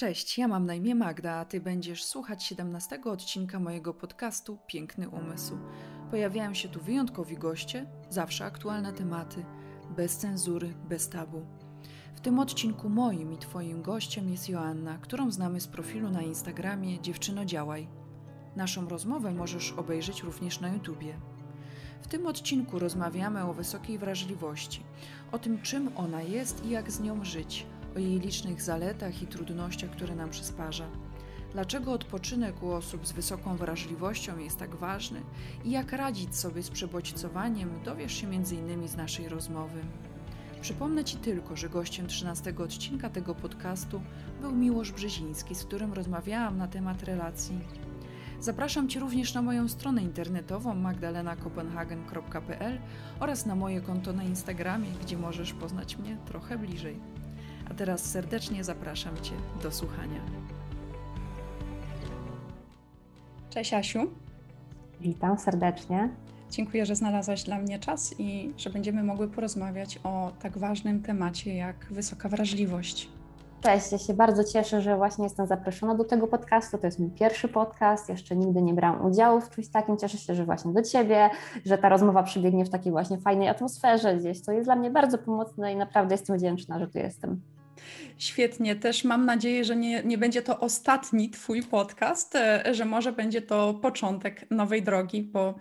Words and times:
Cześć, 0.00 0.38
ja 0.38 0.48
mam 0.48 0.66
na 0.66 0.74
imię 0.74 0.94
Magda, 0.94 1.32
a 1.32 1.44
ty 1.44 1.60
będziesz 1.60 2.04
słuchać 2.04 2.44
17 2.44 3.00
odcinka 3.04 3.60
mojego 3.60 3.94
podcastu 3.94 4.58
Piękny 4.66 5.08
Umysł. 5.08 5.58
Pojawiają 6.10 6.54
się 6.54 6.68
tu 6.68 6.80
wyjątkowi 6.80 7.36
goście, 7.36 7.86
zawsze 8.10 8.44
aktualne 8.44 8.92
tematy, 8.92 9.44
bez 9.96 10.16
cenzury, 10.16 10.74
bez 10.88 11.08
tabu. 11.08 11.46
W 12.14 12.20
tym 12.20 12.38
odcinku 12.38 12.88
moim 12.88 13.32
i 13.32 13.38
twoim 13.38 13.82
gościem 13.82 14.28
jest 14.30 14.48
Joanna, 14.48 14.98
którą 14.98 15.30
znamy 15.30 15.60
z 15.60 15.66
profilu 15.66 16.10
na 16.10 16.22
Instagramie 16.22 17.00
Dziewczyno 17.00 17.44
Działaj. 17.44 17.88
Naszą 18.56 18.88
rozmowę 18.88 19.32
możesz 19.32 19.72
obejrzeć 19.72 20.22
również 20.22 20.60
na 20.60 20.68
YouTubie. 20.68 21.20
W 22.02 22.08
tym 22.08 22.26
odcinku 22.26 22.78
rozmawiamy 22.78 23.44
o 23.44 23.54
wysokiej 23.54 23.98
wrażliwości, 23.98 24.82
o 25.32 25.38
tym 25.38 25.62
czym 25.62 25.90
ona 25.96 26.22
jest 26.22 26.64
i 26.64 26.70
jak 26.70 26.90
z 26.90 27.00
nią 27.00 27.24
żyć– 27.24 27.66
o 27.96 27.98
jej 27.98 28.20
licznych 28.20 28.62
zaletach 28.62 29.22
i 29.22 29.26
trudnościach, 29.26 29.90
które 29.90 30.14
nam 30.14 30.30
przysparza. 30.30 30.86
Dlaczego 31.52 31.92
odpoczynek 31.92 32.62
u 32.62 32.70
osób 32.70 33.06
z 33.06 33.12
wysoką 33.12 33.56
wrażliwością 33.56 34.38
jest 34.38 34.58
tak 34.58 34.76
ważny 34.76 35.22
i 35.64 35.70
jak 35.70 35.92
radzić 35.92 36.36
sobie 36.36 36.62
z 36.62 36.70
przebodźcowaniem, 36.70 37.70
dowiesz 37.84 38.12
się 38.12 38.26
m.in. 38.26 38.88
z 38.88 38.96
naszej 38.96 39.28
rozmowy. 39.28 39.80
Przypomnę 40.60 41.04
Ci 41.04 41.16
tylko, 41.16 41.56
że 41.56 41.68
gościem 41.68 42.06
13 42.06 42.54
odcinka 42.58 43.10
tego 43.10 43.34
podcastu 43.34 44.02
był 44.40 44.52
Miłosz 44.52 44.92
Brzeziński, 44.92 45.54
z 45.54 45.64
którym 45.64 45.92
rozmawiałam 45.92 46.58
na 46.58 46.68
temat 46.68 47.02
relacji. 47.02 47.58
Zapraszam 48.40 48.88
Cię 48.88 49.00
również 49.00 49.34
na 49.34 49.42
moją 49.42 49.68
stronę 49.68 50.02
internetową 50.02 50.74
magdalenakopenhagen.pl 50.74 52.78
oraz 53.20 53.46
na 53.46 53.54
moje 53.54 53.80
konto 53.80 54.12
na 54.12 54.24
Instagramie, 54.24 54.90
gdzie 55.02 55.18
możesz 55.18 55.52
poznać 55.52 55.96
mnie 55.96 56.16
trochę 56.26 56.58
bliżej. 56.58 57.19
A 57.70 57.74
teraz 57.74 58.04
serdecznie 58.04 58.64
zapraszam 58.64 59.16
Cię 59.22 59.32
do 59.62 59.72
słuchania. 59.72 60.20
Cześć 63.50 63.74
Asiu. 63.74 64.00
Witam 65.00 65.38
serdecznie. 65.38 66.08
Dziękuję, 66.50 66.86
że 66.86 66.96
znalazłaś 66.96 67.42
dla 67.42 67.58
mnie 67.58 67.78
czas 67.78 68.14
i 68.18 68.52
że 68.56 68.70
będziemy 68.70 69.02
mogły 69.02 69.28
porozmawiać 69.28 70.00
o 70.04 70.32
tak 70.42 70.58
ważnym 70.58 71.02
temacie 71.02 71.54
jak 71.54 71.86
wysoka 71.90 72.28
wrażliwość. 72.28 73.08
Cześć, 73.60 73.92
ja 73.92 73.98
się 73.98 74.14
bardzo 74.14 74.44
cieszę, 74.44 74.80
że 74.80 74.96
właśnie 74.96 75.24
jestem 75.24 75.46
zaproszona 75.46 75.94
do 75.94 76.04
tego 76.04 76.26
podcastu. 76.26 76.78
To 76.78 76.86
jest 76.86 76.98
mój 76.98 77.10
pierwszy 77.10 77.48
podcast, 77.48 78.08
jeszcze 78.08 78.36
nigdy 78.36 78.62
nie 78.62 78.74
brałam 78.74 79.06
udziału 79.06 79.40
w 79.40 79.50
czymś 79.50 79.68
takim. 79.68 79.96
Cieszę 79.96 80.18
się, 80.18 80.34
że 80.34 80.44
właśnie 80.44 80.72
do 80.72 80.82
Ciebie, 80.82 81.30
że 81.66 81.78
ta 81.78 81.88
rozmowa 81.88 82.22
przebiegnie 82.22 82.64
w 82.64 82.70
takiej 82.70 82.92
właśnie 82.92 83.18
fajnej 83.18 83.48
atmosferze 83.48 84.16
gdzieś. 84.16 84.42
To 84.42 84.52
jest 84.52 84.66
dla 84.66 84.76
mnie 84.76 84.90
bardzo 84.90 85.18
pomocne 85.18 85.72
i 85.72 85.76
naprawdę 85.76 86.14
jestem 86.14 86.36
wdzięczna, 86.36 86.78
że 86.78 86.88
tu 86.88 86.98
jestem. 86.98 87.40
Świetnie. 88.20 88.76
Też 88.76 89.04
mam 89.04 89.26
nadzieję, 89.26 89.64
że 89.64 89.76
nie, 89.76 90.02
nie 90.02 90.18
będzie 90.18 90.42
to 90.42 90.60
ostatni 90.60 91.30
Twój 91.30 91.62
podcast, 91.62 92.36
e, 92.36 92.74
że 92.74 92.84
może 92.84 93.12
będzie 93.12 93.42
to 93.42 93.74
początek 93.74 94.50
nowej 94.50 94.82
drogi, 94.82 95.22
bo 95.22 95.54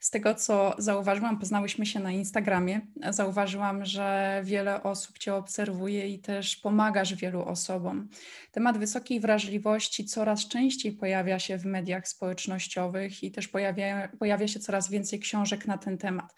z 0.00 0.10
tego, 0.10 0.34
co 0.34 0.74
zauważyłam, 0.78 1.38
poznałyśmy 1.38 1.86
się 1.86 2.00
na 2.00 2.10
Instagramie, 2.10 2.80
zauważyłam, 3.10 3.84
że 3.84 4.40
wiele 4.44 4.82
osób 4.82 5.18
Cię 5.18 5.34
obserwuje 5.34 6.08
i 6.08 6.18
też 6.18 6.56
pomagasz 6.56 7.14
wielu 7.14 7.42
osobom. 7.42 8.08
Temat 8.50 8.78
wysokiej 8.78 9.20
wrażliwości 9.20 10.04
coraz 10.04 10.48
częściej 10.48 10.92
pojawia 10.92 11.38
się 11.38 11.58
w 11.58 11.64
mediach 11.64 12.08
społecznościowych 12.08 13.22
i 13.22 13.30
też 13.30 13.48
pojawia, 13.48 14.08
pojawia 14.18 14.48
się 14.48 14.60
coraz 14.60 14.90
więcej 14.90 15.20
książek 15.20 15.66
na 15.66 15.78
ten 15.78 15.98
temat 15.98 16.34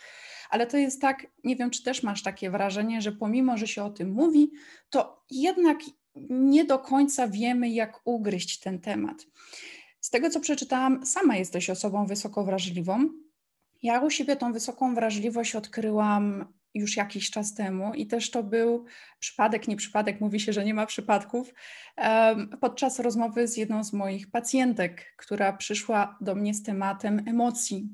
ale 0.54 0.66
to 0.66 0.76
jest 0.76 1.00
tak, 1.00 1.26
nie 1.44 1.56
wiem, 1.56 1.70
czy 1.70 1.82
też 1.82 2.02
masz 2.02 2.22
takie 2.22 2.50
wrażenie, 2.50 3.02
że 3.02 3.12
pomimo, 3.12 3.56
że 3.56 3.66
się 3.66 3.84
o 3.84 3.90
tym 3.90 4.12
mówi, 4.12 4.50
to 4.90 5.24
jednak 5.30 5.78
nie 6.30 6.64
do 6.64 6.78
końca 6.78 7.28
wiemy, 7.28 7.70
jak 7.70 8.00
ugryźć 8.04 8.60
ten 8.60 8.80
temat. 8.80 9.26
Z 10.00 10.10
tego, 10.10 10.30
co 10.30 10.40
przeczytałam, 10.40 11.06
sama 11.06 11.36
jesteś 11.36 11.70
osobą 11.70 12.06
wysoko 12.06 12.44
wrażliwą. 12.44 13.08
Ja 13.82 14.00
u 14.00 14.10
siebie 14.10 14.36
tą 14.36 14.52
wysoką 14.52 14.94
wrażliwość 14.94 15.56
odkryłam 15.56 16.44
już 16.74 16.96
jakiś 16.96 17.30
czas 17.30 17.54
temu 17.54 17.94
i 17.94 18.06
też 18.06 18.30
to 18.30 18.42
był 18.42 18.84
przypadek, 19.18 19.68
nie 19.68 19.76
przypadek, 19.76 20.20
mówi 20.20 20.40
się, 20.40 20.52
że 20.52 20.64
nie 20.64 20.74
ma 20.74 20.86
przypadków, 20.86 21.54
podczas 22.60 23.00
rozmowy 23.00 23.48
z 23.48 23.56
jedną 23.56 23.84
z 23.84 23.92
moich 23.92 24.30
pacjentek, 24.30 25.14
która 25.16 25.52
przyszła 25.52 26.18
do 26.20 26.34
mnie 26.34 26.54
z 26.54 26.62
tematem 26.62 27.22
emocji. 27.26 27.88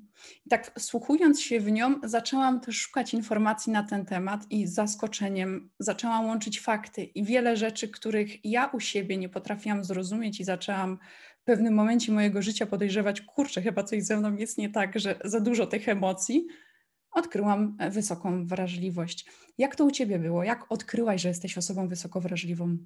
I 0.47 0.49
tak 0.49 0.73
wsłuchując 0.79 1.41
się 1.41 1.61
w 1.61 1.71
nią, 1.73 1.95
zaczęłam 2.05 2.61
też 2.61 2.77
szukać 2.77 3.15
informacji 3.15 3.73
na 3.73 3.83
ten 3.83 4.07
temat 4.07 4.47
i 4.51 4.67
z 4.67 4.75
zaskoczeniem 4.75 5.71
zaczęłam 5.79 6.27
łączyć 6.27 6.61
fakty 6.61 7.05
i 7.05 7.25
wiele 7.25 7.57
rzeczy, 7.57 7.89
których 7.89 8.45
ja 8.45 8.67
u 8.67 8.81
siebie 8.81 9.17
nie 9.17 9.29
potrafiłam 9.29 9.85
zrozumieć 9.85 10.41
i 10.41 10.45
zaczęłam 10.45 10.99
w 11.41 11.45
pewnym 11.45 11.75
momencie 11.75 12.13
mojego 12.13 12.43
życia 12.43 12.67
podejrzewać, 12.67 13.21
kurczę, 13.21 13.63
chyba 13.63 13.85
coś 13.85 14.05
ze 14.05 14.17
mną 14.17 14.37
jest 14.37 14.59
nie 14.59 14.71
tak, 14.71 14.99
że 14.99 15.19
za 15.25 15.41
dużo 15.41 15.67
tych 15.67 15.89
emocji, 15.89 16.47
odkryłam 17.12 17.76
e, 17.78 17.91
wysoką 17.91 18.47
wrażliwość. 18.47 19.31
Jak 19.59 19.76
to 19.76 19.84
u 19.84 19.91
Ciebie 19.91 20.19
było? 20.19 20.44
Jak 20.44 20.66
odkryłaś, 20.69 21.21
że 21.21 21.28
jesteś 21.28 21.59
osobą 21.59 21.88
wysoko 21.88 22.21
wrażliwą? 22.21 22.76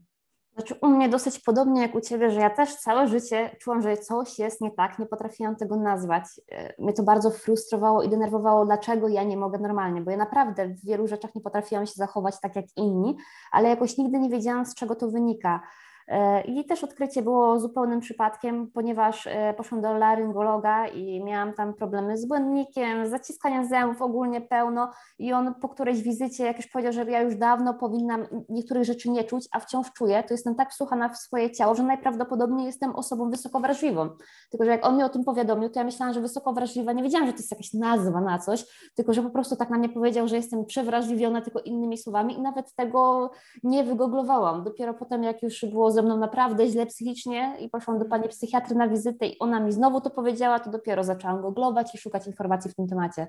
Znaczy 0.54 0.74
u 0.82 0.88
mnie 0.88 1.08
dosyć 1.08 1.38
podobnie 1.38 1.82
jak 1.82 1.94
u 1.94 2.00
Ciebie, 2.00 2.30
że 2.30 2.40
ja 2.40 2.50
też 2.50 2.76
całe 2.76 3.08
życie 3.08 3.56
czułam, 3.60 3.82
że 3.82 3.96
coś 3.96 4.38
jest 4.38 4.60
nie 4.60 4.70
tak, 4.70 4.98
nie 4.98 5.06
potrafiłam 5.06 5.56
tego 5.56 5.76
nazwać. 5.76 6.24
E, 6.52 6.82
mnie 6.82 6.92
to 6.92 7.02
bardzo 7.02 7.30
frustrowało 7.30 8.02
i 8.02 8.08
denerwowało, 8.08 8.64
dlaczego 8.66 9.08
ja 9.08 9.22
nie 9.22 9.36
mogę 9.36 9.58
normalnie, 9.58 10.00
bo 10.00 10.10
ja 10.10 10.16
naprawdę 10.16 10.68
w 10.68 10.84
wielu 10.84 11.06
rzeczach 11.06 11.34
nie 11.34 11.40
potrafiłam 11.40 11.86
się 11.86 11.92
zachować 11.96 12.34
tak 12.40 12.56
jak 12.56 12.64
inni, 12.76 13.16
ale 13.52 13.68
jakoś 13.68 13.98
nigdy 13.98 14.18
nie 14.18 14.30
wiedziałam, 14.30 14.66
z 14.66 14.74
czego 14.74 14.94
to 14.94 15.10
wynika. 15.10 15.60
E, 16.08 16.40
I 16.40 16.64
też 16.64 16.84
odkrycie 16.84 17.22
było 17.22 17.60
zupełnym 17.60 18.00
przypadkiem, 18.00 18.70
ponieważ 18.70 19.26
e, 19.26 19.54
poszłam 19.54 19.80
do 19.80 19.94
laryngologa 19.94 20.86
i 20.86 21.24
miałam 21.24 21.52
tam 21.52 21.74
problemy 21.74 22.18
z 22.18 22.26
błędnikiem, 22.26 23.06
z 23.06 23.10
zaciskaniem 23.10 23.68
zębów 23.68 24.02
ogólnie 24.02 24.40
pełno 24.40 24.90
i 25.18 25.32
on 25.32 25.54
po 25.54 25.68
którejś 25.68 26.02
wizycie, 26.02 26.44
jak 26.44 26.56
już 26.56 26.66
powiedział, 26.66 26.92
że 26.92 27.04
ja 27.04 27.22
już 27.22 27.36
dawno 27.36 27.74
powinnam 27.74 28.26
niektórych 28.48 28.84
rzeczy 28.84 29.10
nie 29.10 29.24
czuć, 29.24 29.48
a 29.52 29.60
wciąż 29.60 29.92
czuję, 29.92 30.22
to 30.22 30.34
jestem 30.34 30.54
tak 30.54 30.70
wsłuchana 30.70 31.08
w 31.08 31.16
swoje 31.16 31.50
ciało, 31.50 31.74
że 31.74 31.82
najprawdopodobniej 31.82 32.66
jestem 32.66 32.96
osobą 32.96 33.30
wysoko 33.30 33.60
wrażliwą. 33.60 34.10
Tylko, 34.50 34.64
że 34.64 34.70
jak 34.70 34.86
on 34.86 34.94
mnie 34.94 35.04
o 35.04 35.08
tym 35.08 35.24
powiadomił, 35.24 35.70
to 35.70 35.80
ja 35.80 35.84
myślałam, 35.84 36.14
że 36.14 36.20
wysoko 36.20 36.52
wrażliwa, 36.52 36.92
nie 36.92 37.02
wiedziałam, 37.02 37.26
że 37.26 37.32
to 37.32 37.38
jest 37.38 37.50
jakaś 37.50 37.72
nazwa 37.74 38.20
na 38.20 38.38
coś, 38.38 38.90
tylko, 38.94 39.12
że 39.12 39.22
po 39.22 39.30
prostu 39.30 39.56
tak 39.56 39.70
na 39.70 39.78
mnie 39.78 39.88
powiedział, 39.88 40.28
że 40.28 40.36
jestem 40.36 40.64
przewrażliwiona 40.64 41.40
tylko 41.40 41.60
innymi 41.60 41.98
słowami 41.98 42.34
i 42.34 42.40
nawet 42.40 42.74
tego 42.74 43.30
nie 43.62 43.84
wygooglowałam. 43.84 44.64
Dopiero 44.64 44.94
potem, 44.94 45.22
jak 45.22 45.42
już 45.42 45.64
było 45.64 45.90
ze 45.94 46.02
mną 46.02 46.18
naprawdę 46.18 46.68
źle 46.68 46.86
psychicznie 46.86 47.56
i 47.60 47.68
poszłam 47.68 47.98
do 47.98 48.04
pani 48.04 48.28
psychiatry 48.28 48.76
na 48.76 48.88
wizytę 48.88 49.26
i 49.26 49.38
ona 49.38 49.60
mi 49.60 49.72
znowu 49.72 50.00
to 50.00 50.10
powiedziała, 50.10 50.60
to 50.60 50.70
dopiero 50.70 51.04
zaczęłam 51.04 51.42
googlować 51.42 51.94
i 51.94 51.98
szukać 51.98 52.26
informacji 52.26 52.70
w 52.70 52.74
tym 52.74 52.88
temacie. 52.88 53.26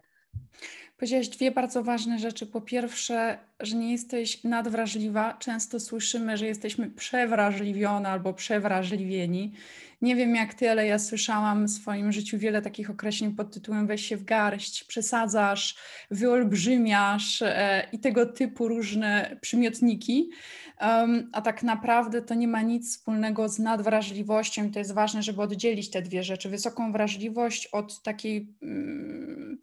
Powiedziałaś 0.97 1.29
dwie 1.29 1.51
bardzo 1.51 1.83
ważne 1.83 2.19
rzeczy. 2.19 2.45
Po 2.47 2.61
pierwsze, 2.61 3.37
że 3.59 3.75
nie 3.75 3.91
jesteś 3.91 4.43
nadwrażliwa. 4.43 5.33
Często 5.33 5.79
słyszymy, 5.79 6.37
że 6.37 6.45
jesteśmy 6.45 6.89
przewrażliwione 6.89 8.09
albo 8.09 8.33
przewrażliwieni. 8.33 9.53
Nie 10.05 10.15
wiem 10.15 10.35
jak 10.35 10.53
ty, 10.53 10.69
ale 10.69 10.87
ja 10.87 10.99
słyszałam 10.99 11.65
w 11.65 11.71
swoim 11.71 12.11
życiu 12.11 12.37
wiele 12.37 12.61
takich 12.61 12.89
określeń 12.89 13.35
pod 13.35 13.53
tytułem 13.53 13.87
weź 13.87 14.05
się 14.05 14.17
w 14.17 14.23
garść, 14.23 14.83
przesadzasz, 14.83 15.75
wyolbrzymiasz 16.11 17.41
e, 17.41 17.87
i 17.91 17.99
tego 17.99 18.25
typu 18.25 18.67
różne 18.67 19.37
przymiotniki. 19.41 20.29
A 21.31 21.41
tak 21.41 21.63
naprawdę 21.63 22.21
to 22.21 22.33
nie 22.33 22.47
ma 22.47 22.61
nic 22.61 22.91
wspólnego 22.91 23.49
z 23.49 23.59
nadwrażliwością. 23.59 24.71
To 24.71 24.79
jest 24.79 24.93
ważne, 24.93 25.23
żeby 25.23 25.41
oddzielić 25.41 25.89
te 25.89 26.01
dwie 26.01 26.23
rzeczy. 26.23 26.49
Wysoką 26.49 26.91
wrażliwość 26.91 27.67
od 27.67 28.01
takiej. 28.01 28.47
Um, 28.61 29.57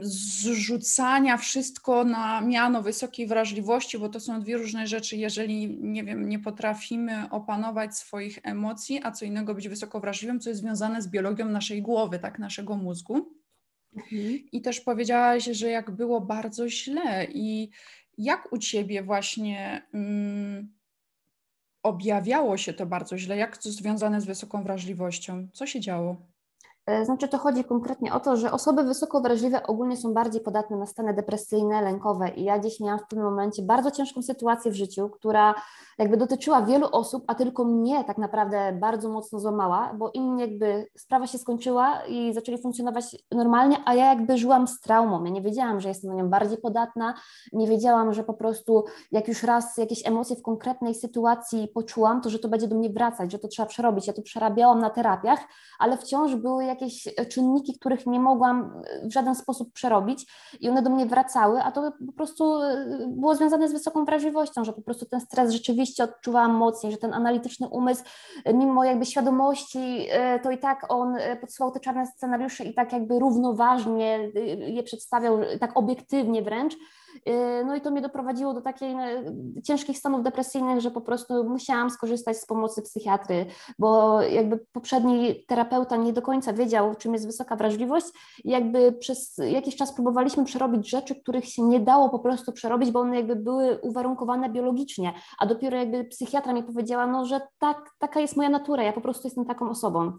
zrzucania 0.00 1.36
wszystko 1.36 2.04
na 2.04 2.40
miano 2.40 2.82
wysokiej 2.82 3.26
wrażliwości, 3.26 3.98
bo 3.98 4.08
to 4.08 4.20
są 4.20 4.40
dwie 4.40 4.56
różne 4.56 4.86
rzeczy. 4.86 5.16
Jeżeli, 5.16 5.78
nie 5.80 6.04
wiem, 6.04 6.28
nie 6.28 6.38
potrafimy 6.38 7.30
opanować 7.30 7.96
swoich 7.96 8.38
emocji, 8.42 9.00
a 9.02 9.12
co 9.12 9.24
innego 9.24 9.54
być 9.54 9.68
wysoko 9.68 10.00
wrażliwym, 10.00 10.40
co 10.40 10.50
jest 10.50 10.60
związane 10.60 11.02
z 11.02 11.08
biologią 11.08 11.48
naszej 11.48 11.82
głowy, 11.82 12.18
tak, 12.18 12.38
naszego 12.38 12.76
mózgu. 12.76 13.38
Mhm. 13.96 14.38
I 14.52 14.60
też 14.62 14.80
powiedziałaś, 14.80 15.44
że 15.44 15.68
jak 15.68 15.90
było 15.90 16.20
bardzo 16.20 16.68
źle 16.68 17.26
i 17.34 17.70
jak 18.18 18.52
u 18.52 18.58
Ciebie 18.58 19.02
właśnie 19.02 19.86
um, 19.94 20.74
objawiało 21.82 22.56
się 22.56 22.72
to 22.72 22.86
bardzo 22.86 23.18
źle? 23.18 23.36
Jak 23.36 23.58
to 23.58 23.70
związane 23.70 24.20
z 24.20 24.24
wysoką 24.24 24.62
wrażliwością? 24.62 25.48
Co 25.52 25.66
się 25.66 25.80
działo? 25.80 26.16
E, 26.88 27.04
znaczy 27.04 27.28
to 27.28 27.38
chodzi 27.38 27.64
konkretnie 27.64 28.14
o 28.14 28.20
to, 28.20 28.36
że 28.36 28.52
osoby 28.52 28.82
wysoko 28.82 29.20
wrażliwe 29.20 29.66
ogólnie 29.66 29.96
są 29.96 30.14
bardziej 30.14 30.40
podatne 30.40 30.76
na 30.76 30.86
stany 30.86 31.14
depresyjne, 31.14 31.82
lękowe 31.82 32.28
i 32.28 32.44
ja 32.44 32.58
dziś 32.58 32.80
miałam 32.80 32.98
w 32.98 33.08
tym 33.08 33.22
momencie 33.22 33.62
bardzo 33.62 33.90
ciężką 33.90 34.22
sytuację 34.22 34.70
w 34.70 34.74
życiu, 34.74 35.08
która 35.08 35.54
jakby 35.98 36.16
dotyczyła 36.16 36.62
wielu 36.62 36.86
osób, 36.92 37.24
a 37.26 37.34
tylko 37.34 37.64
mnie 37.64 38.04
tak 38.04 38.18
naprawdę 38.18 38.72
bardzo 38.80 39.08
mocno 39.08 39.38
złamała, 39.38 39.94
bo 39.98 40.10
inni 40.10 40.40
jakby 40.40 40.86
sprawa 40.96 41.26
się 41.26 41.38
skończyła 41.38 42.02
i 42.08 42.34
zaczęli 42.34 42.62
funkcjonować 42.62 43.16
normalnie, 43.32 43.76
a 43.84 43.94
ja 43.94 44.06
jakby 44.06 44.38
żyłam 44.38 44.68
z 44.68 44.80
traumą. 44.80 45.24
Ja 45.24 45.30
nie 45.30 45.42
wiedziałam, 45.42 45.80
że 45.80 45.88
jestem 45.88 46.10
na 46.10 46.16
nią 46.16 46.28
bardziej 46.30 46.58
podatna, 46.58 47.14
nie 47.52 47.66
wiedziałam, 47.66 48.14
że 48.14 48.24
po 48.24 48.34
prostu 48.34 48.84
jak 49.12 49.28
już 49.28 49.42
raz 49.42 49.76
jakieś 49.76 50.06
emocje 50.06 50.36
w 50.36 50.42
konkretnej 50.42 50.94
sytuacji 50.94 51.68
poczułam, 51.74 52.20
to 52.20 52.30
że 52.30 52.38
to 52.38 52.48
będzie 52.48 52.68
do 52.68 52.76
mnie 52.76 52.90
wracać, 52.90 53.32
że 53.32 53.38
to 53.38 53.48
trzeba 53.48 53.66
przerobić. 53.68 54.06
Ja 54.06 54.12
to 54.12 54.22
przerabiałam 54.22 54.78
na 54.78 54.90
terapiach, 54.90 55.40
ale 55.78 55.96
wciąż 55.96 56.34
były 56.34 56.64
jakieś 56.80 57.08
czynniki, 57.28 57.78
których 57.78 58.06
nie 58.06 58.20
mogłam 58.20 58.82
w 59.04 59.12
żaden 59.12 59.34
sposób 59.34 59.72
przerobić 59.72 60.26
i 60.60 60.68
one 60.68 60.82
do 60.82 60.90
mnie 60.90 61.06
wracały, 61.06 61.62
a 61.62 61.72
to 61.72 61.92
po 62.06 62.12
prostu 62.12 62.58
było 63.08 63.34
związane 63.34 63.68
z 63.68 63.72
wysoką 63.72 64.04
wrażliwością, 64.04 64.64
że 64.64 64.72
po 64.72 64.82
prostu 64.82 65.06
ten 65.06 65.20
stres 65.20 65.52
rzeczywiście 65.52 66.04
odczuwałam 66.04 66.54
mocniej, 66.54 66.92
że 66.92 66.98
ten 66.98 67.14
analityczny 67.14 67.68
umysł, 67.68 68.04
e, 68.44 68.54
mimo 68.54 68.84
jakby 68.84 69.06
świadomości, 69.06 70.06
e, 70.10 70.40
to 70.40 70.50
i 70.50 70.58
tak 70.58 70.86
on 70.88 71.16
e, 71.16 71.36
podsyłał 71.36 71.72
te 71.72 71.80
czarne 71.80 72.06
scenariusze 72.06 72.64
i 72.64 72.74
tak 72.74 72.92
jakby 72.92 73.18
równoważnie 73.18 74.30
je 74.66 74.82
przedstawiał, 74.82 75.38
tak 75.60 75.76
obiektywnie 75.76 76.42
wręcz, 76.42 76.74
no 77.66 77.76
i 77.76 77.80
to 77.80 77.90
mnie 77.90 78.00
doprowadziło 78.00 78.54
do 78.54 78.60
takich 78.60 78.94
no, 78.94 79.02
ciężkich 79.62 79.98
stanów 79.98 80.22
depresyjnych, 80.22 80.80
że 80.80 80.90
po 80.90 81.00
prostu 81.00 81.44
musiałam 81.44 81.90
skorzystać 81.90 82.36
z 82.36 82.46
pomocy 82.46 82.82
psychiatry, 82.82 83.46
bo 83.78 84.22
jakby 84.22 84.58
poprzedni 84.72 85.44
terapeuta 85.46 85.96
nie 85.96 86.12
do 86.12 86.22
końca 86.22 86.52
wiedział, 86.52 86.94
czym 86.94 87.12
jest 87.12 87.26
wysoka 87.26 87.56
wrażliwość 87.56 88.06
jakby 88.44 88.92
przez 88.92 89.36
jakiś 89.50 89.76
czas 89.76 89.94
próbowaliśmy 89.94 90.44
przerobić 90.44 90.90
rzeczy, 90.90 91.14
których 91.14 91.44
się 91.44 91.62
nie 91.62 91.80
dało 91.80 92.08
po 92.08 92.18
prostu 92.18 92.52
przerobić, 92.52 92.90
bo 92.90 93.00
one 93.00 93.16
jakby 93.16 93.36
były 93.36 93.78
uwarunkowane 93.78 94.50
biologicznie, 94.50 95.12
a 95.38 95.46
dopiero 95.46 95.76
jakby 95.76 96.04
psychiatra 96.04 96.52
mi 96.52 96.62
powiedziała, 96.62 97.06
no 97.06 97.24
że 97.24 97.40
tak, 97.58 97.90
taka 97.98 98.20
jest 98.20 98.36
moja 98.36 98.48
natura, 98.48 98.82
ja 98.82 98.92
po 98.92 99.00
prostu 99.00 99.26
jestem 99.26 99.44
taką 99.44 99.70
osobą. 99.70 100.18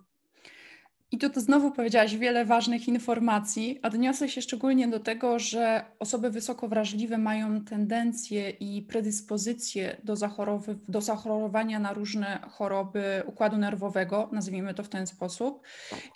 I 1.11 1.17
tu 1.17 1.29
to 1.29 1.41
znowu 1.41 1.71
powiedziałaś 1.71 2.15
wiele 2.15 2.45
ważnych 2.45 2.87
informacji. 2.87 3.79
Odniosę 3.83 4.29
się 4.29 4.41
szczególnie 4.41 4.87
do 4.87 4.99
tego, 4.99 5.39
że 5.39 5.85
osoby 5.99 6.29
wysoko 6.29 6.67
wrażliwe 6.67 7.17
mają 7.17 7.65
tendencję 7.65 8.49
i 8.49 8.81
predyspozycję 8.81 9.97
do, 10.03 10.15
do 10.87 11.01
zachorowania 11.01 11.79
na 11.79 11.93
różne 11.93 12.39
choroby 12.51 13.23
układu 13.25 13.57
nerwowego, 13.57 14.29
nazwijmy 14.31 14.73
to 14.73 14.83
w 14.83 14.89
ten 14.89 15.07
sposób, 15.07 15.61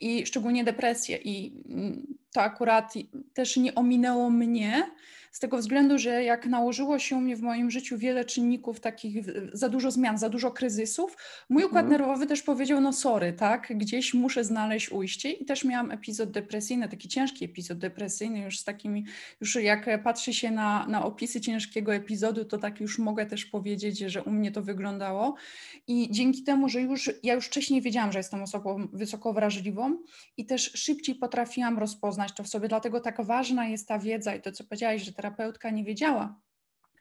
i 0.02 0.26
szczególnie 0.26 0.64
depresję. 0.64 1.18
I 1.18 1.64
mm, 1.70 2.08
to 2.34 2.42
akurat 2.42 2.94
też 3.34 3.58
nie 3.58 3.76
ominęło 3.76 4.30
mnie, 4.30 4.84
z 5.34 5.40
tego 5.40 5.58
względu, 5.58 5.98
że 5.98 6.24
jak 6.24 6.46
nałożyło 6.46 7.00
się 7.00 7.16
u 7.16 7.22
mnie 7.22 7.36
w 7.36 7.42
moim 7.42 7.72
życiu 7.72 7.98
wiele 7.98 8.26
czynników 8.26 8.80
takich, 8.80 9.26
za 9.54 9.70
dużo 9.70 9.92
zmian, 9.92 10.18
za 10.18 10.30
dużo 10.30 10.52
kryzysów, 10.52 11.18
mój 11.50 11.64
układ 11.64 11.84
mhm. 11.84 12.02
nerwowy 12.02 12.28
też 12.28 12.42
powiedział, 12.42 12.82
no 12.82 12.94
sorry, 12.94 13.34
tak, 13.34 13.68
gdzieś 13.78 14.14
muszę 14.14 14.44
znaleźć 14.44 14.92
ujście. 14.92 15.32
I 15.32 15.46
też 15.46 15.64
miałam 15.64 15.92
epizod 15.92 16.32
depresyjny, 16.32 16.90
taki 16.90 17.08
ciężki 17.08 17.46
epizod 17.46 17.78
depresyjny 17.78 18.40
już 18.40 18.60
z 18.60 18.64
takimi, 18.64 19.06
już 19.42 19.56
jak 19.56 20.04
patrzy 20.04 20.34
się 20.34 20.52
na, 20.52 20.88
na 20.88 21.06
opisy 21.06 21.42
ciężkiego 21.42 21.94
epizodu, 21.94 22.46
to 22.46 22.58
tak 22.58 22.82
już 22.82 23.00
mogę 23.00 23.26
też 23.26 23.46
powiedzieć, 23.46 24.00
że 24.00 24.24
u 24.24 24.32
mnie 24.32 24.52
to 24.52 24.62
wyglądało. 24.62 25.36
I 25.88 26.08
dzięki 26.12 26.44
temu, 26.44 26.70
że 26.70 26.82
już, 26.82 27.12
ja 27.24 27.34
już 27.34 27.46
wcześniej 27.46 27.82
wiedziałam, 27.82 28.12
że 28.12 28.20
jestem 28.20 28.44
osobą 28.44 28.88
wysoko 28.94 29.34
wrażliwą 29.34 29.98
i 30.38 30.46
też 30.46 30.72
szybciej 30.74 31.16
potrafiłam 31.16 31.80
rozpoznać 31.80 32.32
to 32.32 32.44
w 32.44 32.48
sobie, 32.48 32.68
dlatego 32.68 33.00
tak 33.00 33.26
ważna 33.26 33.68
jest 33.68 33.88
ta 33.88 34.00
wiedza 34.00 34.36
i 34.36 34.42
to, 34.42 34.52
co 34.52 34.64
powiedziałaś, 34.64 35.02
że 35.02 35.12
terapeutka 35.24 35.70
nie 35.70 35.84
wiedziała, 35.84 36.44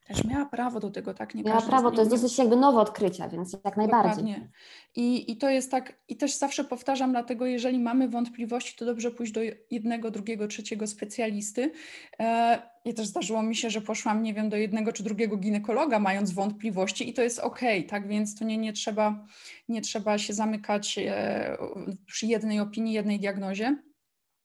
też 0.04 0.24
miała 0.24 0.46
prawo 0.46 0.80
do 0.80 0.90
tego, 0.90 1.14
tak? 1.14 1.34
Nie 1.34 1.42
miała 1.42 1.62
prawo, 1.62 1.90
to 1.90 2.00
jest 2.00 2.10
dosyć 2.10 2.38
jakby 2.38 2.56
nowe 2.56 2.80
odkrycia, 2.80 3.28
więc 3.28 3.56
jak 3.64 3.76
najbardziej. 3.76 4.24
Dokładnie. 4.24 4.50
I, 4.94 5.32
I 5.32 5.36
to 5.36 5.50
jest 5.50 5.70
tak, 5.70 5.98
i 6.08 6.16
też 6.16 6.38
zawsze 6.38 6.64
powtarzam, 6.64 7.10
dlatego 7.10 7.46
jeżeli 7.46 7.78
mamy 7.78 8.08
wątpliwości, 8.08 8.76
to 8.76 8.84
dobrze 8.84 9.10
pójść 9.10 9.32
do 9.32 9.40
jednego, 9.70 10.10
drugiego, 10.10 10.48
trzeciego 10.48 10.86
specjalisty. 10.86 11.72
E, 12.18 12.62
I 12.84 12.94
też 12.94 13.06
zdarzyło 13.06 13.42
mi 13.42 13.56
się, 13.56 13.70
że 13.70 13.80
poszłam, 13.80 14.22
nie 14.22 14.34
wiem, 14.34 14.48
do 14.48 14.56
jednego 14.56 14.92
czy 14.92 15.02
drugiego 15.02 15.36
ginekologa, 15.36 15.98
mając 15.98 16.30
wątpliwości 16.32 17.10
i 17.10 17.12
to 17.12 17.22
jest 17.22 17.38
ok, 17.38 17.60
tak? 17.88 18.08
Więc 18.08 18.38
to 18.38 18.44
nie, 18.44 18.58
nie, 18.58 18.72
trzeba, 18.72 19.26
nie 19.68 19.80
trzeba 19.80 20.18
się 20.18 20.32
zamykać 20.32 20.98
e, 20.98 21.58
przy 22.06 22.26
jednej 22.26 22.60
opinii, 22.60 22.94
jednej 22.94 23.20
diagnozie. 23.20 23.76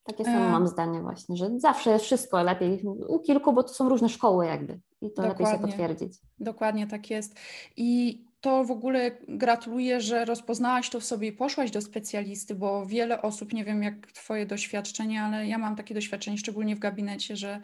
Takie 0.08 0.24
samo 0.24 0.46
e. 0.46 0.50
mam 0.52 0.68
zdanie 0.68 1.02
właśnie, 1.02 1.38
że 1.38 1.60
zawsze 1.60 1.90
jest 1.90 2.06
wszystko 2.06 2.44
lepiej 2.44 2.84
u 3.08 3.20
kilku, 3.20 3.54
bo 3.54 3.64
to 3.64 3.70
są 3.70 3.90
różne 3.90 4.10
szkoły 4.10 4.46
jakby 4.46 4.80
i 5.02 5.12
to 5.12 5.22
Dokładnie. 5.22 5.46
lepiej 5.46 5.60
się 5.60 5.68
potwierdzić. 5.68 6.14
Dokładnie 6.40 6.88
tak 6.88 7.10
jest. 7.10 7.36
I 7.78 8.22
to 8.42 8.64
w 8.64 8.72
ogóle 8.72 9.12
gratuluję, 9.28 10.02
że 10.02 10.26
rozpoznałaś 10.26 10.90
to 10.90 11.00
w 11.00 11.04
sobie 11.04 11.28
i 11.28 11.32
poszłaś 11.32 11.72
do 11.72 11.82
specjalisty, 11.82 12.56
bo 12.56 12.86
wiele 12.86 13.22
osób, 13.22 13.54
nie 13.54 13.66
wiem 13.66 13.84
jak 13.84 14.12
Twoje 14.12 14.46
doświadczenie, 14.46 15.22
ale 15.22 15.48
ja 15.48 15.58
mam 15.58 15.76
takie 15.76 15.94
doświadczenie, 15.94 16.38
szczególnie 16.38 16.76
w 16.76 16.80
gabinecie, 16.80 17.36
że 17.36 17.62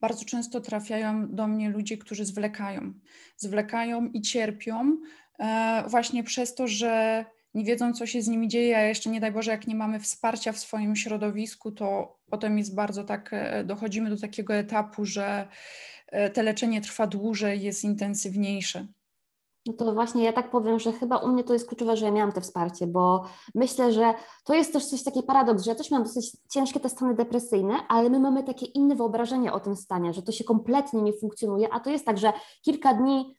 bardzo 0.00 0.24
często 0.24 0.60
trafiają 0.60 1.34
do 1.34 1.46
mnie 1.46 1.70
ludzie, 1.70 1.98
którzy 1.98 2.24
zwlekają. 2.24 2.92
Zwlekają 3.36 4.06
i 4.06 4.20
cierpią 4.20 4.96
e, 5.38 5.84
właśnie 5.88 6.24
przez 6.24 6.54
to, 6.54 6.66
że 6.66 7.24
nie 7.58 7.64
wiedzą, 7.64 7.92
co 7.92 8.06
się 8.06 8.22
z 8.22 8.28
nimi 8.28 8.48
dzieje, 8.48 8.78
a 8.78 8.82
jeszcze 8.82 9.10
nie 9.10 9.20
daj 9.20 9.32
Boże, 9.32 9.50
jak 9.50 9.66
nie 9.66 9.74
mamy 9.74 10.00
wsparcia 10.00 10.52
w 10.52 10.58
swoim 10.58 10.96
środowisku, 10.96 11.72
to 11.72 12.16
potem 12.30 12.58
jest 12.58 12.74
bardzo 12.74 13.04
tak, 13.04 13.30
e, 13.32 13.64
dochodzimy 13.64 14.10
do 14.10 14.16
takiego 14.16 14.54
etapu, 14.54 15.04
że 15.04 15.48
e, 16.06 16.30
te 16.30 16.42
leczenie 16.42 16.80
trwa 16.80 17.06
dłużej, 17.06 17.62
jest 17.62 17.84
intensywniejsze. 17.84 18.86
No 19.66 19.72
to 19.72 19.94
właśnie 19.94 20.24
ja 20.24 20.32
tak 20.32 20.50
powiem, 20.50 20.78
że 20.78 20.92
chyba 20.92 21.16
u 21.16 21.28
mnie 21.28 21.44
to 21.44 21.52
jest 21.52 21.68
kluczowe, 21.68 21.96
że 21.96 22.06
ja 22.06 22.12
miałam 22.12 22.32
to 22.32 22.40
wsparcie, 22.40 22.86
bo 22.86 23.24
myślę, 23.54 23.92
że 23.92 24.14
to 24.44 24.54
jest 24.54 24.72
też 24.72 24.86
coś 24.86 25.02
taki 25.02 25.22
paradoks, 25.22 25.62
że 25.62 25.70
ja 25.70 25.74
też 25.74 25.90
miałam 25.90 26.06
dosyć 26.06 26.36
ciężkie 26.50 26.80
te 26.80 26.88
stany 26.88 27.14
depresyjne, 27.14 27.74
ale 27.88 28.10
my 28.10 28.20
mamy 28.20 28.42
takie 28.42 28.66
inne 28.66 28.96
wyobrażenie 28.96 29.52
o 29.52 29.60
tym 29.60 29.76
stanie, 29.76 30.12
że 30.12 30.22
to 30.22 30.32
się 30.32 30.44
kompletnie 30.44 31.02
nie 31.02 31.12
funkcjonuje, 31.12 31.68
a 31.72 31.80
to 31.80 31.90
jest 31.90 32.06
tak, 32.06 32.18
że 32.18 32.32
kilka 32.62 32.94
dni 32.94 33.37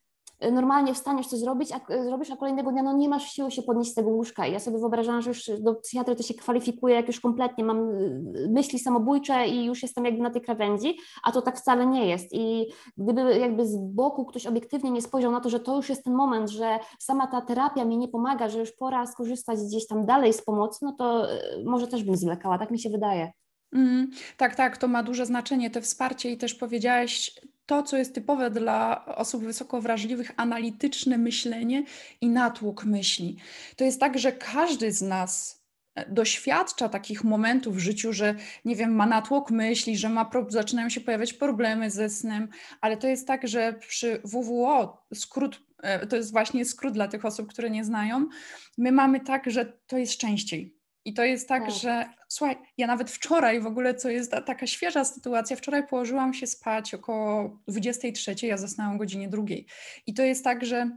normalnie 0.52 0.94
wstaniesz 0.94 1.28
coś 1.28 1.40
zrobić, 1.40 1.70
a 1.72 2.04
zrobisz, 2.04 2.32
a 2.32 2.38
kolejnego 2.38 2.72
dnia 2.72 2.84
no 2.84 2.94
nie 2.94 3.10
masz 3.10 3.32
siły 3.32 3.52
się 3.52 3.62
podnieść 3.62 3.92
z 3.92 3.94
tego 3.94 4.10
łóżka. 4.10 4.48
I 4.48 4.54
ja 4.54 4.60
sobie 4.60 4.80
wyobrażam, 4.80 5.22
że 5.22 5.30
już 5.30 5.52
do 5.60 5.76
psychiatry 5.76 6.16
to 6.16 6.24
się 6.24 6.34
kwalifikuje, 6.34 6.96
jak 6.96 7.08
już 7.08 7.20
kompletnie 7.20 7.64
mam 7.64 7.90
y, 7.90 8.50
myśli 8.50 8.80
samobójcze 8.80 9.48
i 9.48 9.66
już 9.66 9.82
jestem 9.82 10.06
jakby 10.06 10.22
na 10.22 10.30
tej 10.30 10.42
krawędzi, 10.42 10.98
a 11.24 11.32
to 11.32 11.42
tak 11.42 11.58
wcale 11.58 11.86
nie 11.86 12.08
jest. 12.08 12.28
I 12.32 12.68
gdyby 12.98 13.38
jakby 13.38 13.66
z 13.66 13.78
boku 13.78 14.26
ktoś 14.26 14.48
obiektywnie 14.48 14.92
nie 14.92 15.02
spojrzał 15.02 15.32
na 15.32 15.42
to, 15.42 15.50
że 15.50 15.60
to 15.60 15.76
już 15.76 15.90
jest 15.90 16.04
ten 16.04 16.14
moment, 16.14 16.50
że 16.50 16.80
sama 17.00 17.28
ta 17.28 17.42
terapia 17.42 17.86
mi 17.86 17.98
nie 17.98 18.08
pomaga, 18.08 18.50
że 18.50 18.60
już 18.60 18.72
pora 18.72 19.08
skorzystać 19.08 19.60
gdzieś 19.60 19.88
tam 19.88 20.06
dalej 20.06 20.34
z 20.34 20.42
pomocy, 20.42 20.80
no 20.82 20.96
to 20.98 21.34
y, 21.34 21.64
może 21.66 21.88
też 21.88 22.04
bym 22.04 22.16
zwlekała, 22.16 22.58
tak 22.58 22.72
mi 22.72 22.80
się 22.80 22.90
wydaje. 22.90 23.32
Mm, 23.74 24.12
tak, 24.38 24.56
tak, 24.56 24.78
to 24.78 24.88
ma 24.88 25.04
duże 25.04 25.26
znaczenie, 25.26 25.70
to 25.70 25.82
wsparcie 25.82 26.32
i 26.32 26.38
też 26.38 26.56
powiedziałaś 26.56 27.32
to, 27.70 27.84
co 27.84 27.98
jest 27.98 28.16
typowe 28.16 28.52
dla 28.52 29.06
osób 29.06 29.44
wysoko 29.44 29.82
wrażliwych, 29.82 30.32
analityczne 30.38 31.18
myślenie 31.18 31.84
i 32.22 32.30
natłok 32.30 32.86
myśli. 32.86 33.38
To 33.76 33.84
jest 33.84 34.00
tak, 34.00 34.20
że 34.20 34.32
każdy 34.32 34.92
z 34.92 35.02
nas 35.02 35.64
e, 35.96 36.12
doświadcza 36.12 36.90
takich 36.90 37.24
momentów 37.24 37.76
w 37.76 37.80
życiu, 37.80 38.14
że 38.14 38.36
nie 38.66 38.76
wiem, 38.76 38.96
ma 38.96 39.06
natłok 39.06 39.52
myśli, 39.52 39.98
że 39.98 40.10
ma, 40.10 40.30
zaczynają 40.48 40.90
się 40.90 41.02
pojawiać 41.02 41.34
problemy 41.34 41.92
ze 41.92 42.10
snem, 42.10 42.48
ale 42.82 42.98
to 42.98 43.08
jest 43.08 43.28
tak, 43.28 43.48
że 43.48 43.74
przy 43.74 44.22
WWO, 44.24 45.06
skrót, 45.14 45.62
e, 45.84 46.08
to 46.08 46.16
jest 46.16 46.32
właśnie 46.32 46.66
skrót 46.66 46.94
dla 46.94 47.08
tych 47.08 47.26
osób, 47.26 47.50
które 47.50 47.70
nie 47.70 47.86
znają, 47.86 48.28
my 48.78 48.92
mamy 48.92 49.20
tak, 49.20 49.52
że 49.52 49.74
to 49.88 49.98
jest 49.98 50.18
częściej. 50.18 50.79
I 51.06 51.14
to 51.14 51.24
jest 51.24 51.48
tak, 51.48 51.64
tak, 51.64 51.72
że 51.72 52.10
słuchaj, 52.28 52.58
ja 52.78 52.88
nawet 52.88 53.12
wczoraj 53.12 53.62
w 53.62 53.66
ogóle, 53.66 53.96
co 53.96 54.10
jest 54.10 54.32
taka 54.46 54.68
świeża 54.68 55.06
sytuacja, 55.06 55.56
wczoraj 55.56 55.88
położyłam 55.88 56.34
się 56.34 56.48
spać 56.48 56.94
około 56.94 57.60
23, 57.68 58.36
ja 58.44 58.58
zasnęłam 58.58 58.96
o 58.96 59.00
godzinie 59.00 59.30
drugiej. 59.30 59.66
I 60.08 60.14
to 60.14 60.24
jest 60.24 60.44
tak, 60.44 60.66
że 60.66 60.90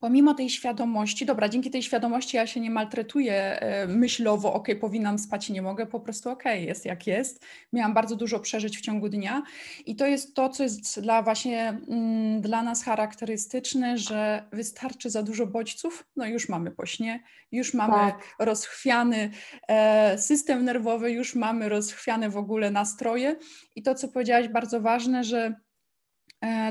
pomimo 0.00 0.34
tej 0.34 0.50
świadomości, 0.50 1.26
dobra, 1.26 1.48
dzięki 1.48 1.70
tej 1.70 1.82
świadomości 1.82 2.36
ja 2.36 2.46
się 2.46 2.60
nie 2.60 2.70
maltretuję 2.70 3.60
e, 3.60 3.86
myślowo, 3.86 4.52
ok, 4.52 4.68
powinnam 4.80 5.18
spać 5.18 5.50
i 5.50 5.52
nie 5.52 5.62
mogę, 5.62 5.86
po 5.86 6.00
prostu 6.00 6.30
ok, 6.30 6.44
jest 6.44 6.84
jak 6.84 7.06
jest. 7.06 7.46
Miałam 7.72 7.94
bardzo 7.94 8.16
dużo 8.16 8.40
przeżyć 8.40 8.78
w 8.78 8.80
ciągu 8.80 9.08
dnia 9.08 9.42
i 9.86 9.96
to 9.96 10.06
jest 10.06 10.34
to, 10.34 10.48
co 10.48 10.62
jest 10.62 11.00
dla 11.00 11.22
właśnie 11.22 11.78
mm, 11.88 12.40
dla 12.40 12.62
nas 12.62 12.84
charakterystyczne, 12.84 13.98
że 13.98 14.48
wystarczy 14.52 15.10
za 15.10 15.22
dużo 15.22 15.46
bodźców, 15.46 16.04
no 16.16 16.26
już 16.26 16.48
mamy 16.48 16.70
po 16.70 16.86
śnie, 16.86 17.22
już 17.52 17.74
mamy 17.74 17.94
tak. 17.94 18.34
rozchwiany 18.38 19.30
e, 19.68 20.18
system 20.18 20.64
nerwowy, 20.64 21.12
już 21.12 21.34
mamy 21.34 21.68
rozchwiane 21.68 22.30
w 22.30 22.36
ogóle 22.36 22.70
nastroje 22.70 23.36
i 23.76 23.82
to, 23.82 23.94
co 23.94 24.08
powiedziałaś, 24.08 24.48
bardzo 24.48 24.80
ważne, 24.80 25.24
że 25.24 25.54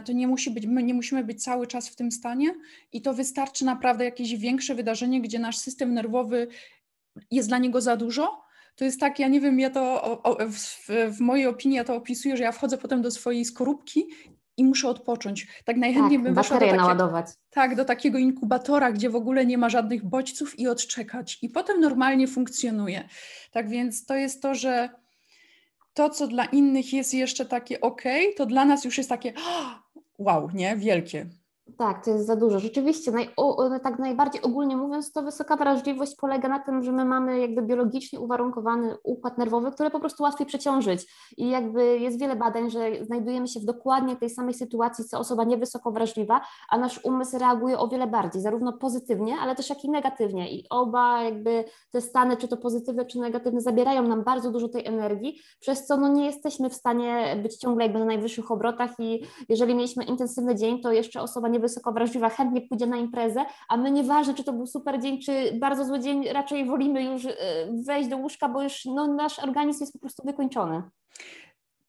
to 0.06 0.14
nie 0.14 0.28
musi 0.28 0.52
być, 0.52 0.66
my 0.66 0.84
nie 0.84 0.94
musimy 0.94 1.24
być 1.24 1.44
cały 1.44 1.68
czas 1.68 1.90
w 1.90 1.96
tym 1.96 2.12
stanie 2.12 2.56
i 2.92 3.02
to 3.02 3.14
wystarczy 3.14 3.66
naprawdę 3.66 4.06
jakieś 4.06 4.36
większe 4.36 4.76
wydarzenie, 4.76 5.22
gdzie 5.22 5.40
nasz 5.40 5.58
system 5.58 5.94
nerwowy 5.94 6.48
jest 7.32 7.48
dla 7.48 7.58
niego 7.58 7.82
za 7.82 7.96
dużo, 7.96 8.42
To 8.76 8.86
jest 8.86 9.00
tak, 9.00 9.20
ja 9.20 9.28
nie 9.28 9.42
wiem, 9.42 9.60
ja 9.60 9.70
to 9.70 10.04
o, 10.04 10.24
o, 10.24 10.38
w, 10.50 10.90
w, 11.18 11.20
mojej 11.20 11.48
opinii 11.48 11.78
ja 11.78 11.84
to 11.84 11.96
opisuję, 11.96 12.38
że 12.38 12.44
ja 12.44 12.52
wchodzę 12.52 12.78
potem 12.78 13.02
do 13.02 13.12
swojej 13.12 13.46
skorupki 13.46 14.08
i 14.58 14.64
muszę 14.64 14.90
odpocząć. 14.90 15.48
Tak 15.66 15.78
najchętniej 15.78 16.20
tak, 16.20 16.24
bym 16.24 16.34
weszła 16.34 16.60
do, 16.60 16.66
takie, 16.66 16.78
naładować. 16.78 17.26
tak, 17.50 17.76
do 17.76 17.86
takiego 17.86 18.18
inkubatora, 18.18 18.92
gdzie 18.92 19.10
w 19.10 19.16
ogóle 19.16 19.46
nie 19.46 19.58
ma 19.58 19.70
żadnych 19.70 20.06
bodźców 20.06 20.60
i 20.60 20.68
odczekać. 20.68 21.38
I 21.42 21.50
potem 21.50 21.80
normalnie 21.80 22.28
funkcjonuje. 22.28 23.10
Tak 23.52 23.70
więc 23.70 24.06
to 24.06 24.16
jest 24.16 24.42
to, 24.42 24.56
że 24.56 24.90
to, 25.94 26.10
co 26.10 26.28
dla 26.28 26.46
innych 26.46 26.94
jest 26.94 27.14
jeszcze 27.14 27.46
takie 27.46 27.82
ok, 27.82 28.04
to 28.38 28.46
dla 28.46 28.66
nas 28.66 28.86
już 28.86 28.98
jest 28.98 29.10
takie 29.10 29.34
wow, 30.18 30.50
nie? 30.54 30.78
Wielkie. 30.78 31.30
Tak, 31.78 32.06
to 32.06 32.12
jest 32.12 32.26
za 32.26 32.36
dużo. 32.36 32.60
Rzeczywiście, 32.60 33.12
naj, 33.12 33.30
o, 33.38 33.80
tak 33.80 34.00
najbardziej 34.00 34.42
ogólnie 34.42 34.78
mówiąc, 34.78 35.12
to 35.12 35.22
wysoka 35.22 35.56
wrażliwość 35.56 36.16
polega 36.16 36.50
na 36.50 36.60
tym, 36.60 36.84
że 36.84 36.92
my 36.92 37.06
mamy 37.06 37.40
jakby 37.40 37.62
biologicznie 37.62 38.20
uwarunkowany 38.20 38.96
układ 39.04 39.38
nerwowy, 39.38 39.72
który 39.72 39.90
po 39.90 40.00
prostu 40.00 40.24
łatwiej 40.24 40.48
przeciążyć. 40.48 41.06
I 41.38 41.50
jakby 41.50 42.00
jest 42.00 42.20
wiele 42.20 42.36
badań, 42.36 42.72
że 42.72 43.06
znajdujemy 43.06 43.48
się 43.48 43.60
w 43.60 43.66
dokładnie 43.66 44.16
tej 44.16 44.30
samej 44.30 44.54
sytuacji, 44.54 45.06
co 45.06 45.20
osoba 45.20 45.44
niewysoko 45.44 45.92
wrażliwa, 45.92 46.42
a 46.70 46.78
nasz 46.78 47.06
umysł 47.06 47.38
reaguje 47.38 47.80
o 47.80 47.88
wiele 47.88 48.08
bardziej, 48.08 48.42
zarówno 48.42 48.74
pozytywnie, 48.74 49.36
ale 49.42 49.56
też 49.56 49.70
jak 49.70 49.84
i 49.84 49.90
negatywnie. 49.90 50.52
I 50.52 50.66
oba 50.70 51.24
jakby 51.24 51.66
te 51.92 52.02
stany, 52.02 52.38
czy 52.38 52.48
to 52.48 52.58
pozytywne, 52.58 53.06
czy 53.06 53.20
negatywne, 53.20 53.62
zabierają 53.62 54.04
nam 54.04 54.24
bardzo 54.24 54.52
dużo 54.52 54.70
tej 54.70 54.86
energii, 54.86 55.42
przez 55.60 55.86
co 55.86 55.98
no 55.98 56.08
nie 56.08 56.26
jesteśmy 56.26 56.70
w 56.70 56.74
stanie 56.74 57.40
być 57.44 57.58
ciągle 57.58 57.84
jakby 57.84 58.00
na 58.00 58.06
najwyższych 58.06 58.52
obrotach 58.52 58.92
i 59.00 59.24
jeżeli 59.50 59.76
mieliśmy 59.76 60.04
intensywny 60.04 60.56
dzień, 60.56 60.82
to 60.82 60.92
jeszcze 60.92 61.22
osoba 61.22 61.48
nie 61.48 61.59
wysoko 61.60 61.92
wrażliwa 61.92 62.30
chętnie 62.30 62.62
pójdzie 62.62 62.88
na 62.88 62.98
imprezę, 62.98 63.46
a 63.70 63.78
my 63.78 63.92
nieważne, 63.92 64.34
czy 64.34 64.44
to 64.44 64.54
był 64.54 64.68
super 64.68 65.02
dzień, 65.02 65.22
czy 65.22 65.52
bardzo 65.60 65.86
zły 65.86 66.00
dzień, 66.00 66.28
raczej 66.28 66.66
wolimy 66.66 67.04
już 67.04 67.26
e, 67.26 67.36
wejść 67.86 68.10
do 68.10 68.18
łóżka, 68.18 68.50
bo 68.50 68.64
już 68.64 68.86
no, 68.86 69.08
nasz 69.08 69.40
organizm 69.40 69.80
jest 69.80 69.94
po 69.94 70.00
prostu 70.00 70.24
wykończony. 70.26 70.82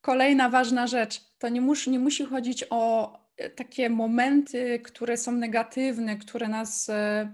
Kolejna 0.01 0.49
ważna 0.49 0.87
rzecz, 0.87 1.21
to 1.39 1.49
nie, 1.49 1.61
mus, 1.61 1.87
nie 1.87 1.99
musi 1.99 2.25
chodzić 2.25 2.65
o 2.71 3.13
e, 3.37 3.51
takie 3.51 3.91
momenty, 3.91 4.81
które 4.85 5.17
są 5.17 5.33
negatywne, 5.33 6.17
które 6.17 6.49
nas 6.49 6.89
e, 6.89 7.33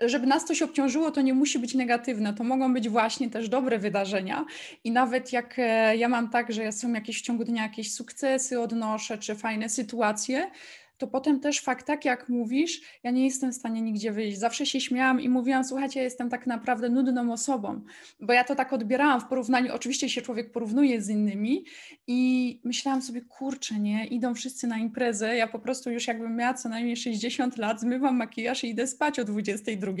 żeby 0.00 0.26
nas 0.26 0.44
coś 0.44 0.62
obciążyło, 0.62 1.10
to 1.10 1.20
nie 1.20 1.34
musi 1.34 1.58
być 1.58 1.74
negatywne, 1.74 2.34
to 2.34 2.44
mogą 2.44 2.74
być 2.74 2.88
właśnie 2.88 3.30
też 3.30 3.48
dobre 3.48 3.78
wydarzenia. 3.78 4.44
I 4.84 4.90
nawet 4.90 5.32
jak 5.32 5.56
ja 5.96 6.08
mam 6.08 6.30
tak, 6.30 6.52
że 6.52 6.72
są 6.72 6.92
jakieś 6.92 7.18
w 7.18 7.22
ciągu 7.22 7.44
dnia 7.44 7.62
jakieś 7.62 7.94
sukcesy 7.94 8.60
odnoszę, 8.60 9.18
czy 9.18 9.34
fajne 9.34 9.68
sytuacje, 9.68 10.50
to 10.98 11.06
potem 11.06 11.40
też 11.40 11.60
fakt 11.60 11.86
tak, 11.86 12.04
jak 12.04 12.28
mówisz, 12.28 12.80
ja 13.02 13.10
nie 13.10 13.24
jestem 13.24 13.52
w 13.52 13.54
stanie 13.54 13.82
nigdzie 13.82 14.12
wyjść. 14.12 14.38
Zawsze 14.38 14.66
się 14.66 14.80
śmiałam 14.80 15.20
i 15.20 15.28
mówiłam, 15.28 15.64
słuchajcie, 15.64 16.00
ja 16.00 16.04
jestem 16.04 16.30
tak 16.30 16.46
naprawdę 16.46 16.88
nudną 16.88 17.32
osobą, 17.32 17.80
bo 18.20 18.32
ja 18.32 18.44
to 18.44 18.54
tak 18.54 18.72
odbierałam 18.72 19.20
w 19.20 19.24
porównaniu, 19.24 19.74
oczywiście 19.74 20.08
się 20.08 20.22
człowiek 20.22 20.52
porównuje 20.52 21.02
z 21.02 21.08
innymi 21.08 21.64
i 22.06 22.60
myślałam 22.64 23.02
sobie, 23.02 23.20
kurczę, 23.20 23.78
nie, 23.78 24.06
idą 24.06 24.34
wszyscy 24.34 24.66
na 24.66 24.78
imprezę, 24.78 25.36
ja 25.36 25.46
po 25.46 25.58
prostu 25.58 25.90
już 25.90 26.06
jakbym 26.06 26.36
miała 26.36 26.54
co 26.54 26.68
najmniej 26.68 26.96
60 26.96 27.58
lat, 27.58 27.80
zmywam 27.80 28.16
makijaż 28.16 28.64
i 28.64 28.68
idę 28.68 28.86
spać 28.86 29.18
o 29.18 29.24
22, 29.24 29.92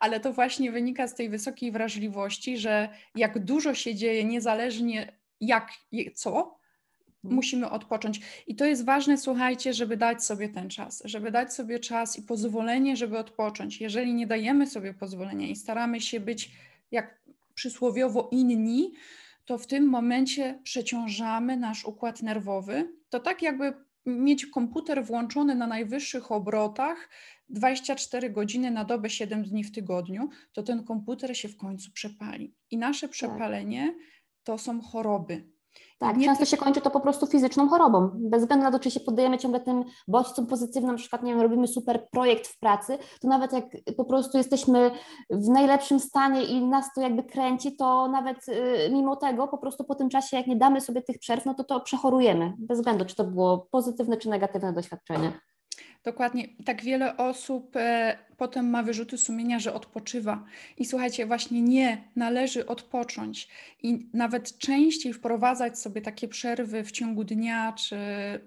ale 0.00 0.20
to 0.20 0.32
właśnie 0.32 0.72
wynika 0.72 1.08
z 1.08 1.14
tej 1.14 1.30
wysokiej 1.30 1.72
wrażliwości, 1.72 2.58
że 2.58 2.88
jak 3.14 3.44
dużo 3.44 3.74
się 3.74 3.94
dzieje, 3.94 4.24
niezależnie 4.24 5.12
jak, 5.40 5.68
co. 6.14 6.61
musimy 7.22 7.70
odpocząć. 7.70 8.20
I 8.46 8.56
to 8.56 8.64
jest 8.64 8.84
ważne, 8.84 9.18
słuchajcie, 9.18 9.74
żeby 9.74 9.96
dać 9.96 10.24
sobie 10.24 10.48
ten 10.48 10.70
czas, 10.70 11.02
żeby 11.04 11.30
dać 11.30 11.54
sobie 11.54 11.78
czas 11.78 12.18
i 12.18 12.22
pozwolenie, 12.22 12.96
żeby 12.96 13.18
odpocząć. 13.18 13.80
Jeżeli 13.80 14.14
nie 14.14 14.26
dajemy 14.26 14.66
sobie 14.66 14.94
pozwolenia 14.94 15.46
i 15.46 15.56
staramy 15.56 16.00
się 16.00 16.20
być 16.20 16.50
jak 16.90 17.22
przysłowiowo 17.54 18.28
inni, 18.32 18.92
to 19.44 19.58
w 19.58 19.66
tym 19.66 19.88
momencie 19.88 20.60
przeciążamy 20.62 21.56
nasz 21.56 21.84
układ 21.84 22.22
nerwowy. 22.22 22.92
To 23.08 23.20
tak 23.20 23.42
jakby 23.42 23.72
mieć 24.06 24.46
komputer 24.46 25.04
włączony 25.04 25.54
na 25.54 25.66
najwyższych 25.66 26.32
obrotach 26.32 27.08
24 27.48 28.30
godziny 28.30 28.70
na 28.70 28.84
dobę, 28.84 29.10
7 29.10 29.44
dni 29.44 29.64
w 29.64 29.72
tygodniu, 29.72 30.28
to 30.52 30.62
ten 30.62 30.84
komputer 30.84 31.36
się 31.36 31.48
w 31.48 31.56
końcu 31.56 31.90
przepali. 31.92 32.54
I 32.70 32.78
nasze 32.78 33.06
tak. 33.06 33.10
przepalenie 33.10 33.94
to 34.44 34.58
są 34.58 34.80
choroby. 34.80 35.51
Tak, 36.02 36.16
nie 36.16 36.26
często 36.26 36.44
się 36.44 36.56
kończy 36.56 36.80
to 36.80 36.90
po 36.90 37.00
prostu 37.00 37.26
fizyczną 37.26 37.68
chorobą. 37.68 38.10
Bez 38.14 38.42
względu 38.42 38.64
na 38.64 38.70
to, 38.70 38.78
czy 38.78 38.90
się 38.90 39.00
poddajemy 39.00 39.38
ciągle 39.38 39.60
tym 39.60 39.84
bodźcom 40.08 40.46
pozytywnym, 40.46 40.92
na 40.92 40.98
przykład, 40.98 41.22
nie 41.22 41.32
wiem, 41.32 41.40
robimy 41.40 41.66
super 41.66 42.08
projekt 42.10 42.46
w 42.46 42.58
pracy, 42.58 42.98
to 43.20 43.28
nawet 43.28 43.52
jak 43.52 43.64
po 43.96 44.04
prostu 44.04 44.38
jesteśmy 44.38 44.90
w 45.30 45.48
najlepszym 45.48 46.00
stanie 46.00 46.44
i 46.44 46.66
nas 46.66 46.86
to 46.94 47.00
jakby 47.00 47.22
kręci, 47.22 47.76
to 47.76 48.08
nawet 48.08 48.48
y, 48.48 48.90
mimo 48.92 49.16
tego 49.16 49.48
po 49.48 49.58
prostu 49.58 49.84
po 49.84 49.94
tym 49.94 50.08
czasie, 50.08 50.36
jak 50.36 50.46
nie 50.46 50.56
damy 50.56 50.80
sobie 50.80 51.02
tych 51.02 51.18
przerw, 51.18 51.46
no 51.46 51.54
to 51.54 51.64
to 51.64 51.80
przechorujemy. 51.80 52.52
Bez 52.58 52.78
względu, 52.78 53.04
czy 53.04 53.14
to 53.14 53.24
było 53.24 53.68
pozytywne, 53.70 54.16
czy 54.16 54.28
negatywne 54.28 54.72
doświadczenie. 54.72 55.32
Dokładnie. 56.04 56.48
Tak 56.64 56.82
wiele 56.82 57.16
osób 57.16 57.76
e, 57.76 58.18
potem 58.36 58.70
ma 58.70 58.82
wyrzuty 58.82 59.18
sumienia, 59.18 59.58
że 59.58 59.74
odpoczywa. 59.74 60.44
I 60.78 60.84
słuchajcie, 60.84 61.26
właśnie 61.26 61.62
nie, 61.62 62.08
należy 62.16 62.66
odpocząć 62.66 63.48
i 63.82 64.06
nawet 64.14 64.58
częściej 64.58 65.12
wprowadzać 65.12 65.78
sobie 65.78 66.00
takie 66.00 66.28
przerwy 66.28 66.84
w 66.84 66.92
ciągu 66.92 67.24
dnia, 67.24 67.72
czy 67.72 67.96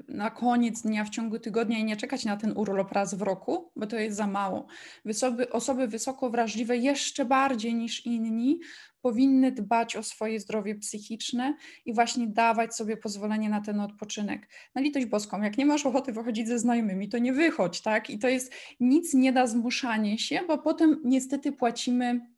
na 0.07 0.29
koniec 0.31 0.81
dnia, 0.81 1.03
w 1.03 1.09
ciągu 1.09 1.39
tygodnia 1.39 1.77
i 1.79 1.83
nie 1.83 1.97
czekać 1.97 2.25
na 2.25 2.38
ten 2.38 2.57
urlop 2.57 2.91
raz 2.91 3.13
w 3.13 3.21
roku, 3.21 3.71
bo 3.75 3.88
to 3.88 3.95
jest 3.95 4.17
za 4.17 4.27
mało. 4.27 4.67
Osoby, 5.09 5.51
osoby 5.51 5.88
wysoko 5.88 6.29
wrażliwe 6.29 6.77
jeszcze 6.77 7.25
bardziej 7.25 7.75
niż 7.75 8.05
inni 8.05 8.59
powinny 9.05 9.51
dbać 9.51 9.95
o 9.95 10.03
swoje 10.03 10.39
zdrowie 10.39 10.75
psychiczne 10.75 11.55
i 11.85 11.93
właśnie 11.93 12.27
dawać 12.27 12.75
sobie 12.75 12.97
pozwolenie 12.97 13.50
na 13.50 13.62
ten 13.62 13.79
odpoczynek. 13.79 14.50
Na 14.75 14.81
litość 14.81 15.05
boską, 15.05 15.41
jak 15.41 15.57
nie 15.57 15.65
masz 15.65 15.85
ochoty 15.85 16.12
wychodzić 16.12 16.47
ze 16.47 16.59
znajomymi, 16.59 17.09
to 17.09 17.17
nie 17.17 17.33
wychodź, 17.33 17.81
tak? 17.81 18.09
I 18.09 18.19
to 18.19 18.27
jest, 18.27 18.53
nic 18.79 19.13
nie 19.13 19.33
da 19.33 19.47
zmuszanie 19.47 20.17
się, 20.17 20.39
bo 20.47 20.57
potem 20.57 21.01
niestety 21.03 21.51
płacimy 21.51 22.35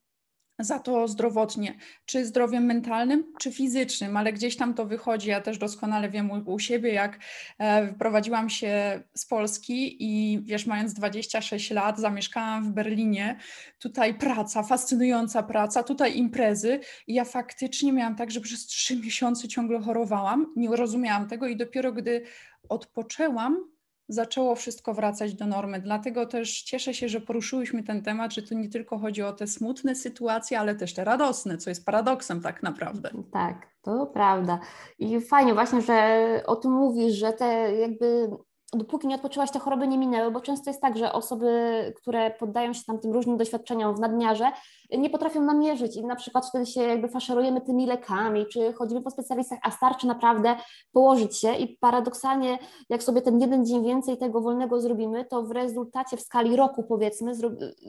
za 0.59 0.79
to 0.79 1.07
zdrowotnie, 1.07 1.77
czy 2.05 2.25
zdrowiem 2.25 2.65
mentalnym, 2.65 3.23
czy 3.39 3.51
fizycznym, 3.51 4.17
ale 4.17 4.33
gdzieś 4.33 4.57
tam 4.57 4.73
to 4.73 4.85
wychodzi. 4.85 5.29
Ja 5.29 5.41
też 5.41 5.57
doskonale 5.57 6.09
wiem 6.09 6.31
u, 6.31 6.53
u 6.53 6.59
siebie, 6.59 6.93
jak 6.93 7.19
e, 7.57 7.85
wyprowadziłam 7.85 8.49
się 8.49 9.03
z 9.13 9.25
Polski 9.25 9.97
i 9.99 10.41
wiesz, 10.43 10.65
mając 10.65 10.93
26 10.93 11.71
lat, 11.71 11.99
zamieszkałam 11.99 12.63
w 12.63 12.71
Berlinie. 12.71 13.39
Tutaj 13.79 14.17
praca, 14.17 14.63
fascynująca 14.63 15.43
praca, 15.43 15.83
tutaj 15.83 16.17
imprezy. 16.17 16.79
I 17.07 17.13
ja 17.13 17.25
faktycznie 17.25 17.93
miałam 17.93 18.15
tak, 18.15 18.31
że 18.31 18.41
przez 18.41 18.65
trzy 18.65 18.95
miesiące 18.95 19.47
ciągle 19.47 19.79
chorowałam. 19.79 20.53
Nie 20.55 20.75
rozumiałam 20.75 21.27
tego 21.27 21.47
i 21.47 21.55
dopiero 21.55 21.91
gdy 21.91 22.23
odpoczęłam, 22.69 23.76
zaczęło 24.07 24.55
wszystko 24.55 24.93
wracać 24.93 25.33
do 25.33 25.45
normy. 25.45 25.81
Dlatego 25.81 26.25
też 26.25 26.61
cieszę 26.61 26.93
się, 26.93 27.09
że 27.09 27.21
poruszyłyśmy 27.21 27.83
ten 27.83 28.01
temat, 28.03 28.33
że 28.33 28.41
tu 28.41 28.55
nie 28.55 28.69
tylko 28.69 28.97
chodzi 28.97 29.23
o 29.23 29.33
te 29.33 29.47
smutne 29.47 29.95
sytuacje, 29.95 30.59
ale 30.59 30.75
też 30.75 30.93
te 30.93 31.03
radosne, 31.03 31.57
co 31.57 31.69
jest 31.69 31.85
paradoksem 31.85 32.41
tak 32.41 32.63
naprawdę. 32.63 33.09
Tak, 33.31 33.67
to 33.81 34.05
prawda. 34.05 34.59
I 34.99 35.21
fajnie 35.21 35.53
właśnie, 35.53 35.81
że 35.81 36.27
o 36.45 36.55
tym 36.55 36.71
mówisz, 36.71 37.13
że 37.13 37.33
te 37.33 37.75
jakby 37.75 38.29
dopóki 38.73 39.07
nie 39.07 39.15
odpoczyłaś, 39.15 39.51
te 39.51 39.59
choroby 39.59 39.87
nie 39.87 39.97
minęły, 39.97 40.31
bo 40.31 40.41
często 40.41 40.69
jest 40.69 40.81
tak, 40.81 40.97
że 40.97 41.13
osoby, 41.13 41.49
które 41.97 42.31
poddają 42.31 42.73
się 42.73 42.83
tam 42.87 42.99
tym 42.99 43.11
różnym 43.11 43.37
doświadczeniom 43.37 43.95
w 43.95 43.99
nadmiarze, 43.99 44.51
nie 44.97 45.09
potrafią 45.09 45.41
namierzyć 45.41 45.97
i 45.97 46.05
na 46.05 46.15
przykład 46.15 46.45
wtedy 46.45 46.65
się 46.65 46.81
jakby 46.81 47.07
faszerujemy 47.07 47.61
tymi 47.61 47.85
lekami, 47.85 48.45
czy 48.45 48.73
chodzimy 48.73 49.01
po 49.01 49.11
specjalistach, 49.11 49.59
a 49.63 49.71
starczy 49.71 50.07
naprawdę 50.07 50.55
położyć 50.91 51.37
się 51.37 51.55
i 51.55 51.77
paradoksalnie, 51.77 52.59
jak 52.89 53.03
sobie 53.03 53.21
ten 53.21 53.41
jeden 53.41 53.65
dzień 53.65 53.83
więcej 53.83 54.17
tego 54.17 54.41
wolnego 54.41 54.81
zrobimy, 54.81 55.25
to 55.25 55.43
w 55.43 55.51
rezultacie 55.51 56.17
w 56.17 56.21
skali 56.21 56.55
roku 56.55 56.83
powiedzmy 56.83 57.31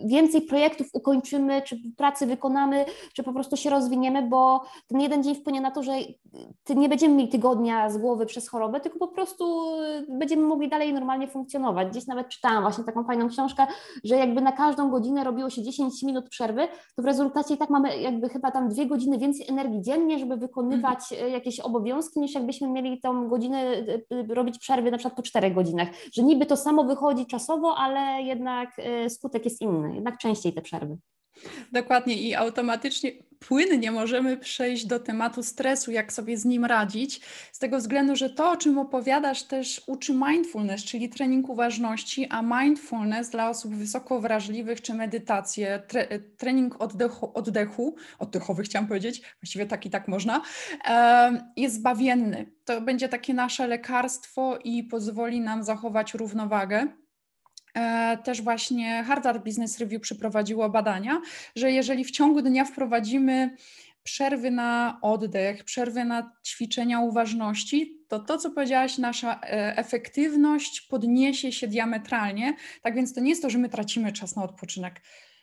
więcej 0.07 0.43
projektów 0.43 0.87
ukończymy, 0.93 1.63
czy 1.63 1.77
pracy 1.97 2.27
wykonamy, 2.27 2.85
czy 3.15 3.23
po 3.23 3.33
prostu 3.33 3.57
się 3.57 3.71
rozwiniemy, 3.71 4.23
bo 4.23 4.63
ten 4.87 5.01
jeden 5.01 5.23
dzień 5.23 5.35
wpłynie 5.35 5.61
na 5.61 5.71
to, 5.71 5.83
że 5.83 5.93
nie 6.77 6.89
będziemy 6.89 7.15
mieli 7.15 7.29
tygodnia 7.29 7.91
z 7.91 7.99
głowy 7.99 8.27
przez 8.27 8.49
chorobę, 8.49 8.81
tylko 8.81 8.99
po 8.99 9.09
prostu 9.09 9.67
będziemy 10.09 10.43
mogli 10.43 10.68
dalej 10.69 10.93
normalnie 10.93 11.29
funkcjonować. 11.29 11.89
Gdzieś 11.89 12.07
nawet 12.07 12.29
czytałam 12.29 12.63
właśnie 12.63 12.85
taką 12.85 13.05
fajną 13.05 13.29
książkę, 13.29 13.67
że 14.05 14.17
jakby 14.17 14.41
na 14.41 14.53
każdą 14.53 14.91
godzinę 14.91 15.25
robiło 15.25 15.51
się 15.51 15.63
10 15.63 16.03
minut 16.03 16.29
przerwy, 16.29 16.69
to 16.97 17.03
w 17.03 17.05
rezultacie 17.05 17.55
i 17.55 17.59
tak 17.59 17.71
mamy 17.71 17.99
jakby 17.99 18.29
chyba 18.29 18.51
tam 18.51 18.69
dwie 18.69 18.87
godziny 18.87 19.19
więcej 19.19 19.47
energii 19.49 19.83
dziennie, 19.83 20.19
żeby 20.19 20.37
wykonywać 20.37 21.13
mhm. 21.13 21.33
jakieś 21.33 21.61
obowiązki, 21.61 22.21
niż 22.21 22.35
jakbyśmy 22.35 22.69
mieli 22.69 23.01
tą 23.01 23.29
godzinę 23.29 23.73
y, 23.73 24.05
y, 24.31 24.35
robić 24.35 24.59
przerwy 24.59 24.91
na 24.91 24.99
przykład 24.99 25.17
po 25.17 25.23
czterech 25.23 25.55
godzinach. 25.55 25.89
Że 26.13 26.23
niby 26.23 26.47
to 26.47 26.57
samo 26.57 26.85
wychodzi 26.85 27.27
czasowo, 27.27 27.75
ale 27.77 28.23
jednak 28.23 28.77
skutek 29.09 29.45
jest 29.45 29.61
inny, 29.61 29.95
jednak 29.95 30.19
częściej 30.19 30.53
te 30.53 30.63
przerwy. 30.63 30.99
Dokładnie 31.73 32.23
i 32.23 32.35
automatycznie 32.35 33.13
płynnie 33.39 33.91
możemy 33.91 34.37
przejść 34.37 34.87
do 34.87 35.01
tematu 35.01 35.43
stresu, 35.43 35.91
jak 35.91 36.13
sobie 36.13 36.37
z 36.37 36.45
nim 36.45 36.65
radzić, 36.65 37.21
z 37.53 37.59
tego 37.59 37.79
względu, 37.79 38.17
że 38.17 38.31
to, 38.31 38.51
o 38.51 38.57
czym 38.57 38.79
opowiadasz, 38.79 39.43
też 39.43 39.83
uczy 39.87 40.15
mindfulness, 40.15 40.85
czyli 40.85 41.09
trening 41.09 41.49
uważności, 41.49 42.27
a 42.31 42.43
mindfulness 42.43 43.31
dla 43.31 43.51
osób 43.51 43.75
wysoko 43.75 44.21
wrażliwych 44.21 44.83
czy 44.83 44.95
medytację, 44.95 45.83
tre, 45.89 46.09
trening 46.37 46.81
oddechu, 46.81 47.31
oddechu, 47.35 47.97
oddechowy 48.19 48.63
chciałam 48.63 48.89
powiedzieć, 48.89 49.23
właściwie 49.43 49.67
tak 49.67 49.87
i 49.87 49.91
tak 49.91 50.09
można, 50.09 50.43
jest 51.57 51.75
zbawienny. 51.75 52.53
To 52.65 52.81
będzie 52.81 53.09
takie 53.09 53.35
nasze 53.35 53.67
lekarstwo 53.67 54.59
i 54.65 54.85
pozwoli 54.85 55.41
nam 55.41 55.65
zachować 55.65 56.15
równowagę. 56.15 56.87
E, 57.79 58.19
też 58.25 58.43
właśnie 58.43 59.05
Harvard 59.05 59.45
Business 59.45 59.79
Review 59.79 60.03
przeprowadziło 60.03 60.71
badania, 60.71 61.21
że 61.57 61.73
jeżeli 61.73 62.05
w 62.05 62.11
ciągu 62.11 62.43
dnia 62.43 62.65
wprowadzimy 62.65 63.57
przerwy 64.03 64.51
na 64.51 64.99
oddech, 65.03 65.65
przerwy 65.65 66.05
na 66.05 66.33
ćwiczenia 66.47 67.01
uważności, 67.01 67.99
to 68.09 68.19
to, 68.19 68.39
co 68.39 68.51
powiedziałaś, 68.51 68.99
nasza 68.99 69.41
e, 69.41 69.77
efektywność 69.77 70.81
podniesie 70.81 71.53
się 71.53 71.69
diametralnie. 71.69 72.55
Tak 72.83 72.95
więc 72.95 73.15
to 73.15 73.21
nie 73.21 73.31
jest 73.31 73.43
to, 73.43 73.51
że 73.51 73.59
my 73.59 73.69
tracimy 73.69 74.13
czas 74.13 74.37
na 74.37 74.43
odpoczynek. 74.43 75.01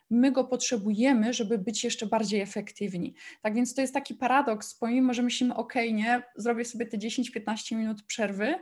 My 0.09 0.31
go 0.31 0.43
potrzebujemy, 0.43 1.33
żeby 1.33 1.57
być 1.57 1.83
jeszcze 1.83 2.05
bardziej 2.05 2.41
efektywni. 2.41 3.15
Tak 3.41 3.53
więc 3.53 3.75
to 3.75 3.81
jest 3.81 3.93
taki 3.93 4.15
paradoks, 4.15 4.75
pomimo, 4.75 5.13
że 5.13 5.23
myślimy, 5.23 5.55
ok, 5.55 5.73
nie, 5.93 6.23
zrobię 6.35 6.65
sobie 6.65 6.85
te 6.85 6.97
10-15 6.97 7.75
minut 7.75 8.03
przerwy, 8.03 8.55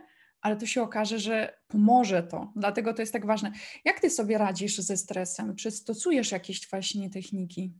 ale 0.44 0.56
to 0.56 0.66
się 0.66 0.82
okaże, 0.82 1.18
że 1.18 1.58
pomoże 1.68 2.22
to. 2.22 2.52
Dlatego 2.56 2.94
to 2.94 3.02
jest 3.02 3.12
tak 3.12 3.26
ważne. 3.26 3.52
Jak 3.84 4.00
ty 4.00 4.10
sobie 4.10 4.38
radzisz 4.38 4.78
ze 4.78 4.96
stresem? 4.96 5.56
Czy 5.56 5.70
stosujesz 5.70 6.32
jakieś 6.32 6.70
właśnie 6.70 7.10
techniki? 7.10 7.72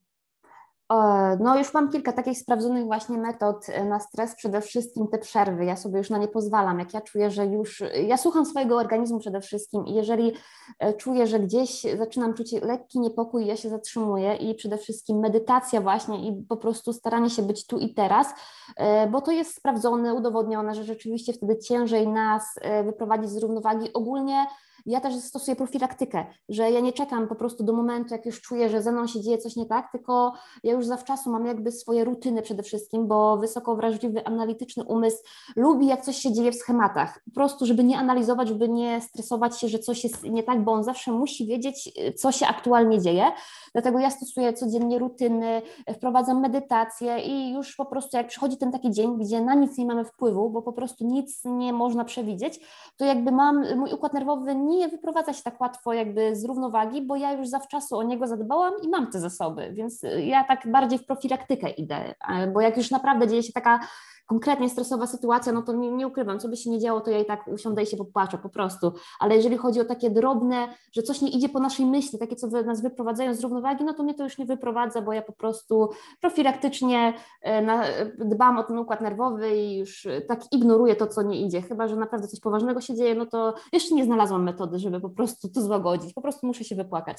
No, 1.40 1.58
już 1.58 1.74
mam 1.74 1.90
kilka 1.90 2.12
takich 2.12 2.38
sprawdzonych 2.38 2.84
właśnie 2.84 3.18
metod 3.18 3.66
e, 3.68 3.84
na 3.84 4.00
stres, 4.00 4.34
przede 4.34 4.60
wszystkim 4.60 5.08
te 5.08 5.18
przerwy. 5.18 5.64
Ja 5.64 5.76
sobie 5.76 5.98
już 5.98 6.10
na 6.10 6.18
nie 6.18 6.28
pozwalam. 6.28 6.78
Jak 6.78 6.94
ja 6.94 7.00
czuję, 7.00 7.30
że 7.30 7.46
już. 7.46 7.82
Ja 8.06 8.16
słucham 8.16 8.46
swojego 8.46 8.76
organizmu 8.76 9.18
przede 9.18 9.40
wszystkim 9.40 9.86
i 9.86 9.94
jeżeli 9.94 10.32
e, 10.78 10.94
czuję, 10.94 11.26
że 11.26 11.40
gdzieś 11.40 11.82
zaczynam 11.98 12.34
czuć 12.34 12.52
lekki 12.52 13.00
niepokój, 13.00 13.46
ja 13.46 13.56
się 13.56 13.68
zatrzymuję 13.68 14.34
i 14.34 14.54
przede 14.54 14.78
wszystkim 14.78 15.18
medytacja, 15.18 15.80
właśnie 15.80 16.28
i 16.28 16.42
po 16.48 16.56
prostu 16.56 16.92
staranie 16.92 17.30
się 17.30 17.42
być 17.42 17.66
tu 17.66 17.78
i 17.78 17.94
teraz, 17.94 18.34
e, 18.76 19.06
bo 19.06 19.20
to 19.20 19.32
jest 19.32 19.54
sprawdzone, 19.54 20.14
udowodnione, 20.14 20.74
że 20.74 20.84
rzeczywiście 20.84 21.32
wtedy 21.32 21.58
ciężej 21.58 22.08
nas 22.08 22.54
wyprowadzić 22.84 23.30
z 23.30 23.42
równowagi. 23.42 23.92
Ogólnie 23.92 24.46
ja 24.86 25.00
też 25.00 25.14
stosuję 25.14 25.56
profilaktykę, 25.56 26.26
że 26.48 26.70
ja 26.70 26.80
nie 26.80 26.92
czekam 26.92 27.28
po 27.28 27.34
prostu 27.34 27.64
do 27.64 27.72
momentu, 27.72 28.14
jak 28.14 28.26
już 28.26 28.40
czuję, 28.40 28.68
że 28.68 28.82
ze 28.82 28.92
mną 28.92 29.06
się 29.06 29.20
dzieje 29.20 29.38
coś 29.38 29.56
nie 29.56 29.66
tak, 29.66 29.92
tylko 29.92 30.32
ja 30.62 30.72
już 30.72 30.86
zawczasu 30.86 31.30
mam 31.30 31.46
jakby 31.46 31.72
swoje 31.72 32.04
rutyny 32.04 32.42
przede 32.42 32.62
wszystkim, 32.62 33.08
bo 33.08 33.36
wysoko 33.36 33.76
wrażliwy, 33.76 34.26
analityczny 34.26 34.84
umysł 34.84 35.18
lubi, 35.56 35.86
jak 35.86 36.04
coś 36.04 36.16
się 36.16 36.32
dzieje 36.32 36.52
w 36.52 36.54
schematach. 36.54 37.20
Po 37.24 37.34
prostu, 37.34 37.66
żeby 37.66 37.84
nie 37.84 37.98
analizować, 37.98 38.48
żeby 38.48 38.68
nie 38.68 39.00
stresować 39.00 39.60
się, 39.60 39.68
że 39.68 39.78
coś 39.78 40.04
jest 40.04 40.22
nie 40.22 40.42
tak, 40.42 40.64
bo 40.64 40.72
on 40.72 40.84
zawsze 40.84 41.12
musi 41.12 41.46
wiedzieć, 41.46 41.92
co 42.16 42.32
się 42.32 42.46
aktualnie 42.46 43.00
dzieje. 43.00 43.32
Dlatego 43.72 43.98
ja 43.98 44.10
stosuję 44.10 44.52
codziennie 44.52 44.98
rutyny, 44.98 45.62
wprowadzam 45.94 46.40
medytację 46.40 47.18
i 47.18 47.52
już 47.52 47.76
po 47.76 47.86
prostu 47.86 48.16
jak 48.16 48.28
przychodzi 48.28 48.56
ten 48.56 48.72
taki 48.72 48.90
dzień, 48.90 49.18
gdzie 49.18 49.40
na 49.40 49.54
nic 49.54 49.78
nie 49.78 49.86
mamy 49.86 50.04
wpływu, 50.04 50.50
bo 50.50 50.62
po 50.62 50.72
prostu 50.72 51.06
nic 51.06 51.40
nie 51.44 51.72
można 51.72 52.04
przewidzieć, 52.04 52.60
to 52.96 53.04
jakby 53.04 53.32
mam, 53.32 53.78
mój 53.78 53.92
układ 53.92 54.12
nerwowy 54.12 54.54
nie 54.54 54.73
wyprowadza 54.90 55.32
się 55.32 55.42
tak 55.42 55.60
łatwo 55.60 55.92
jakby 55.92 56.36
z 56.36 56.44
równowagi, 56.44 57.02
bo 57.02 57.16
ja 57.16 57.32
już 57.32 57.48
zawczasu 57.48 57.96
o 57.96 58.02
niego 58.02 58.26
zadbałam 58.26 58.72
i 58.82 58.88
mam 58.88 59.10
te 59.10 59.20
zasoby, 59.20 59.72
więc 59.72 60.02
ja 60.18 60.44
tak 60.44 60.70
bardziej 60.70 60.98
w 60.98 61.06
profilaktykę 61.06 61.70
idę, 61.70 62.14
bo 62.52 62.60
jak 62.60 62.76
już 62.76 62.90
naprawdę 62.90 63.28
dzieje 63.28 63.42
się 63.42 63.52
taka 63.52 63.80
konkretnie 64.26 64.70
stresowa 64.70 65.06
sytuacja, 65.06 65.52
no 65.52 65.62
to 65.62 65.72
nie, 65.72 65.90
nie, 65.90 66.06
ukrywam, 66.06 66.40
co 66.40 66.48
by 66.48 66.56
się 66.56 66.70
nie 66.70 66.78
działo, 66.78 67.00
to 67.00 67.10
ja 67.10 67.18
i 67.18 67.24
tak 67.24 67.48
usiądę 67.48 67.82
i 67.82 67.86
się 67.86 67.96
popłaczę 67.96 68.38
po 68.38 68.48
prostu. 68.48 68.92
Ale 69.20 69.36
jeżeli 69.36 69.56
chodzi 69.56 69.80
o 69.80 69.84
takie 69.84 70.10
drobne, 70.10 70.68
że 70.92 71.02
coś 71.02 71.20
nie 71.20 71.30
idzie 71.30 71.48
po 71.48 71.60
naszej 71.60 71.86
myśli, 71.86 72.18
takie, 72.18 72.36
co 72.36 72.46
nas 72.46 72.82
wyprowadzają 72.82 73.34
z 73.34 73.40
równowagi, 73.40 73.84
no 73.84 73.94
to 73.94 74.02
mnie 74.02 74.14
to 74.14 74.24
już 74.24 74.38
nie 74.38 74.46
wyprowadza, 74.46 75.02
bo 75.02 75.12
ja 75.12 75.22
po 75.22 75.32
prostu 75.32 75.88
profilaktycznie 76.20 77.14
e, 77.42 78.10
dbam 78.18 78.58
o 78.58 78.62
ten 78.62 78.78
układ 78.78 79.00
nerwowy 79.00 79.56
i 79.56 79.76
już 79.76 80.08
tak 80.28 80.52
ignoruję 80.52 80.96
to, 80.96 81.06
co 81.06 81.22
nie 81.22 81.40
idzie. 81.46 81.62
Chyba, 81.62 81.88
że 81.88 81.96
naprawdę 81.96 82.28
coś 82.28 82.40
poważnego 82.40 82.80
się 82.80 82.94
dzieje, 82.94 83.14
no 83.14 83.26
to 83.26 83.54
jeszcze 83.72 83.94
nie 83.94 84.04
znalazłam 84.04 84.42
metody, 84.42 84.78
żeby 84.78 85.00
po 85.00 85.10
prostu 85.10 85.48
to 85.48 85.62
złagodzić. 85.62 86.14
Po 86.14 86.22
prostu 86.22 86.46
muszę 86.46 86.64
się 86.64 86.74
wypłakać. 86.74 87.16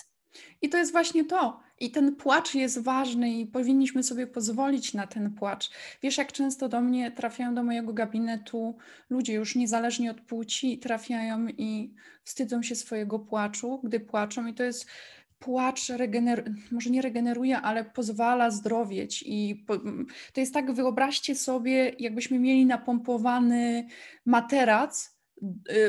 I 0.62 0.70
to 0.70 0.78
jest 0.78 0.92
właśnie 0.92 1.26
to. 1.26 1.60
I 1.80 1.92
ten 1.92 2.16
płacz 2.16 2.56
jest 2.56 2.84
ważny 2.84 3.34
i 3.34 3.46
powinniśmy 3.46 4.04
sobie 4.04 4.28
pozwolić 4.28 4.94
na 4.94 5.08
ten 5.08 5.34
płacz. 5.34 5.70
Wiesz, 6.02 6.18
jak 6.18 6.32
często 6.32 6.70
do 6.70 6.82
mnie 6.82 7.12
trafiają 7.12 7.56
do 7.56 7.64
mojego 7.64 7.94
gabinetu 7.94 8.78
ludzie 9.10 9.34
już 9.34 9.56
niezależnie 9.56 10.12
od 10.12 10.22
płci, 10.22 10.80
trafiają 10.80 11.48
i 11.48 11.94
wstydzą 12.24 12.64
się 12.64 12.76
swojego 12.76 13.20
płaczu, 13.20 13.80
gdy 13.84 14.00
płaczą, 14.00 14.48
i 14.48 14.54
to 14.54 14.64
jest 14.64 14.86
płacz 15.40 15.90
regener- 15.90 16.54
może 16.72 16.90
nie 16.90 17.02
regeneruje, 17.02 17.58
ale 17.58 17.86
pozwala 17.86 18.52
zdrowieć. 18.52 19.24
I 19.28 19.64
po, 19.68 19.78
to 20.34 20.40
jest 20.40 20.54
tak, 20.54 20.74
wyobraźcie 20.74 21.36
sobie, 21.36 21.96
jakbyśmy 22.00 22.40
mieli 22.40 22.66
napompowany 22.66 23.88
materac 24.26 25.15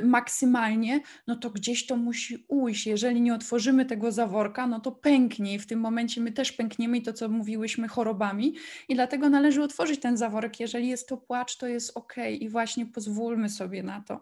maksymalnie, 0.03 1.01
no 1.27 1.37
to 1.37 1.51
gdzieś 1.51 1.87
to 1.87 1.97
musi 1.97 2.45
ujść. 2.49 2.87
Jeżeli 2.87 3.21
nie 3.21 3.35
otworzymy 3.35 3.85
tego 3.85 4.13
zaworka, 4.13 4.67
no 4.67 4.81
to 4.81 4.93
pęknie 4.93 5.55
i 5.55 5.59
w 5.59 5.67
tym 5.67 5.81
momencie 5.81 6.21
my 6.21 6.33
też 6.33 6.53
pękniemy 6.53 6.99
i 6.99 7.03
to, 7.03 7.13
co 7.13 7.29
mówiłyśmy, 7.29 7.89
chorobami. 7.89 8.55
I 8.89 8.95
dlatego 8.95 9.29
należy 9.29 9.63
otworzyć 9.63 10.01
ten 10.01 10.17
zaworek. 10.17 10.61
Jeżeli 10.61 10.89
jest 10.89 11.09
to 11.09 11.17
płacz, 11.17 11.57
to 11.57 11.67
jest 11.67 11.93
ok 11.95 12.15
i 12.41 12.49
właśnie 12.49 12.87
pozwólmy 12.87 13.49
sobie 13.49 13.83
na 13.83 14.01
to. 14.01 14.21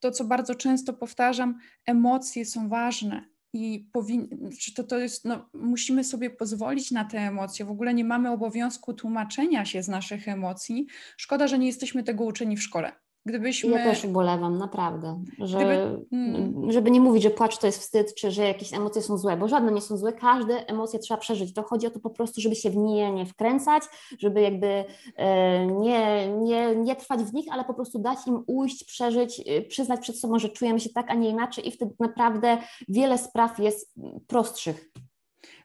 To, 0.00 0.10
co 0.10 0.24
bardzo 0.24 0.54
często 0.54 0.92
powtarzam, 0.92 1.58
emocje 1.86 2.44
są 2.44 2.68
ważne. 2.68 3.24
I 3.52 3.88
powin... 3.92 4.50
to, 4.76 4.84
to 4.84 4.98
jest, 4.98 5.24
no, 5.24 5.48
musimy 5.54 6.04
sobie 6.04 6.30
pozwolić 6.30 6.90
na 6.90 7.04
te 7.04 7.18
emocje. 7.18 7.64
W 7.64 7.70
ogóle 7.70 7.94
nie 7.94 8.04
mamy 8.04 8.30
obowiązku 8.30 8.94
tłumaczenia 8.94 9.64
się 9.64 9.82
z 9.82 9.88
naszych 9.88 10.28
emocji. 10.28 10.86
Szkoda, 11.16 11.48
że 11.48 11.58
nie 11.58 11.66
jesteśmy 11.66 12.02
tego 12.02 12.24
uczeni 12.24 12.56
w 12.56 12.62
szkole 12.62 13.03
Gdybyśmy... 13.26 13.70
Ja 13.70 13.84
też 13.84 14.04
ubolewam, 14.04 14.58
naprawdę, 14.58 15.24
że, 15.38 15.58
Gdyby... 15.58 16.06
mm. 16.12 16.72
żeby 16.72 16.90
nie 16.90 17.00
mówić, 17.00 17.22
że 17.22 17.30
płacz 17.30 17.58
to 17.58 17.66
jest 17.66 17.78
wstyd, 17.78 18.14
czy 18.14 18.30
że 18.30 18.42
jakieś 18.42 18.74
emocje 18.74 19.02
są 19.02 19.18
złe, 19.18 19.36
bo 19.36 19.48
żadne 19.48 19.72
nie 19.72 19.80
są 19.80 19.96
złe, 19.96 20.12
każde 20.12 20.66
emocje 20.66 20.98
trzeba 20.98 21.20
przeżyć. 21.20 21.54
To 21.54 21.62
chodzi 21.62 21.86
o 21.86 21.90
to 21.90 22.00
po 22.00 22.10
prostu, 22.10 22.40
żeby 22.40 22.54
się 22.54 22.70
w 22.70 22.76
nie 22.76 23.12
nie 23.12 23.26
wkręcać, 23.26 23.82
żeby 24.18 24.40
jakby 24.40 24.84
e, 25.16 25.66
nie, 25.66 26.28
nie, 26.28 26.76
nie 26.76 26.96
trwać 26.96 27.20
w 27.20 27.34
nich, 27.34 27.46
ale 27.50 27.64
po 27.64 27.74
prostu 27.74 27.98
dać 27.98 28.18
im 28.26 28.44
ujść, 28.46 28.84
przeżyć, 28.84 29.42
e, 29.46 29.62
przyznać 29.62 30.00
przed 30.00 30.18
sobą, 30.18 30.38
że 30.38 30.48
czujemy 30.48 30.80
się 30.80 30.90
tak, 30.90 31.10
a 31.10 31.14
nie 31.14 31.28
inaczej 31.28 31.68
i 31.68 31.72
wtedy 31.72 31.94
naprawdę 32.00 32.58
wiele 32.88 33.18
spraw 33.18 33.58
jest 33.58 33.94
prostszych. 34.26 34.90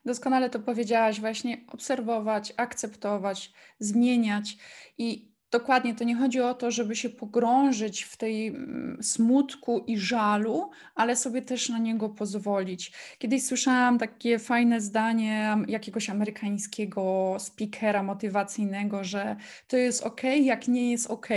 Doskonale 0.05 0.49
to 0.49 0.59
powiedziałaś, 0.59 1.19
właśnie 1.19 1.65
obserwować, 1.67 2.53
akceptować, 2.57 3.53
zmieniać 3.79 4.57
i 4.97 5.28
Dokładnie, 5.51 5.95
to 5.95 6.03
nie 6.03 6.15
chodzi 6.15 6.41
o 6.41 6.53
to, 6.53 6.71
żeby 6.71 6.95
się 6.95 7.09
pogrążyć 7.09 8.03
w 8.03 8.17
tej 8.17 8.47
mm, 8.47 8.97
smutku 9.01 9.83
i 9.87 9.97
żalu, 9.97 10.69
ale 10.95 11.15
sobie 11.15 11.41
też 11.41 11.69
na 11.69 11.77
niego 11.77 12.09
pozwolić. 12.09 12.91
Kiedyś 13.17 13.45
słyszałam 13.45 13.97
takie 13.97 14.39
fajne 14.39 14.81
zdanie 14.81 15.57
jakiegoś 15.67 16.09
amerykańskiego 16.09 17.35
speakera 17.39 18.03
motywacyjnego, 18.03 19.03
że 19.03 19.35
to 19.67 19.77
jest 19.77 20.03
ok, 20.03 20.21
jak 20.41 20.67
nie 20.67 20.91
jest 20.91 21.07
ok, 21.07 21.27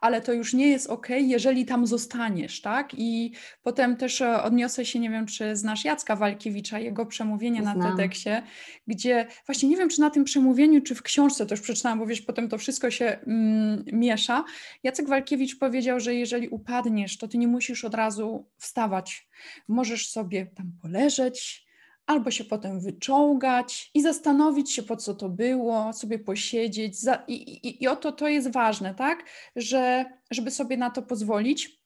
ale 0.00 0.20
to 0.20 0.32
już 0.32 0.54
nie 0.54 0.68
jest 0.68 0.90
ok, 0.90 1.08
jeżeli 1.10 1.64
tam 1.64 1.86
zostaniesz, 1.86 2.60
tak? 2.60 2.90
I 2.94 3.32
potem 3.62 3.96
też 3.96 4.20
e, 4.20 4.42
odniosę 4.42 4.84
się, 4.84 4.98
nie 4.98 5.10
wiem, 5.10 5.26
czy 5.26 5.56
znasz 5.56 5.84
Jacka 5.84 6.16
Walkiewicza, 6.16 6.78
jego 6.78 7.06
przemówienie 7.06 7.62
Znam. 7.62 7.78
na 7.78 7.96
TEDxie, 7.96 8.42
gdzie 8.86 9.26
właśnie 9.46 9.68
nie 9.68 9.76
wiem, 9.76 9.88
czy 9.88 10.00
na 10.00 10.10
tym 10.10 10.24
przemówieniu, 10.24 10.82
czy 10.82 10.94
w 10.94 11.02
książce 11.02 11.46
już 11.50 11.60
przeczytałam, 11.60 11.98
bo 11.98 12.06
wiesz, 12.06 12.22
potem 12.22 12.48
to 12.48 12.58
wszystko 12.58 12.90
się 12.90 13.18
Mm, 13.26 13.49
miesza. 13.92 14.44
Jacek 14.82 15.08
Walkiewicz 15.08 15.58
powiedział, 15.58 16.00
że 16.00 16.14
jeżeli 16.14 16.48
upadniesz, 16.48 17.18
to 17.18 17.28
ty 17.28 17.38
nie 17.38 17.48
musisz 17.48 17.84
od 17.84 17.94
razu 17.94 18.48
wstawać. 18.56 19.28
Możesz 19.68 20.10
sobie 20.10 20.46
tam 20.46 20.72
poleżeć, 20.82 21.66
albo 22.06 22.30
się 22.30 22.44
potem 22.44 22.80
wyczołgać 22.80 23.90
i 23.94 24.02
zastanowić 24.02 24.72
się, 24.72 24.82
po 24.82 24.96
co 24.96 25.14
to 25.14 25.28
było, 25.28 25.92
sobie 25.92 26.18
posiedzieć. 26.18 26.94
I, 27.28 27.34
i, 27.34 27.84
i 27.84 27.88
oto 27.88 28.12
to 28.12 28.28
jest 28.28 28.52
ważne, 28.52 28.94
tak? 28.94 29.24
Że, 29.56 30.04
żeby 30.30 30.50
sobie 30.50 30.76
na 30.76 30.90
to 30.90 31.02
pozwolić. 31.02 31.79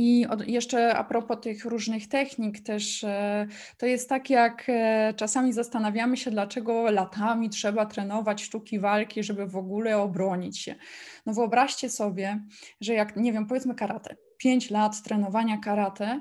I 0.00 0.26
jeszcze 0.46 0.96
a 0.96 1.04
propos 1.04 1.40
tych 1.40 1.64
różnych 1.64 2.08
technik, 2.08 2.60
też 2.60 3.04
e, 3.04 3.46
to 3.78 3.86
jest 3.86 4.08
tak, 4.08 4.30
jak 4.30 4.64
e, 4.68 5.14
czasami 5.16 5.52
zastanawiamy 5.52 6.16
się, 6.16 6.30
dlaczego 6.30 6.90
latami 6.90 7.50
trzeba 7.50 7.86
trenować 7.86 8.42
sztuki 8.42 8.78
walki, 8.78 9.22
żeby 9.22 9.46
w 9.46 9.56
ogóle 9.56 9.98
obronić 9.98 10.58
się. 10.58 10.74
No 11.26 11.34
wyobraźcie 11.34 11.90
sobie, 11.90 12.42
że 12.80 12.94
jak, 12.94 13.16
nie 13.16 13.32
wiem, 13.32 13.46
powiedzmy 13.46 13.74
karate, 13.74 14.16
pięć 14.36 14.70
lat 14.70 15.02
trenowania 15.02 15.58
karate, 15.58 16.20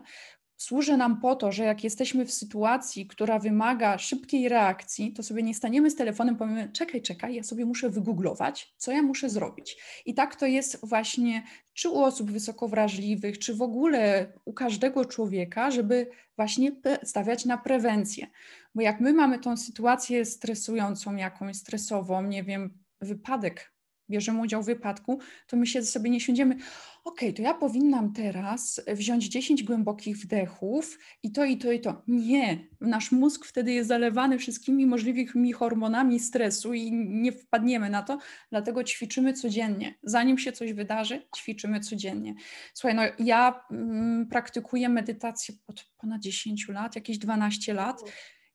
służy 0.58 0.98
nam 0.98 1.22
po 1.22 1.36
to, 1.36 1.52
że 1.52 1.64
jak 1.64 1.84
jesteśmy 1.84 2.26
w 2.26 2.32
sytuacji, 2.32 3.08
która 3.08 3.40
wymaga 3.40 3.98
szybkiej 3.98 4.50
reakcji, 4.50 5.14
to 5.14 5.24
sobie 5.24 5.44
nie 5.44 5.54
staniemy 5.54 5.92
z 5.92 5.96
telefonem, 5.96 6.36
powiemy, 6.36 6.70
czekaj, 6.74 7.02
czekaj, 7.02 7.36
ja 7.36 7.44
sobie 7.44 7.66
muszę 7.66 7.90
wygooglować, 7.90 8.74
co 8.78 8.92
ja 8.92 9.02
muszę 9.02 9.30
zrobić. 9.30 9.78
I 10.06 10.14
tak 10.14 10.36
to 10.36 10.46
jest 10.46 10.80
właśnie 10.84 11.44
czy 11.74 11.90
u 11.90 12.00
osób 12.00 12.32
wysoko 12.32 12.68
wrażliwych, 12.68 13.40
czy 13.40 13.56
w 13.56 13.62
ogóle 13.62 14.34
u 14.46 14.54
każdego 14.54 15.06
człowieka, 15.06 15.72
żeby 15.72 16.10
właśnie 16.36 16.72
stawiać 17.04 17.46
na 17.46 17.58
prewencję. 17.58 18.28
Bo 18.76 18.82
jak 18.82 19.00
my 19.00 19.14
mamy 19.14 19.40
tą 19.40 19.58
sytuację 19.58 20.26
stresującą, 20.26 21.16
jakąś 21.16 21.56
stresową, 21.56 22.24
nie 22.24 22.44
wiem, 22.44 22.84
wypadek 23.02 23.77
bierzemy 24.10 24.42
udział 24.42 24.64
w 24.64 24.66
wypadku, 24.66 25.20
to 25.48 25.58
my 25.58 25.68
się 25.68 25.84
sobie 25.84 26.10
nie 26.10 26.20
siądziemy, 26.20 26.56
ok, 27.04 27.20
to 27.36 27.42
ja 27.42 27.54
powinnam 27.54 28.14
teraz 28.14 28.82
wziąć 28.88 29.26
10 29.26 29.64
głębokich 29.64 30.18
wdechów 30.18 31.00
i 31.24 31.32
to, 31.32 31.46
i 31.46 31.58
to, 31.58 31.72
i 31.72 31.82
to. 31.82 32.02
Nie, 32.08 32.68
nasz 32.82 33.12
mózg 33.12 33.46
wtedy 33.46 33.74
jest 33.74 33.88
zalewany 33.88 34.38
wszystkimi 34.38 34.86
możliwymi 34.86 35.54
hormonami 35.54 36.20
stresu 36.20 36.74
i 36.74 36.92
nie 36.92 37.32
wpadniemy 37.32 37.90
na 37.90 38.04
to, 38.04 38.18
dlatego 38.50 38.84
ćwiczymy 38.84 39.34
codziennie. 39.34 39.96
Zanim 40.04 40.38
się 40.38 40.52
coś 40.52 40.74
wydarzy, 40.74 41.28
ćwiczymy 41.38 41.80
codziennie. 41.80 42.36
Słuchaj, 42.74 42.96
no 42.96 43.02
ja 43.20 43.64
mm, 43.72 44.28
praktykuję 44.28 44.90
medytację 44.90 45.56
od 45.68 45.92
ponad 45.98 46.22
10 46.22 46.68
lat, 46.70 46.96
jakieś 46.96 47.18
12 47.18 47.74
lat 47.74 48.02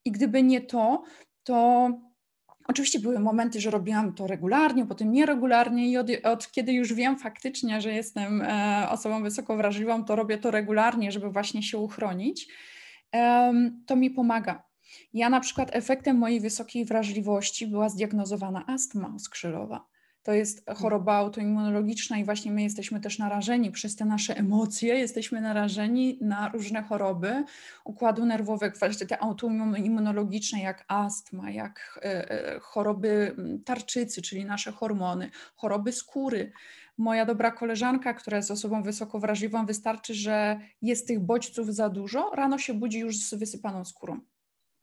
i 0.05 0.11
gdyby 0.11 0.43
nie 0.43 0.61
to, 0.61 1.03
to 1.43 1.89
Oczywiście 2.67 2.99
były 2.99 3.19
momenty, 3.19 3.61
że 3.61 3.69
robiłam 3.69 4.13
to 4.13 4.27
regularnie, 4.27 4.85
potem 4.85 5.11
nieregularnie 5.11 5.89
i 5.89 5.97
od, 5.97 6.07
od, 6.23 6.51
kiedy 6.51 6.73
już 6.73 6.93
wiem 6.93 7.19
faktycznie, 7.19 7.81
że 7.81 7.93
jestem 7.93 8.41
e, 8.41 8.87
osobą 8.89 9.23
wysoko 9.23 9.57
wrażliwą, 9.57 10.05
to 10.05 10.15
robię 10.15 10.37
to 10.37 10.51
regularnie, 10.51 11.11
żeby 11.11 11.29
właśnie 11.29 11.63
się 11.63 11.77
uchronić, 11.77 12.47
to 13.85 13.95
mi 13.95 14.11
pomaga. 14.11 14.63
Ja 15.13 15.29
na 15.29 15.39
przykład 15.39 15.69
efektem 15.75 16.17
mojej 16.17 16.39
wysokiej 16.39 16.85
wrażliwości 16.85 17.67
była 17.67 17.89
zdiagnozowana 17.89 18.65
astma 18.67 19.19
skrzylowa. 19.19 19.85
To 20.23 20.33
jest 20.33 20.69
choroba 20.75 21.13
autoimmunologiczna 21.13 22.17
i 22.17 22.25
właśnie 22.25 22.51
my 22.51 22.63
jesteśmy 22.63 22.99
też 22.99 23.19
narażeni 23.19 23.71
przez 23.71 23.95
te 23.95 24.05
nasze 24.05 24.37
emocje, 24.37 24.95
jesteśmy 24.95 25.41
narażeni 25.41 26.17
na 26.21 26.49
różne 26.49 26.83
choroby 26.83 27.43
układu 27.85 28.25
nerwowego, 28.25 28.79
właśnie 28.79 29.07
te 29.07 29.23
autoimmunologiczne 29.23 30.61
jak 30.61 30.85
astma, 30.87 31.51
jak 31.51 31.99
e, 32.03 32.31
e, 32.31 32.59
choroby 32.59 33.35
tarczycy, 33.65 34.21
czyli 34.21 34.45
nasze 34.45 34.71
hormony, 34.71 35.29
choroby 35.55 35.91
skóry. 35.91 36.51
Moja 36.97 37.25
dobra 37.25 37.51
koleżanka, 37.51 38.13
która 38.13 38.37
jest 38.37 38.51
osobą 38.51 38.83
wysoko 38.83 39.19
wrażliwą, 39.19 39.65
wystarczy, 39.65 40.13
że 40.13 40.59
jest 40.81 41.07
tych 41.07 41.19
bodźców 41.19 41.75
za 41.75 41.89
dużo, 41.89 42.31
rano 42.35 42.57
się 42.57 42.73
budzi 42.73 42.99
już 42.99 43.17
z 43.17 43.33
wysypaną 43.33 43.85
skórą. 43.85 44.19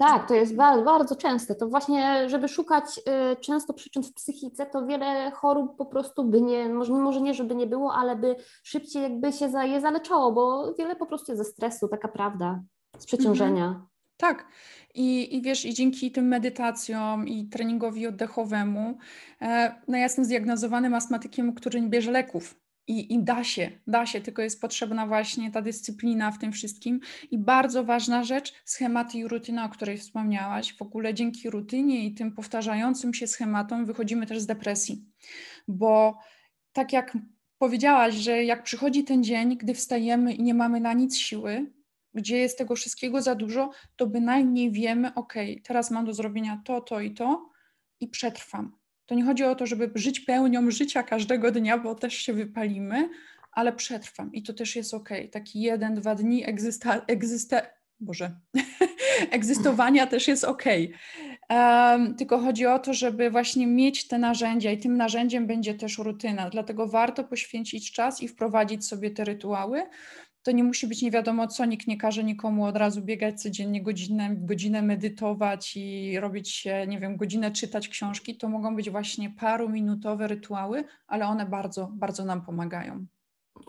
Tak, 0.01 0.29
to 0.29 0.35
jest 0.35 0.57
bardzo, 0.57 0.85
bardzo 0.85 1.17
częste. 1.17 1.55
To 1.55 1.69
właśnie, 1.69 2.29
żeby 2.29 2.49
szukać 2.49 2.85
y, 3.33 3.37
często 3.37 3.75
przyczyn 3.75 4.03
w 4.03 4.13
psychice, 4.15 4.67
to 4.67 4.87
wiele 4.87 5.31
chorób 5.31 5.77
po 5.77 5.87
prostu 5.87 6.25
by 6.25 6.41
nie, 6.41 6.69
może, 6.69 7.21
nie, 7.21 7.35
żeby 7.35 7.55
nie 7.55 7.67
było, 7.67 7.95
ale 7.95 8.17
by 8.17 8.37
szybciej 8.63 9.03
jakby 9.03 9.33
się 9.33 9.51
za, 9.51 9.65
je 9.65 9.81
zaleczało, 9.81 10.33
bo 10.33 10.75
wiele 10.79 10.97
po 10.97 11.07
prostu 11.07 11.33
jest 11.33 11.45
ze 11.45 11.53
stresu, 11.53 11.89
taka 11.89 12.09
prawda, 12.09 12.63
z 12.99 13.07
przeciążenia. 13.07 13.65
Mhm. 13.65 13.87
Tak. 14.17 14.49
I, 14.95 15.37
I 15.37 15.43
wiesz, 15.43 15.65
i 15.65 15.75
dzięki 15.75 16.13
tym 16.13 16.29
medytacjom 16.29 17.29
i 17.29 17.49
treningowi 17.49 18.07
oddechowemu, 18.07 18.99
e, 19.43 19.75
no 19.89 19.97
ja 19.97 20.03
jestem 20.03 20.25
zdiagnozowanym 20.25 20.95
astmatykiem, 20.95 21.55
który 21.55 21.81
nie 21.81 21.89
bierze 21.89 22.11
leków. 22.11 22.61
I, 22.91 23.15
I, 23.15 23.25
da 23.25 23.45
się, 23.45 23.71
da 23.87 24.07
się, 24.07 24.21
tylko 24.21 24.43
jest 24.43 24.61
potrzebna 24.61 25.07
właśnie 25.07 25.51
ta 25.51 25.63
dyscyplina 25.63 26.31
w 26.31 26.39
tym 26.39 26.53
wszystkim. 26.53 27.01
I 27.31 27.39
bardzo 27.39 27.85
ważna 27.85 28.25
rzecz, 28.25 28.53
schematy 28.65 29.19
i 29.19 29.29
rutyna, 29.29 29.65
o 29.65 29.69
której 29.69 29.99
wspomniałaś. 29.99 30.77
W 30.77 30.83
ogóle 30.83 31.15
dzięki 31.15 31.51
rutynie 31.51 32.07
i 32.07 32.15
tym 32.15 32.33
powtarzającym 32.33 33.15
się 33.15 33.27
schematom 33.27 33.87
wychodzimy 33.87 34.27
też 34.27 34.41
z 34.41 34.47
depresji. 34.47 35.05
Bo 35.69 36.19
tak 36.73 36.93
jak 36.93 37.19
powiedziałaś, 37.59 38.15
że 38.15 38.45
jak 38.45 38.63
przychodzi 38.63 39.05
ten 39.05 39.25
dzień, 39.25 39.57
gdy 39.57 39.75
wstajemy 39.75 40.35
i 40.35 40.43
nie 40.43 40.55
mamy 40.55 40.81
na 40.81 40.93
nic 40.93 41.17
siły, 41.17 41.73
gdzie 42.15 42.39
jest 42.39 42.59
tego 42.59 42.75
wszystkiego 42.75 43.23
za 43.23 43.35
dużo, 43.35 43.71
to 43.97 44.07
bynajmniej 44.07 44.73
wiemy, 44.73 45.15
ok, 45.15 45.35
teraz 45.65 45.91
mam 45.91 46.05
do 46.05 46.15
zrobienia 46.15 46.63
to, 46.65 46.81
to 46.81 47.01
i 47.01 47.15
to 47.15 47.51
i 48.01 48.09
przetrwam 48.09 48.80
to 49.11 49.15
nie 49.15 49.25
chodzi 49.25 49.45
o 49.45 49.55
to, 49.55 49.67
żeby 49.67 49.91
żyć 49.95 50.21
pełnią 50.21 50.71
życia 50.71 51.03
każdego 51.03 51.51
dnia, 51.51 51.79
bo 51.79 51.95
też 51.95 52.15
się 52.15 52.33
wypalimy, 52.33 53.09
ale 53.53 53.73
przetrwam 53.73 54.33
i 54.33 54.43
to 54.43 54.53
też 54.53 54.77
jest 54.77 54.95
ok. 54.95 55.09
Taki 55.33 55.61
jeden, 55.61 55.95
dwa 55.95 56.15
dni 56.15 56.49
egzysta, 56.49 57.05
egzysta, 57.07 57.63
Boże, 58.01 58.31
egzystowania 59.31 60.07
też 60.07 60.29
jest 60.29 60.45
ok. 60.45 60.65
Um, 61.51 62.15
tylko 62.15 62.39
chodzi 62.39 62.67
o 62.67 62.79
to, 62.79 62.95
żeby 62.95 63.31
właśnie 63.31 63.67
mieć 63.67 64.09
te 64.09 64.19
narzędzia 64.19 64.73
i 64.73 64.79
tym 64.79 64.97
narzędziem 64.97 65.47
będzie 65.47 65.75
też 65.75 65.99
rutyna. 65.99 66.51
Dlatego 66.51 66.87
warto 66.87 67.25
poświęcić 67.25 67.93
czas 67.93 68.23
i 68.23 68.29
wprowadzić 68.29 68.87
sobie 68.87 69.11
te 69.11 69.25
rytuały, 69.25 69.83
to 70.43 70.53
nie 70.53 70.65
musi 70.65 70.87
być 70.87 71.03
nie 71.03 71.11
wiadomo 71.11 71.47
co, 71.47 71.65
nikt 71.65 71.87
nie 71.87 71.97
każe 71.97 72.25
nikomu 72.25 72.65
od 72.65 72.77
razu 72.77 73.03
biegać 73.03 73.43
codziennie 73.43 73.83
godzinę, 73.83 74.37
godzinę 74.37 74.83
medytować 74.83 75.77
i 75.77 76.21
robić 76.21 76.51
się, 76.51 76.87
nie 76.89 77.01
wiem, 77.01 77.17
godzinę 77.17 77.51
czytać 77.51 77.89
książki. 77.89 78.37
To 78.37 78.49
mogą 78.49 78.77
być 78.77 78.91
właśnie 78.91 79.31
paruminutowe 79.31 80.29
rytuały, 80.29 80.85
ale 81.07 81.27
one 81.27 81.47
bardzo, 81.47 81.91
bardzo 81.93 82.25
nam 82.25 82.45
pomagają. 82.45 83.07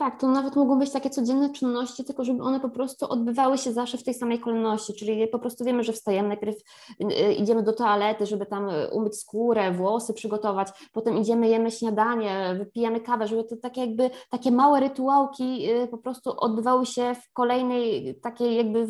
Tak, 0.01 0.19
to 0.19 0.27
nawet 0.27 0.55
mogą 0.55 0.79
być 0.79 0.91
takie 0.91 1.09
codzienne 1.09 1.49
czynności, 1.49 2.03
tylko 2.03 2.23
żeby 2.23 2.43
one 2.43 2.59
po 2.59 2.69
prostu 2.69 3.09
odbywały 3.09 3.57
się 3.57 3.73
zawsze 3.73 3.97
w 3.97 4.03
tej 4.03 4.13
samej 4.13 4.39
kolejności, 4.39 4.93
czyli 4.93 5.27
po 5.27 5.39
prostu 5.39 5.65
wiemy, 5.65 5.83
że 5.83 5.93
wstajemy, 5.93 6.27
najpierw 6.27 6.55
y, 6.55 7.05
y, 7.05 7.33
idziemy 7.33 7.63
do 7.63 7.73
toalety, 7.73 8.25
żeby 8.25 8.45
tam 8.45 8.69
y, 8.69 8.87
umyć 8.91 9.19
skórę, 9.19 9.71
włosy 9.71 10.13
przygotować, 10.13 10.67
potem 10.93 11.17
idziemy, 11.17 11.49
jemy 11.49 11.71
śniadanie, 11.71 12.55
wypijamy 12.57 12.99
kawę, 12.99 13.27
żeby 13.27 13.43
to 13.43 13.55
takie 13.57 13.81
jakby 13.81 14.09
takie 14.29 14.51
małe 14.51 14.79
rytuałki 14.79 15.67
po 15.91 15.97
prostu 15.97 16.33
odbywały 16.37 16.85
się 16.85 17.15
w 17.15 17.33
kolejnej 17.33 18.15
takiej 18.21 18.55
jakby 18.55 18.87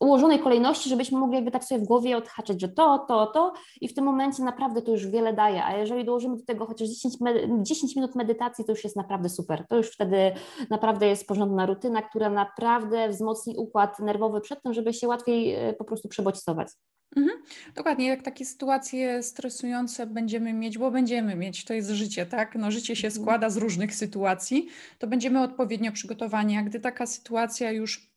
ułożonej 0.00 0.38
kolejności, 0.38 0.90
żebyśmy 0.90 1.18
mogli 1.18 1.34
jakby 1.34 1.50
tak 1.50 1.64
sobie 1.64 1.80
w 1.80 1.86
głowie 1.86 2.16
odhaczyć, 2.16 2.60
że 2.60 2.68
to, 2.68 3.04
to, 3.08 3.26
to 3.26 3.52
i 3.80 3.88
w 3.88 3.94
tym 3.94 4.04
momencie 4.04 4.42
naprawdę 4.42 4.82
to 4.82 4.90
już 4.90 5.06
wiele 5.06 5.32
daje, 5.32 5.64
a 5.64 5.76
jeżeli 5.76 6.04
dołożymy 6.04 6.36
do 6.36 6.44
tego 6.44 6.66
chociaż 6.66 6.88
10, 6.88 7.14
10 7.62 7.96
minut 7.96 8.14
medytacji, 8.14 8.64
to 8.64 8.72
już 8.72 8.84
jest 8.84 8.96
naprawdę 8.96 9.28
super, 9.28 9.66
to 9.68 9.76
już 9.76 9.90
wtedy 9.90 10.32
naprawdę 10.70 11.06
jest 11.06 11.26
porządna 11.26 11.66
rutyna, 11.66 12.02
która 12.02 12.30
naprawdę 12.30 13.08
wzmocni 13.08 13.56
układ 13.56 13.98
nerwowy 13.98 14.40
przed 14.40 14.62
tym, 14.62 14.74
żeby 14.74 14.92
się 14.92 15.08
łatwiej 15.08 15.54
e, 15.54 15.72
po 15.72 15.84
prostu 15.84 16.08
przebodźcować. 16.08 16.68
Mhm. 17.16 17.42
Dokładnie, 17.74 18.06
jak 18.06 18.22
takie 18.22 18.44
sytuacje 18.44 19.22
stresujące 19.22 20.06
będziemy 20.06 20.52
mieć, 20.52 20.78
bo 20.78 20.90
będziemy 20.90 21.36
mieć, 21.36 21.64
to 21.64 21.74
jest 21.74 21.90
życie, 21.90 22.26
tak? 22.26 22.54
No, 22.54 22.70
życie 22.70 22.96
się 22.96 23.08
mhm. 23.08 23.22
składa 23.22 23.50
z 23.50 23.56
różnych 23.56 23.94
sytuacji, 23.94 24.68
to 24.98 25.06
będziemy 25.06 25.42
odpowiednio 25.42 25.92
przygotowani. 25.92 26.56
A 26.56 26.62
gdy 26.62 26.80
taka 26.80 27.06
sytuacja 27.06 27.70
już 27.70 28.12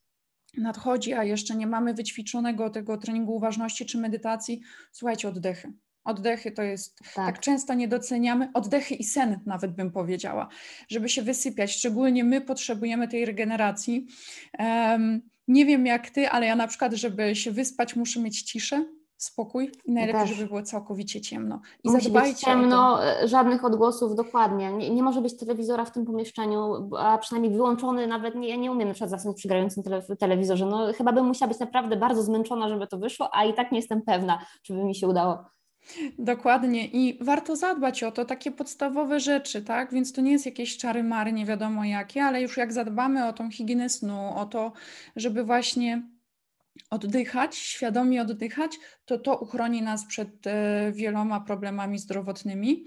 nadchodzi, 0.58 1.14
a 1.14 1.24
jeszcze 1.24 1.56
nie 1.56 1.68
mamy 1.68 1.94
wyćwiczonego 1.94 2.70
tego 2.70 2.98
treningu 2.98 3.36
uważności 3.36 3.86
czy 3.86 3.98
medytacji, 3.98 4.62
słuchajcie, 4.92 5.28
oddechy. 5.28 5.74
Oddechy 6.06 6.52
to 6.52 6.62
jest, 6.62 7.00
tak. 7.00 7.14
tak. 7.14 7.40
często 7.40 7.74
nie 7.74 7.88
doceniamy, 7.88 8.50
oddechy 8.54 8.96
i 8.96 9.04
sen 9.04 9.40
nawet 9.46 9.72
bym 9.72 9.92
powiedziała, 9.92 10.48
żeby 10.88 11.10
się 11.10 11.22
wysypiać. 11.22 11.72
Szczególnie 11.72 12.24
my 12.24 12.42
potrzebujemy 12.42 13.08
tej 13.08 13.26
regeneracji. 13.26 14.08
Um, 14.60 15.22
nie 15.48 15.66
wiem 15.66 15.86
jak 15.86 16.10
ty, 16.10 16.30
ale 16.30 16.46
ja 16.46 16.56
na 16.56 16.68
przykład, 16.68 16.94
żeby 16.94 17.36
się 17.36 17.52
wyspać, 17.52 17.96
muszę 17.96 18.20
mieć 18.20 18.42
ciszę, 18.42 18.86
spokój 19.18 19.72
i 19.86 19.92
najlepiej, 19.92 20.28
żeby 20.28 20.48
było 20.48 20.62
całkowicie 20.62 21.22
ciemno. 21.22 21.62
I 21.84 21.90
Musi 21.90 22.04
zadbajcie 22.04 22.46
ciemno, 22.46 23.06
e, 23.06 23.28
żadnych 23.28 23.66
odgłosów, 23.66 24.16
dokładnie. 24.16 24.74
Nie, 24.74 24.90
nie, 24.90 25.04
może 25.04 25.22
być 25.22 25.38
telewizora 25.38 25.86
w 25.86 25.92
tym 25.92 26.06
pomieszczeniu, 26.06 26.90
a 26.98 27.18
przynajmniej 27.18 27.54
wyłączony, 27.54 28.08
nawet 28.08 28.36
nie, 28.36 28.50
ja 28.50 28.56
nie 28.56 28.72
umiem 28.72 28.88
na 28.88 28.94
przykład 28.94 29.10
zasnąć 29.10 29.38
przy 29.38 29.48
grającym 29.48 29.84
tele, 29.84 30.02
telewizorze. 30.20 30.66
No, 30.66 30.94
chyba 30.94 31.12
bym 31.12 31.26
musiała 31.26 31.50
być 31.50 31.60
naprawdę 31.60 31.98
bardzo 31.98 32.24
zmęczona, 32.24 32.70
żeby 32.70 32.88
to 32.88 32.98
wyszło, 32.98 33.30
a 33.36 33.46
i 33.46 33.54
tak 33.54 33.72
nie 33.72 33.80
jestem 33.80 34.02
pewna, 34.02 34.46
czy 34.62 34.74
by 34.74 34.84
mi 34.84 34.96
się 34.96 35.08
udało. 35.08 35.55
Dokładnie 36.20 36.88
i 36.88 37.18
warto 37.22 37.56
zadbać 37.56 38.04
o 38.04 38.12
to, 38.12 38.26
takie 38.26 38.52
podstawowe 38.52 39.20
rzeczy, 39.20 39.62
tak? 39.62 39.94
Więc 39.94 40.14
to 40.14 40.22
nie 40.22 40.32
jest 40.32 40.46
jakieś 40.46 40.78
czary 40.78 41.04
mary, 41.04 41.34
nie 41.34 41.46
wiadomo 41.46 41.86
jakie, 41.86 42.24
ale 42.24 42.42
już 42.42 42.58
jak 42.58 42.74
zadbamy 42.74 43.28
o 43.28 43.34
tą 43.34 43.52
higienę 43.52 43.90
snu, 43.90 44.36
o 44.36 44.46
to, 44.46 44.74
żeby 45.16 45.44
właśnie 45.44 46.02
oddychać, 46.90 47.56
świadomie 47.56 48.22
oddychać, 48.22 48.78
to 49.06 49.18
to 49.18 49.38
uchroni 49.38 49.82
nas 49.82 50.06
przed 50.06 50.48
e, 50.48 50.92
wieloma 50.92 51.40
problemami 51.40 52.00
zdrowotnymi. 52.00 52.86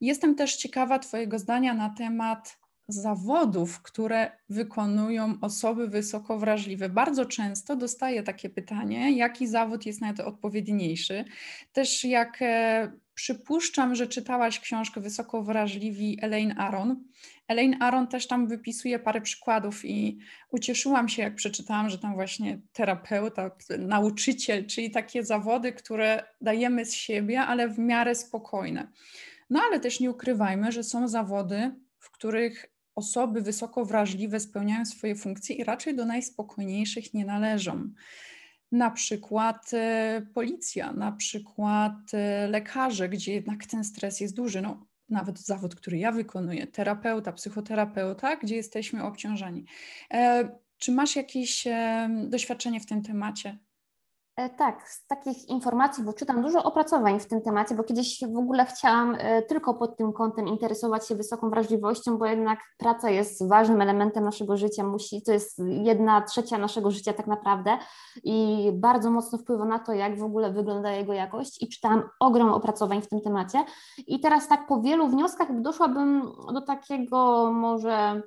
Jestem 0.00 0.34
też 0.34 0.56
ciekawa 0.56 0.98
Twojego 0.98 1.38
zdania 1.38 1.74
na 1.74 1.94
temat 1.98 2.59
zawodów, 2.92 3.82
które 3.82 4.30
wykonują 4.48 5.34
osoby 5.40 5.88
wysoko 5.88 6.38
wrażliwe. 6.38 6.88
Bardzo 6.88 7.26
często 7.26 7.76
dostaję 7.76 8.22
takie 8.22 8.50
pytanie, 8.50 9.16
jaki 9.16 9.46
zawód 9.46 9.86
jest 9.86 10.00
najodpowiedniejszy. 10.00 11.24
Też 11.72 12.04
jak 12.04 12.42
e, 12.42 12.92
Przypuszczam, 13.20 13.94
że 13.94 14.06
czytałaś 14.06 14.60
książkę 14.60 15.00
Wysoko 15.00 15.42
Wrażliwi 15.42 16.18
Elaine 16.22 16.54
Aron. 16.58 17.04
Elaine 17.48 17.76
Aron 17.80 18.06
też 18.06 18.26
tam 18.26 18.48
wypisuje 18.48 18.98
parę 18.98 19.20
przykładów 19.20 19.84
i 19.84 20.18
ucieszyłam 20.50 21.08
się, 21.08 21.22
jak 21.22 21.34
przeczytałam, 21.34 21.90
że 21.90 21.98
tam 21.98 22.14
właśnie 22.14 22.60
terapeuta, 22.72 23.50
nauczyciel, 23.78 24.66
czyli 24.66 24.90
takie 24.90 25.24
zawody, 25.24 25.72
które 25.72 26.22
dajemy 26.40 26.84
z 26.84 26.94
siebie, 26.94 27.40
ale 27.40 27.68
w 27.68 27.78
miarę 27.78 28.14
spokojne. 28.14 28.88
No 29.50 29.60
ale 29.68 29.80
też 29.80 30.00
nie 30.00 30.10
ukrywajmy, 30.10 30.72
że 30.72 30.84
są 30.84 31.08
zawody, 31.08 31.74
w 31.98 32.10
których 32.10 32.66
osoby 32.94 33.42
wysoko 33.42 33.84
wrażliwe 33.84 34.40
spełniają 34.40 34.84
swoje 34.84 35.14
funkcje 35.14 35.56
i 35.56 35.64
raczej 35.64 35.96
do 35.96 36.04
najspokojniejszych 36.04 37.14
nie 37.14 37.24
należą. 37.24 37.90
Na 38.72 38.90
przykład 38.90 39.70
e, 39.72 40.26
policja, 40.34 40.92
na 40.92 41.12
przykład 41.12 41.94
e, 42.12 42.48
lekarze, 42.48 43.08
gdzie 43.08 43.32
jednak 43.32 43.66
ten 43.66 43.84
stres 43.84 44.20
jest 44.20 44.36
duży. 44.36 44.62
No, 44.62 44.86
nawet 45.08 45.38
zawód, 45.40 45.74
który 45.74 45.98
ja 45.98 46.12
wykonuję, 46.12 46.66
terapeuta, 46.66 47.32
psychoterapeuta, 47.32 48.36
gdzie 48.36 48.56
jesteśmy 48.56 49.04
obciążeni. 49.04 49.64
E, 50.12 50.48
czy 50.78 50.92
masz 50.92 51.16
jakieś 51.16 51.64
doświadczenie 52.28 52.80
w 52.80 52.86
tym 52.86 53.02
temacie? 53.02 53.58
E, 54.40 54.48
tak, 54.48 54.88
z 54.88 55.06
takich 55.06 55.48
informacji, 55.48 56.04
bo 56.04 56.12
czytam 56.12 56.42
dużo 56.42 56.62
opracowań 56.62 57.20
w 57.20 57.26
tym 57.26 57.42
temacie, 57.42 57.74
bo 57.74 57.84
kiedyś 57.84 58.20
w 58.32 58.36
ogóle 58.36 58.66
chciałam 58.66 59.16
e, 59.18 59.42
tylko 59.42 59.74
pod 59.74 59.96
tym 59.96 60.12
kątem 60.12 60.48
interesować 60.48 61.08
się 61.08 61.14
wysoką 61.14 61.50
wrażliwością, 61.50 62.18
bo 62.18 62.26
jednak 62.26 62.58
praca 62.78 63.10
jest 63.10 63.48
ważnym 63.48 63.80
elementem 63.80 64.24
naszego 64.24 64.56
życia, 64.56 64.84
musi, 64.84 65.22
to 65.22 65.32
jest 65.32 65.58
jedna 65.82 66.22
trzecia 66.22 66.58
naszego 66.58 66.90
życia 66.90 67.12
tak 67.12 67.26
naprawdę 67.26 67.78
i 68.24 68.70
bardzo 68.74 69.10
mocno 69.10 69.38
wpływa 69.38 69.64
na 69.64 69.78
to, 69.78 69.92
jak 69.92 70.18
w 70.18 70.22
ogóle 70.22 70.52
wygląda 70.52 70.92
jego 70.92 71.12
jakość 71.12 71.62
i 71.62 71.68
czytałam 71.68 72.02
ogrom 72.20 72.48
opracowań 72.48 73.02
w 73.02 73.08
tym 73.08 73.20
temacie. 73.20 73.64
I 74.06 74.20
teraz 74.20 74.48
tak 74.48 74.66
po 74.66 74.80
wielu 74.80 75.08
wnioskach 75.08 75.60
doszłabym 75.60 76.32
do 76.54 76.60
takiego 76.60 77.50
może 77.52 78.22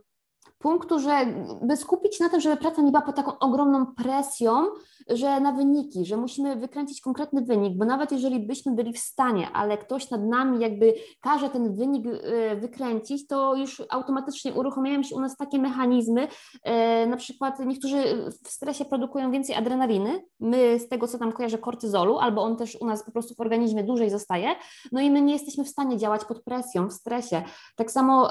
punktu, 0.63 0.99
że 0.99 1.25
by 1.61 1.77
skupić 1.77 2.19
na 2.19 2.29
tym, 2.29 2.41
żeby 2.41 2.57
praca 2.57 2.81
nie 2.81 2.91
była 2.91 3.01
pod 3.01 3.15
taką 3.15 3.39
ogromną 3.39 3.85
presją, 3.85 4.65
że 5.09 5.39
na 5.39 5.51
wyniki, 5.51 6.05
że 6.05 6.17
musimy 6.17 6.55
wykręcić 6.55 7.01
konkretny 7.01 7.41
wynik, 7.41 7.77
bo 7.77 7.85
nawet 7.85 8.11
jeżeli 8.11 8.39
byśmy 8.39 8.71
byli 8.71 8.93
w 8.93 8.99
stanie, 8.99 9.47
ale 9.53 9.77
ktoś 9.77 10.09
nad 10.09 10.23
nami 10.23 10.59
jakby 10.59 10.93
każe 11.21 11.49
ten 11.49 11.75
wynik 11.75 12.05
e, 12.07 12.55
wykręcić, 12.55 13.27
to 13.27 13.55
już 13.55 13.83
automatycznie 13.89 14.53
uruchamiają 14.53 15.03
się 15.03 15.15
u 15.15 15.19
nas 15.19 15.37
takie 15.37 15.59
mechanizmy, 15.59 16.27
e, 16.63 17.07
na 17.07 17.17
przykład 17.17 17.59
niektórzy 17.59 18.31
w 18.43 18.49
stresie 18.49 18.85
produkują 18.85 19.31
więcej 19.31 19.55
adrenaliny, 19.55 20.23
my 20.39 20.79
z 20.79 20.89
tego 20.89 21.07
co 21.07 21.17
tam 21.17 21.31
kojarzę 21.31 21.57
kortyzolu, 21.57 22.17
albo 22.17 22.41
on 22.43 22.57
też 22.57 22.77
u 22.81 22.85
nas 22.85 23.05
po 23.05 23.11
prostu 23.11 23.35
w 23.35 23.41
organizmie 23.41 23.83
dłużej 23.83 24.09
zostaje, 24.09 24.55
no 24.91 25.01
i 25.01 25.11
my 25.11 25.21
nie 25.21 25.33
jesteśmy 25.33 25.63
w 25.63 25.69
stanie 25.69 25.97
działać 25.97 26.25
pod 26.25 26.43
presją, 26.43 26.87
w 26.87 26.93
stresie. 26.93 27.43
Tak 27.75 27.91
samo 27.91 28.29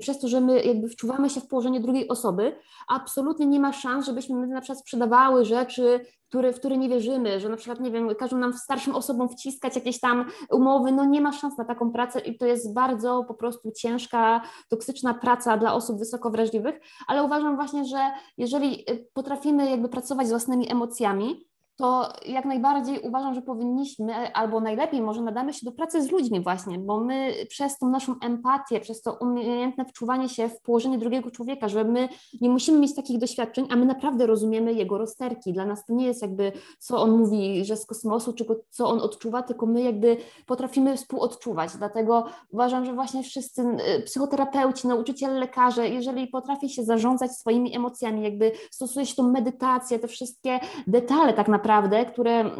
przez 0.00 0.20
to, 0.20 0.28
że 0.28 0.40
my 0.40 0.62
jakby 0.62 0.88
wczuwamy 0.88 1.23
się 1.30 1.40
w 1.40 1.48
położenie 1.48 1.80
drugiej 1.80 2.08
osoby, 2.08 2.56
absolutnie 2.88 3.46
nie 3.46 3.60
ma 3.60 3.72
szans, 3.72 4.06
żebyśmy 4.06 4.46
na 4.46 4.60
przykład 4.60 4.78
sprzedawały 4.78 5.44
rzeczy, 5.44 6.00
które, 6.28 6.52
w 6.52 6.58
które 6.58 6.76
nie 6.76 6.88
wierzymy, 6.88 7.40
że 7.40 7.48
na 7.48 7.56
przykład, 7.56 7.80
nie 7.80 7.90
wiem, 7.90 8.14
każą 8.18 8.38
nam 8.38 8.52
starszym 8.52 8.94
osobom 8.94 9.28
wciskać 9.28 9.74
jakieś 9.74 10.00
tam 10.00 10.30
umowy, 10.50 10.92
no 10.92 11.04
nie 11.04 11.20
ma 11.20 11.32
szans 11.32 11.58
na 11.58 11.64
taką 11.64 11.92
pracę 11.92 12.20
i 12.20 12.38
to 12.38 12.46
jest 12.46 12.74
bardzo 12.74 13.24
po 13.28 13.34
prostu 13.34 13.72
ciężka, 13.76 14.42
toksyczna 14.68 15.14
praca 15.14 15.56
dla 15.56 15.74
osób 15.74 15.98
wysoko 15.98 16.30
wrażliwych, 16.30 16.80
ale 17.06 17.22
uważam 17.22 17.56
właśnie, 17.56 17.84
że 17.84 17.98
jeżeli 18.38 18.90
y, 18.90 19.06
potrafimy 19.12 19.70
jakby 19.70 19.88
pracować 19.88 20.26
z 20.26 20.30
własnymi 20.30 20.72
emocjami, 20.72 21.46
to 21.76 22.12
jak 22.26 22.44
najbardziej 22.44 23.00
uważam, 23.00 23.34
że 23.34 23.42
powinniśmy, 23.42 24.32
albo 24.32 24.60
najlepiej 24.60 25.02
może 25.02 25.22
nadamy 25.22 25.52
się 25.52 25.60
do 25.64 25.72
pracy 25.72 26.02
z 26.02 26.10
ludźmi 26.10 26.40
właśnie, 26.40 26.78
bo 26.78 27.00
my 27.00 27.34
przez 27.48 27.78
tą 27.78 27.90
naszą 27.90 28.14
empatię, 28.22 28.80
przez 28.80 29.02
to 29.02 29.18
umiejętne 29.20 29.84
wczuwanie 29.84 30.28
się 30.28 30.48
w 30.48 30.60
położenie 30.60 30.98
drugiego 30.98 31.30
człowieka, 31.30 31.68
że 31.68 31.84
my 31.84 32.08
nie 32.40 32.50
musimy 32.50 32.78
mieć 32.78 32.94
takich 32.94 33.18
doświadczeń, 33.18 33.66
a 33.70 33.76
my 33.76 33.86
naprawdę 33.86 34.26
rozumiemy 34.26 34.72
jego 34.72 34.98
rozterki. 34.98 35.52
Dla 35.52 35.66
nas 35.66 35.84
to 35.86 35.94
nie 35.94 36.06
jest 36.06 36.22
jakby, 36.22 36.52
co 36.78 37.02
on 37.02 37.18
mówi, 37.18 37.64
że 37.64 37.76
z 37.76 37.86
kosmosu, 37.86 38.32
czy 38.32 38.44
co 38.70 38.88
on 38.88 39.00
odczuwa, 39.00 39.42
tylko 39.42 39.66
my 39.66 39.82
jakby 39.82 40.16
potrafimy 40.46 40.96
współodczuwać. 40.96 41.70
Dlatego 41.78 42.24
uważam, 42.50 42.84
że 42.84 42.92
właśnie 42.92 43.22
wszyscy 43.22 43.62
y, 43.98 44.02
psychoterapeuci, 44.02 44.88
nauczyciele, 44.88 45.38
lekarze, 45.38 45.88
jeżeli 45.88 46.26
potrafi 46.26 46.68
się 46.68 46.84
zarządzać 46.84 47.32
swoimi 47.32 47.76
emocjami, 47.76 48.22
jakby 48.22 48.52
stosuje 48.70 49.06
się 49.06 49.14
tą 49.14 49.30
medytację, 49.30 49.98
te 49.98 50.08
wszystkie 50.08 50.60
detale 50.86 51.32
tak 51.32 51.48
naprawdę, 51.48 51.63
naprawdę, 51.64 52.06
które 52.06 52.50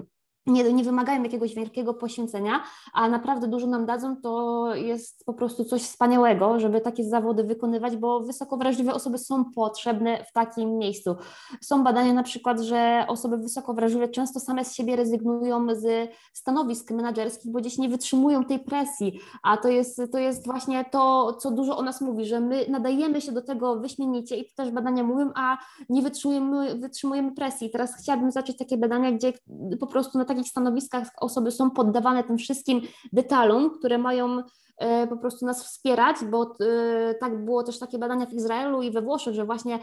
nie, 0.47 0.73
nie 0.73 0.85
wymagają 0.85 1.23
jakiegoś 1.23 1.55
wielkiego 1.55 1.95
poświęcenia, 1.95 2.63
a 2.93 3.09
naprawdę 3.09 3.49
dużo 3.49 3.67
nam 3.67 3.87
dadzą, 3.87 4.17
to 4.17 4.75
jest 4.75 5.25
po 5.25 5.35
prostu 5.35 5.65
coś 5.65 5.83
wspaniałego, 5.83 6.61
żeby 6.61 6.81
takie 6.81 7.05
zawody 7.05 7.45
wykonywać, 7.45 7.97
bo 7.97 8.21
wysoko 8.21 8.57
wrażliwe 8.57 8.95
osoby 8.95 9.19
są 9.19 9.45
potrzebne 9.45 10.25
w 10.25 10.33
takim 10.33 10.79
miejscu. 10.79 11.17
Są 11.61 11.85
badania 11.85 12.13
na 12.13 12.23
przykład, 12.23 12.61
że 12.61 13.05
osoby 13.09 13.37
wysoko 13.39 13.75
wrażliwe 13.75 14.09
często 14.09 14.41
same 14.41 14.65
z 14.65 14.75
siebie 14.75 14.97
rezygnują 14.97 15.67
z 15.75 16.11
stanowisk 16.33 16.91
menedżerskich, 16.91 17.53
bo 17.53 17.61
gdzieś 17.61 17.79
nie 17.79 17.89
wytrzymują 17.89 18.45
tej 18.45 18.59
presji, 18.59 19.21
a 19.43 19.57
to 19.57 19.69
jest, 19.69 20.03
to 20.13 20.19
jest 20.19 20.47
właśnie 20.47 20.85
to, 20.85 21.33
co 21.33 21.51
dużo 21.51 21.79
o 21.79 21.83
nas 21.83 22.01
mówi, 22.01 22.25
że 22.25 22.41
my 22.41 22.67
nadajemy 22.69 23.21
się 23.21 23.33
do 23.33 23.43
tego 23.43 23.81
wyśmienicie 23.81 24.37
i 24.37 24.45
to 24.45 24.51
też 24.57 24.71
badania 24.71 25.05
mówią, 25.05 25.31
a 25.35 25.59
nie 25.89 26.03
wytrzymujemy, 26.03 26.75
wytrzymujemy 26.75 27.33
presji. 27.33 27.71
Teraz 27.71 27.97
chciałabym 28.03 28.31
zacząć 28.31 28.59
takie 28.59 28.77
badania, 28.77 29.13
gdzie 29.13 29.33
po 29.81 29.87
prostu 29.87 30.19
na 30.19 30.25
takich 30.35 30.51
stanowiskach 30.51 31.09
osoby 31.21 31.51
są 31.51 31.71
poddawane 31.71 32.25
tym 32.25 32.39
wszystkim 32.39 32.81
detalom, 33.13 33.71
które 33.79 33.99
mają 33.99 34.43
e, 34.79 35.07
po 35.07 35.17
prostu 35.17 35.47
nas 35.47 35.65
wspierać, 35.65 36.17
bo 36.31 36.57
e, 36.61 37.15
tak 37.15 37.45
było 37.45 37.63
też 37.63 37.79
takie 37.79 37.99
badania 37.99 38.27
w 38.27 38.33
Izraelu 38.33 38.83
i 38.83 38.91
we 38.91 39.03
Włoszech, 39.03 39.35
że 39.35 39.45
właśnie 39.45 39.79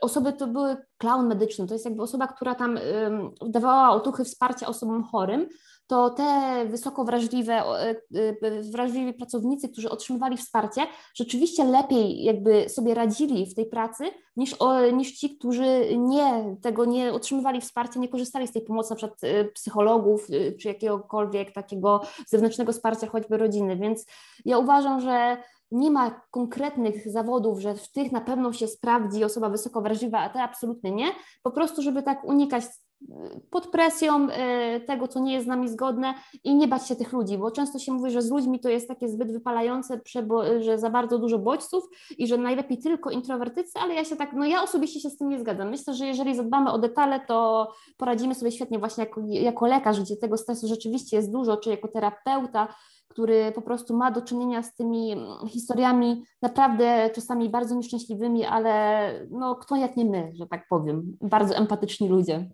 osoby 0.00 0.32
to 0.32 0.46
były 0.46 0.76
clown 0.98 1.26
medyczny, 1.26 1.66
to 1.66 1.74
jest 1.74 1.84
jakby 1.84 2.02
osoba, 2.02 2.26
która 2.26 2.54
tam 2.54 2.78
dawała 3.46 3.90
otuchy 3.90 4.24
wsparcia 4.24 4.66
osobom 4.66 5.04
chorym, 5.04 5.48
to 5.92 6.10
te 6.10 6.64
wysoko 6.68 7.04
wrażliwe, 7.04 7.52
e, 7.52 7.94
e, 8.42 8.62
wrażliwi 8.72 9.14
pracownicy, 9.14 9.68
którzy 9.68 9.90
otrzymywali 9.90 10.36
wsparcie, 10.36 10.86
rzeczywiście 11.14 11.64
lepiej 11.64 12.24
jakby 12.24 12.68
sobie 12.68 12.94
radzili 12.94 13.46
w 13.46 13.54
tej 13.54 13.66
pracy 13.66 14.04
niż, 14.36 14.56
niż 14.92 15.12
ci, 15.12 15.38
którzy 15.38 15.96
nie, 15.98 16.56
tego 16.62 16.84
nie 16.84 17.12
otrzymywali 17.12 17.60
wsparcia, 17.60 18.00
nie 18.00 18.08
korzystali 18.08 18.48
z 18.48 18.52
tej 18.52 18.62
pomocy 18.62 18.94
e, 19.22 19.44
psychologów 19.44 20.26
czy 20.60 20.68
jakiegokolwiek 20.68 21.52
takiego 21.52 22.00
zewnętrznego 22.26 22.72
wsparcia, 22.72 23.06
choćby 23.06 23.36
rodziny. 23.36 23.76
Więc 23.76 24.06
ja 24.44 24.58
uważam, 24.58 25.00
że 25.00 25.36
nie 25.70 25.90
ma 25.90 26.20
konkretnych 26.30 27.10
zawodów, 27.10 27.60
że 27.60 27.74
w 27.74 27.92
tych 27.92 28.12
na 28.12 28.20
pewno 28.20 28.52
się 28.52 28.68
sprawdzi 28.68 29.24
osoba 29.24 29.48
wysoko 29.48 29.82
wrażliwa, 29.82 30.18
a 30.18 30.28
te 30.28 30.42
absolutnie 30.42 30.90
nie. 30.90 31.06
Po 31.42 31.50
prostu, 31.50 31.82
żeby 31.82 32.02
tak 32.02 32.24
unikać 32.24 32.64
pod 33.50 33.66
presją 33.66 34.28
e, 34.30 34.80
tego, 34.80 35.08
co 35.08 35.20
nie 35.20 35.32
jest 35.32 35.46
z 35.46 35.48
nami 35.48 35.68
zgodne 35.68 36.14
i 36.44 36.54
nie 36.54 36.68
bać 36.68 36.88
się 36.88 36.96
tych 36.96 37.12
ludzi, 37.12 37.38
bo 37.38 37.50
często 37.50 37.78
się 37.78 37.92
mówi, 37.92 38.10
że 38.10 38.22
z 38.22 38.30
ludźmi 38.30 38.60
to 38.60 38.68
jest 38.68 38.88
takie 38.88 39.08
zbyt 39.08 39.32
wypalające, 39.32 40.00
że 40.60 40.78
za 40.78 40.90
bardzo 40.90 41.18
dużo 41.18 41.38
bodźców 41.38 41.84
i 42.18 42.26
że 42.26 42.38
najlepiej 42.38 42.78
tylko 42.78 43.10
introwertycy, 43.10 43.78
ale 43.78 43.94
ja 43.94 44.04
się 44.04 44.16
tak, 44.16 44.32
no 44.32 44.44
ja 44.44 44.62
osobiście 44.62 45.00
się 45.00 45.10
z 45.10 45.18
tym 45.18 45.28
nie 45.28 45.40
zgadzam. 45.40 45.70
Myślę, 45.70 45.94
że 45.94 46.06
jeżeli 46.06 46.36
zadbamy 46.36 46.72
o 46.72 46.78
detale, 46.78 47.20
to 47.20 47.68
poradzimy 47.96 48.34
sobie 48.34 48.52
świetnie 48.52 48.78
właśnie 48.78 49.04
jako, 49.04 49.20
jako 49.26 49.66
lekarz, 49.66 50.00
gdzie 50.00 50.16
tego 50.16 50.36
stresu 50.36 50.68
rzeczywiście 50.68 51.16
jest 51.16 51.32
dużo, 51.32 51.56
czy 51.56 51.70
jako 51.70 51.88
terapeuta, 51.88 52.68
który 53.08 53.52
po 53.52 53.62
prostu 53.62 53.96
ma 53.96 54.10
do 54.10 54.22
czynienia 54.22 54.62
z 54.62 54.74
tymi 54.74 55.16
historiami 55.48 56.24
naprawdę 56.42 57.10
czasami 57.14 57.48
bardzo 57.48 57.74
nieszczęśliwymi, 57.74 58.44
ale 58.44 58.72
no 59.30 59.54
kto 59.54 59.76
jak 59.76 59.96
nie 59.96 60.04
my, 60.04 60.32
że 60.34 60.46
tak 60.46 60.68
powiem, 60.68 61.16
bardzo 61.20 61.54
empatyczni 61.54 62.08
ludzie. 62.08 62.50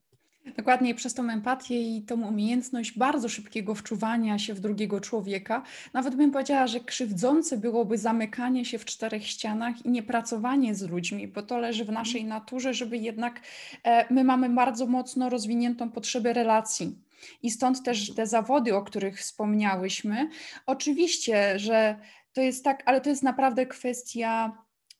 Dokładnie 0.56 0.94
przez 0.94 1.14
tą 1.14 1.30
empatię 1.30 1.96
i 1.96 2.02
tą 2.02 2.22
umiejętność 2.22 2.98
bardzo 2.98 3.28
szybkiego 3.28 3.74
wczuwania 3.74 4.38
się 4.38 4.54
w 4.54 4.60
drugiego 4.60 5.00
człowieka, 5.00 5.62
nawet 5.92 6.14
bym 6.14 6.30
powiedziała, 6.30 6.66
że 6.66 6.80
krzywdzące 6.80 7.56
byłoby 7.56 7.98
zamykanie 7.98 8.64
się 8.64 8.78
w 8.78 8.84
czterech 8.84 9.26
ścianach 9.26 9.86
i 9.86 9.90
niepracowanie 9.90 10.74
z 10.74 10.82
ludźmi, 10.82 11.28
bo 11.28 11.42
to 11.42 11.58
leży 11.58 11.84
w 11.84 11.92
naszej 11.92 12.24
naturze, 12.24 12.74
żeby 12.74 12.96
jednak 12.96 13.40
e, 13.84 14.14
my 14.14 14.24
mamy 14.24 14.48
bardzo 14.50 14.86
mocno 14.86 15.28
rozwiniętą 15.28 15.90
potrzebę 15.90 16.32
relacji. 16.32 16.98
I 17.42 17.50
stąd 17.50 17.82
też 17.82 18.14
te 18.14 18.26
zawody, 18.26 18.74
o 18.76 18.82
których 18.82 19.18
wspomniałyśmy. 19.20 20.28
Oczywiście, 20.66 21.58
że 21.58 21.98
to 22.32 22.40
jest 22.40 22.64
tak, 22.64 22.82
ale 22.86 23.00
to 23.00 23.10
jest 23.10 23.22
naprawdę 23.22 23.66
kwestia 23.66 24.52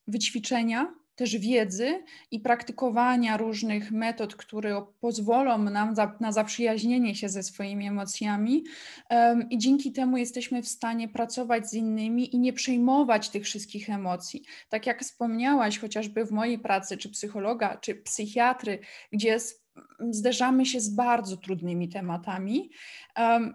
wyćwiczenia, 0.07 0.93
też 1.19 1.37
wiedzy 1.37 2.03
i 2.31 2.39
praktykowania 2.39 3.37
różnych 3.37 3.91
metod, 3.91 4.35
które 4.35 4.85
pozwolą 4.99 5.57
nam 5.57 5.95
za, 5.95 6.17
na 6.19 6.31
zaprzyjaźnienie 6.31 7.15
się 7.15 7.29
ze 7.29 7.43
swoimi 7.43 7.87
emocjami 7.87 8.63
um, 9.09 9.49
i 9.49 9.57
dzięki 9.57 9.91
temu 9.91 10.17
jesteśmy 10.17 10.61
w 10.61 10.67
stanie 10.67 11.07
pracować 11.07 11.69
z 11.69 11.73
innymi 11.73 12.35
i 12.35 12.39
nie 12.39 12.53
przejmować 12.53 13.29
tych 13.29 13.43
wszystkich 13.43 13.89
emocji. 13.89 14.43
Tak 14.69 14.87
jak 14.87 15.01
wspomniałaś, 15.01 15.79
chociażby 15.79 16.25
w 16.25 16.31
mojej 16.31 16.59
pracy, 16.59 16.97
czy 16.97 17.09
psychologa, 17.09 17.77
czy 17.77 17.95
psychiatry, 17.95 18.79
gdzie 19.11 19.39
zderzamy 20.11 20.65
się 20.65 20.79
z 20.79 20.89
bardzo 20.89 21.37
trudnymi 21.37 21.89
tematami. 21.89 22.69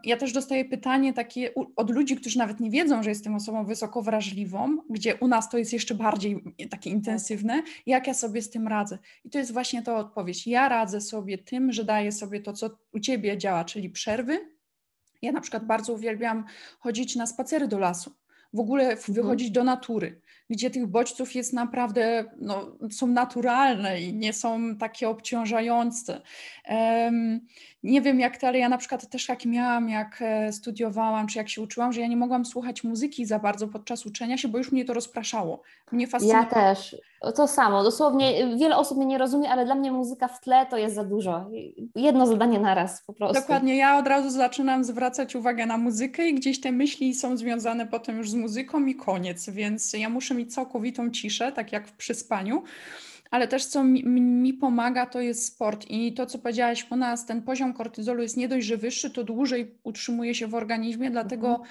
Ja 0.04 0.16
też 0.16 0.32
dostaję 0.32 0.64
pytanie 0.64 1.12
takie 1.12 1.54
od 1.76 1.90
ludzi, 1.90 2.16
którzy 2.16 2.38
nawet 2.38 2.60
nie 2.60 2.70
wiedzą, 2.70 3.02
że 3.02 3.10
jestem 3.10 3.34
osobą 3.34 3.64
wysoko 3.64 4.02
wrażliwą, 4.02 4.78
gdzie 4.90 5.14
u 5.16 5.28
nas 5.28 5.50
to 5.50 5.58
jest 5.58 5.72
jeszcze 5.72 5.94
bardziej 5.94 6.44
takie 6.70 6.90
intensywne, 6.90 7.62
jak 7.86 8.06
ja 8.06 8.14
sobie 8.14 8.42
z 8.42 8.50
tym 8.50 8.68
radzę. 8.68 8.98
I 9.24 9.30
to 9.30 9.38
jest 9.38 9.52
właśnie 9.52 9.82
to 9.82 9.96
odpowiedź. 9.96 10.46
Ja 10.46 10.68
radzę 10.68 11.00
sobie 11.00 11.38
tym, 11.38 11.72
że 11.72 11.84
daję 11.84 12.12
sobie 12.12 12.40
to, 12.40 12.52
co 12.52 12.70
u 12.92 13.00
ciebie 13.00 13.38
działa, 13.38 13.64
czyli 13.64 13.90
przerwy. 13.90 14.54
Ja 15.22 15.32
na 15.32 15.40
przykład 15.40 15.66
bardzo 15.66 15.92
uwielbiam 15.92 16.44
chodzić 16.78 17.16
na 17.16 17.26
spacery 17.26 17.68
do 17.68 17.78
lasu 17.78 18.12
w 18.54 18.60
ogóle 18.60 18.90
mhm. 18.90 19.14
wychodzić 19.14 19.50
do 19.50 19.64
natury, 19.64 20.20
gdzie 20.50 20.70
tych 20.70 20.86
bodźców 20.86 21.34
jest 21.34 21.52
naprawdę, 21.52 22.24
no, 22.40 22.76
są 22.90 23.06
naturalne 23.06 24.00
i 24.00 24.14
nie 24.14 24.32
są 24.32 24.76
takie 24.76 25.08
obciążające. 25.08 26.20
Nie 27.82 28.00
wiem 28.00 28.20
jak 28.20 28.38
to, 28.38 28.48
ale 28.48 28.58
ja 28.58 28.68
na 28.68 28.78
przykład 28.78 29.10
też 29.10 29.28
jak 29.28 29.44
miałam, 29.44 29.88
jak 29.88 30.18
e, 30.20 30.52
studiowałam, 30.52 31.26
czy 31.26 31.38
jak 31.38 31.48
się 31.48 31.62
uczyłam, 31.62 31.92
że 31.92 32.00
ja 32.00 32.06
nie 32.06 32.16
mogłam 32.16 32.44
słuchać 32.44 32.84
muzyki 32.84 33.26
za 33.26 33.38
bardzo 33.38 33.68
podczas 33.68 34.06
uczenia 34.06 34.38
się, 34.38 34.48
bo 34.48 34.58
już 34.58 34.72
mnie 34.72 34.84
to 34.84 34.94
rozpraszało. 34.94 35.62
Mnie 35.92 36.06
fascynowało. 36.06 36.44
Ja 36.44 36.50
też. 36.50 36.96
To 37.34 37.48
samo. 37.48 37.82
Dosłownie 37.82 38.56
wiele 38.56 38.76
osób 38.76 38.98
mnie 38.98 39.06
nie 39.06 39.18
rozumie, 39.18 39.50
ale 39.50 39.64
dla 39.64 39.74
mnie 39.74 39.92
muzyka 39.92 40.28
w 40.28 40.40
tle 40.40 40.66
to 40.66 40.76
jest 40.76 40.94
za 40.94 41.04
dużo. 41.04 41.50
Jedno 41.94 42.26
zadanie 42.26 42.58
naraz 42.58 43.02
po 43.02 43.12
prostu. 43.12 43.40
Dokładnie. 43.40 43.76
Ja 43.76 43.98
od 43.98 44.06
razu 44.06 44.30
zaczynam 44.30 44.84
zwracać 44.84 45.36
uwagę 45.36 45.66
na 45.66 45.78
muzykę 45.78 46.28
i 46.28 46.34
gdzieś 46.34 46.60
te 46.60 46.72
myśli 46.72 47.14
są 47.14 47.36
związane 47.36 47.86
potem 47.86 48.18
już 48.18 48.30
z 48.30 48.34
muzyką 48.34 48.86
i 48.86 48.94
koniec, 48.94 49.50
więc 49.50 49.92
ja 49.92 50.08
muszę 50.08 50.34
całkowitą 50.46 51.10
ciszę, 51.10 51.52
tak 51.52 51.72
jak 51.72 51.96
przy 51.96 52.14
spaniu 52.14 52.62
ale 53.34 53.48
też 53.48 53.66
co 53.66 53.84
mi, 53.84 54.04
mi, 54.04 54.52
pomaga, 54.52 55.06
to 55.06 55.20
jest 55.20 55.46
sport. 55.46 55.86
I 55.90 56.14
to, 56.14 56.26
co 56.26 56.38
powiedziałaś 56.38 56.84
po 56.84 56.96
nas, 56.96 57.26
ten 57.26 57.42
poziom 57.42 57.72
kortyzolu 57.72 58.22
jest 58.22 58.36
nie 58.36 58.48
dość, 58.48 58.66
że 58.66 58.76
wyższy, 58.76 59.10
to 59.10 59.24
dłużej 59.24 59.78
utrzymuje 59.82 60.34
się 60.34 60.46
w 60.46 60.54
organizmie, 60.54 61.10
dlatego 61.10 61.48
mhm. 61.48 61.68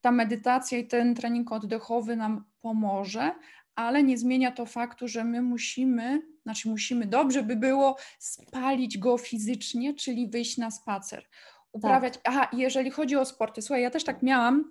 ta 0.00 0.12
medytacja 0.12 0.78
i 0.78 0.86
ten 0.86 1.14
trening 1.14 1.52
oddechowy 1.52 2.16
nam 2.16 2.44
pomoże, 2.60 3.34
ale 3.74 4.02
nie 4.02 4.18
zmienia 4.18 4.52
to 4.52 4.66
faktu, 4.66 5.08
że 5.08 5.24
my 5.24 5.42
musimy, 5.42 6.22
znaczy 6.42 6.68
musimy, 6.68 7.06
dobrze 7.06 7.42
by 7.42 7.56
było 7.56 7.96
spalić 8.18 8.98
go 8.98 9.18
fizycznie, 9.18 9.94
czyli 9.94 10.28
wyjść 10.28 10.58
na 10.58 10.70
spacer. 10.70 11.24
Uprawiać. 11.72 12.14
Tak. 12.14 12.22
Aha, 12.24 12.48
jeżeli 12.52 12.90
chodzi 12.90 13.16
o 13.16 13.24
sporty, 13.24 13.62
słuchaj, 13.62 13.82
ja 13.82 13.90
też 13.90 14.04
tak 14.04 14.22
miałam 14.22 14.64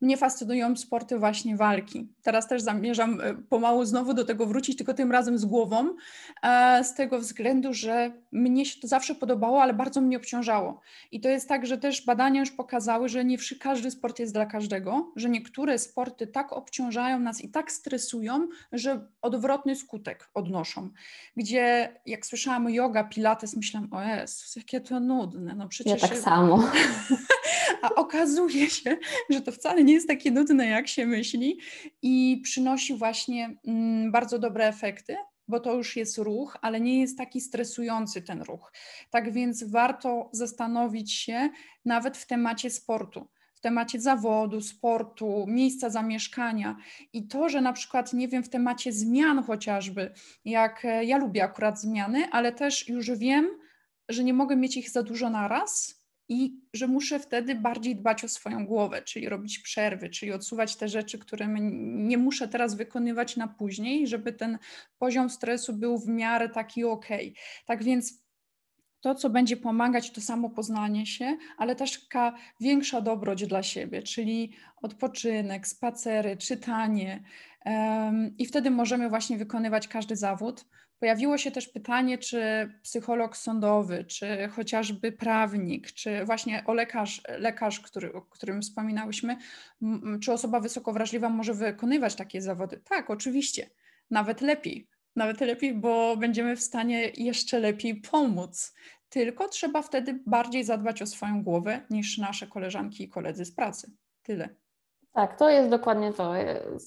mnie 0.00 0.16
fascynują 0.16 0.76
sporty 0.76 1.18
właśnie 1.18 1.56
walki. 1.56 2.08
Teraz 2.22 2.48
też 2.48 2.62
zamierzam 2.62 3.20
e, 3.20 3.34
pomału 3.34 3.84
znowu 3.84 4.14
do 4.14 4.24
tego 4.24 4.46
wrócić, 4.46 4.76
tylko 4.76 4.94
tym 4.94 5.12
razem 5.12 5.38
z 5.38 5.44
głową, 5.44 5.88
e, 6.42 6.84
z 6.84 6.94
tego 6.94 7.18
względu, 7.18 7.74
że 7.74 8.12
mnie 8.32 8.66
się 8.66 8.80
to 8.80 8.88
zawsze 8.88 9.14
podobało, 9.14 9.62
ale 9.62 9.74
bardzo 9.74 10.00
mnie 10.00 10.16
obciążało. 10.16 10.80
I 11.12 11.20
to 11.20 11.28
jest 11.28 11.48
tak, 11.48 11.66
że 11.66 11.78
też 11.78 12.04
badania 12.04 12.40
już 12.40 12.50
pokazały, 12.50 13.08
że 13.08 13.24
nie 13.24 13.36
każdy 13.60 13.90
sport 13.90 14.18
jest 14.18 14.32
dla 14.32 14.46
każdego, 14.46 15.12
że 15.16 15.28
niektóre 15.28 15.78
sporty 15.78 16.26
tak 16.26 16.52
obciążają 16.52 17.18
nas 17.18 17.40
i 17.40 17.50
tak 17.50 17.72
stresują, 17.72 18.48
że 18.72 19.06
odwrotny 19.22 19.76
skutek 19.76 20.30
odnoszą. 20.34 20.88
Gdzie 21.36 21.94
jak 22.06 22.26
słyszałam 22.26 22.70
yoga, 22.70 23.04
pilates, 23.04 23.56
myślałam, 23.56 23.92
o 23.92 24.02
Jezus, 24.02 24.56
jakie 24.56 24.80
to 24.80 25.00
nudne. 25.00 25.54
No 25.54 25.68
przecież 25.68 26.02
ja 26.02 26.08
tak 26.08 26.18
samo. 26.18 26.62
A 27.82 27.94
okazuje 27.94 28.70
się, 28.70 28.96
że 29.30 29.40
to 29.40 29.52
wcale 29.52 29.84
nie 29.84 29.92
jest 29.92 30.08
takie 30.08 30.30
nudne, 30.30 30.66
jak 30.66 30.88
się 30.88 31.06
myśli 31.06 31.58
i 32.02 32.40
przynosi 32.44 32.94
właśnie 32.94 33.56
mm, 33.66 34.12
bardzo 34.12 34.38
dobre 34.38 34.68
efekty, 34.68 35.16
bo 35.48 35.60
to 35.60 35.74
już 35.74 35.96
jest 35.96 36.18
ruch, 36.18 36.56
ale 36.62 36.80
nie 36.80 37.00
jest 37.00 37.18
taki 37.18 37.40
stresujący 37.40 38.22
ten 38.22 38.42
ruch. 38.42 38.72
Tak 39.10 39.32
więc 39.32 39.64
warto 39.64 40.30
zastanowić 40.32 41.12
się 41.12 41.50
nawet 41.84 42.18
w 42.18 42.26
temacie 42.26 42.70
sportu 42.70 43.28
w 43.60 43.62
temacie 43.62 44.00
zawodu, 44.00 44.60
sportu, 44.60 45.44
miejsca 45.48 45.90
zamieszkania 45.90 46.76
i 47.12 47.28
to, 47.28 47.48
że 47.48 47.60
na 47.60 47.72
przykład, 47.72 48.12
nie 48.12 48.28
wiem, 48.28 48.42
w 48.42 48.48
temacie 48.48 48.92
zmian 48.92 49.42
chociażby, 49.42 50.12
jak 50.44 50.84
e, 50.84 51.04
ja 51.04 51.18
lubię 51.18 51.44
akurat 51.44 51.80
zmiany, 51.80 52.30
ale 52.30 52.52
też 52.52 52.88
już 52.88 53.10
wiem, 53.10 53.48
że 54.08 54.24
nie 54.24 54.34
mogę 54.34 54.56
mieć 54.56 54.76
ich 54.76 54.90
za 54.90 55.02
dużo 55.02 55.30
naraz, 55.30 55.99
i 56.30 56.60
że 56.74 56.86
muszę 56.86 57.20
wtedy 57.20 57.54
bardziej 57.54 57.96
dbać 57.96 58.24
o 58.24 58.28
swoją 58.28 58.66
głowę, 58.66 59.02
czyli 59.02 59.28
robić 59.28 59.58
przerwy, 59.58 60.10
czyli 60.10 60.32
odsuwać 60.32 60.76
te 60.76 60.88
rzeczy, 60.88 61.18
które 61.18 61.48
nie 62.08 62.18
muszę 62.18 62.48
teraz 62.48 62.74
wykonywać 62.74 63.36
na 63.36 63.48
później, 63.48 64.06
żeby 64.06 64.32
ten 64.32 64.58
poziom 64.98 65.30
stresu 65.30 65.72
był 65.72 65.98
w 65.98 66.08
miarę 66.08 66.48
taki 66.48 66.84
ok. 66.84 67.06
Tak 67.66 67.84
więc 67.84 68.19
to, 69.00 69.14
co 69.14 69.30
będzie 69.30 69.56
pomagać, 69.56 70.10
to 70.10 70.20
samo 70.20 70.50
poznanie 70.50 71.06
się, 71.06 71.36
ale 71.56 71.76
też 71.76 72.02
taka 72.02 72.34
większa 72.60 73.00
dobroć 73.00 73.46
dla 73.46 73.62
siebie, 73.62 74.02
czyli 74.02 74.52
odpoczynek, 74.82 75.68
spacery, 75.68 76.36
czytanie. 76.36 77.22
I 78.38 78.46
wtedy 78.46 78.70
możemy 78.70 79.08
właśnie 79.08 79.36
wykonywać 79.36 79.88
każdy 79.88 80.16
zawód, 80.16 80.64
Pojawiło 81.00 81.38
się 81.38 81.50
też 81.50 81.68
pytanie, 81.68 82.18
czy 82.18 82.70
psycholog 82.82 83.36
sądowy, 83.36 84.04
czy 84.04 84.48
chociażby 84.48 85.12
prawnik, 85.12 85.92
czy 85.92 86.24
właśnie 86.24 86.64
o 86.66 86.74
lekarz, 86.74 87.22
lekarz 87.38 87.80
który, 87.80 88.12
o 88.12 88.22
którym 88.22 88.62
wspominałyśmy, 88.62 89.36
czy 90.22 90.32
osoba 90.32 90.60
wysoko 90.60 90.92
wrażliwa 90.92 91.28
może 91.28 91.54
wykonywać 91.54 92.14
takie 92.14 92.42
zawody? 92.42 92.80
Tak, 92.88 93.10
oczywiście, 93.10 93.70
nawet 94.10 94.40
lepiej. 94.40 94.88
Nawet 95.16 95.40
lepiej, 95.40 95.74
bo 95.74 96.16
będziemy 96.16 96.56
w 96.56 96.62
stanie 96.62 97.10
jeszcze 97.16 97.58
lepiej 97.58 98.00
pomóc. 98.00 98.74
Tylko 99.08 99.48
trzeba 99.48 99.82
wtedy 99.82 100.20
bardziej 100.26 100.64
zadbać 100.64 101.02
o 101.02 101.06
swoją 101.06 101.42
głowę 101.42 101.80
niż 101.90 102.18
nasze 102.18 102.46
koleżanki 102.46 103.04
i 103.04 103.08
koledzy 103.08 103.44
z 103.44 103.54
pracy. 103.54 103.92
Tyle. 104.22 104.48
Tak, 105.12 105.38
to 105.38 105.50
jest 105.50 105.70
dokładnie 105.70 106.12
to. 106.12 106.32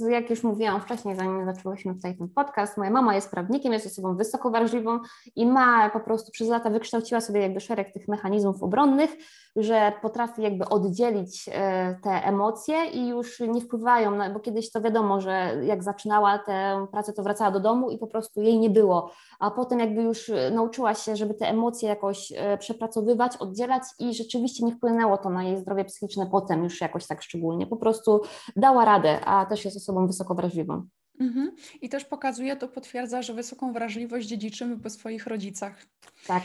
Jak 0.10 0.30
już 0.30 0.44
mówiłam 0.44 0.82
wcześniej, 0.82 1.16
zanim 1.16 1.46
zaczęłyśmy 1.46 1.96
tutaj 1.96 2.18
ten 2.18 2.30
podcast, 2.30 2.78
moja 2.78 2.92
mama 2.92 3.16
jest 3.16 3.32
prawnikiem, 3.32 3.74
jest 3.74 3.86
osobą 3.86 4.16
wysoko 4.16 4.52
wrażliwą 4.52 5.00
i 5.36 5.46
ma 5.46 5.90
po 5.90 6.00
prostu 6.00 6.32
przez 6.32 6.50
lata 6.50 6.70
wykształciła 6.70 7.22
sobie 7.22 7.42
jakby 7.42 7.60
szereg 7.60 7.94
tych 7.94 8.08
mechanizmów 8.08 8.64
obronnych, 8.64 9.12
że 9.56 9.94
potrafi 10.02 10.42
jakby 10.42 10.70
oddzielić 10.70 11.50
e, 11.54 11.96
te 12.04 12.10
emocje 12.10 12.86
i 12.86 13.08
już 13.08 13.40
nie 13.40 13.62
wpływają, 13.62 14.34
bo 14.34 14.40
kiedyś 14.40 14.72
to 14.72 14.82
wiadomo, 14.82 15.22
że 15.22 15.56
jak 15.64 15.84
zaczynała 15.84 16.40
tę 16.40 16.88
pracę, 16.92 17.14
to 17.14 17.24
wracała 17.24 17.52
do 17.52 17.60
domu 17.60 17.90
i 17.90 17.98
po 17.98 18.08
prostu 18.08 18.42
jej 18.42 18.60
nie 18.60 18.70
było, 18.70 19.12
a 19.40 19.52
potem 19.52 19.80
jakby 19.80 20.02
już 20.02 20.32
nauczyła 20.52 20.94
się, 20.94 21.16
żeby 21.16 21.34
te 21.34 21.50
emocje 21.50 21.90
jakoś 21.90 22.34
e, 22.36 22.58
przepracowywać, 22.58 23.38
oddzielać 23.38 23.84
i 24.00 24.14
rzeczywiście 24.14 24.66
nie 24.66 24.76
wpłynęło 24.76 25.18
to 25.18 25.30
na 25.30 25.44
jej 25.44 25.58
zdrowie 25.58 25.86
psychiczne 25.86 26.28
potem 26.32 26.64
już 26.64 26.82
jakoś 26.82 27.08
tak 27.08 27.22
szczególnie. 27.22 27.68
Po 27.68 27.78
prostu 27.78 28.22
dała 28.56 28.86
radę, 28.86 29.26
a 29.26 29.46
też 29.46 29.66
jest 29.66 29.78
osobą 29.78 30.08
wysoko 30.08 30.36
wrażliwą. 30.36 30.86
Mhm. 31.20 31.56
I 31.82 31.90
też 31.90 32.06
pokazuje, 32.06 32.56
to 32.56 32.68
potwierdza, 32.68 33.22
że 33.22 33.34
wysoką 33.34 33.74
wrażliwość 33.74 34.28
dziedziczymy 34.28 34.80
po 34.80 34.90
swoich 34.90 35.28
rodzicach. 35.28 35.86
Tak. 36.28 36.44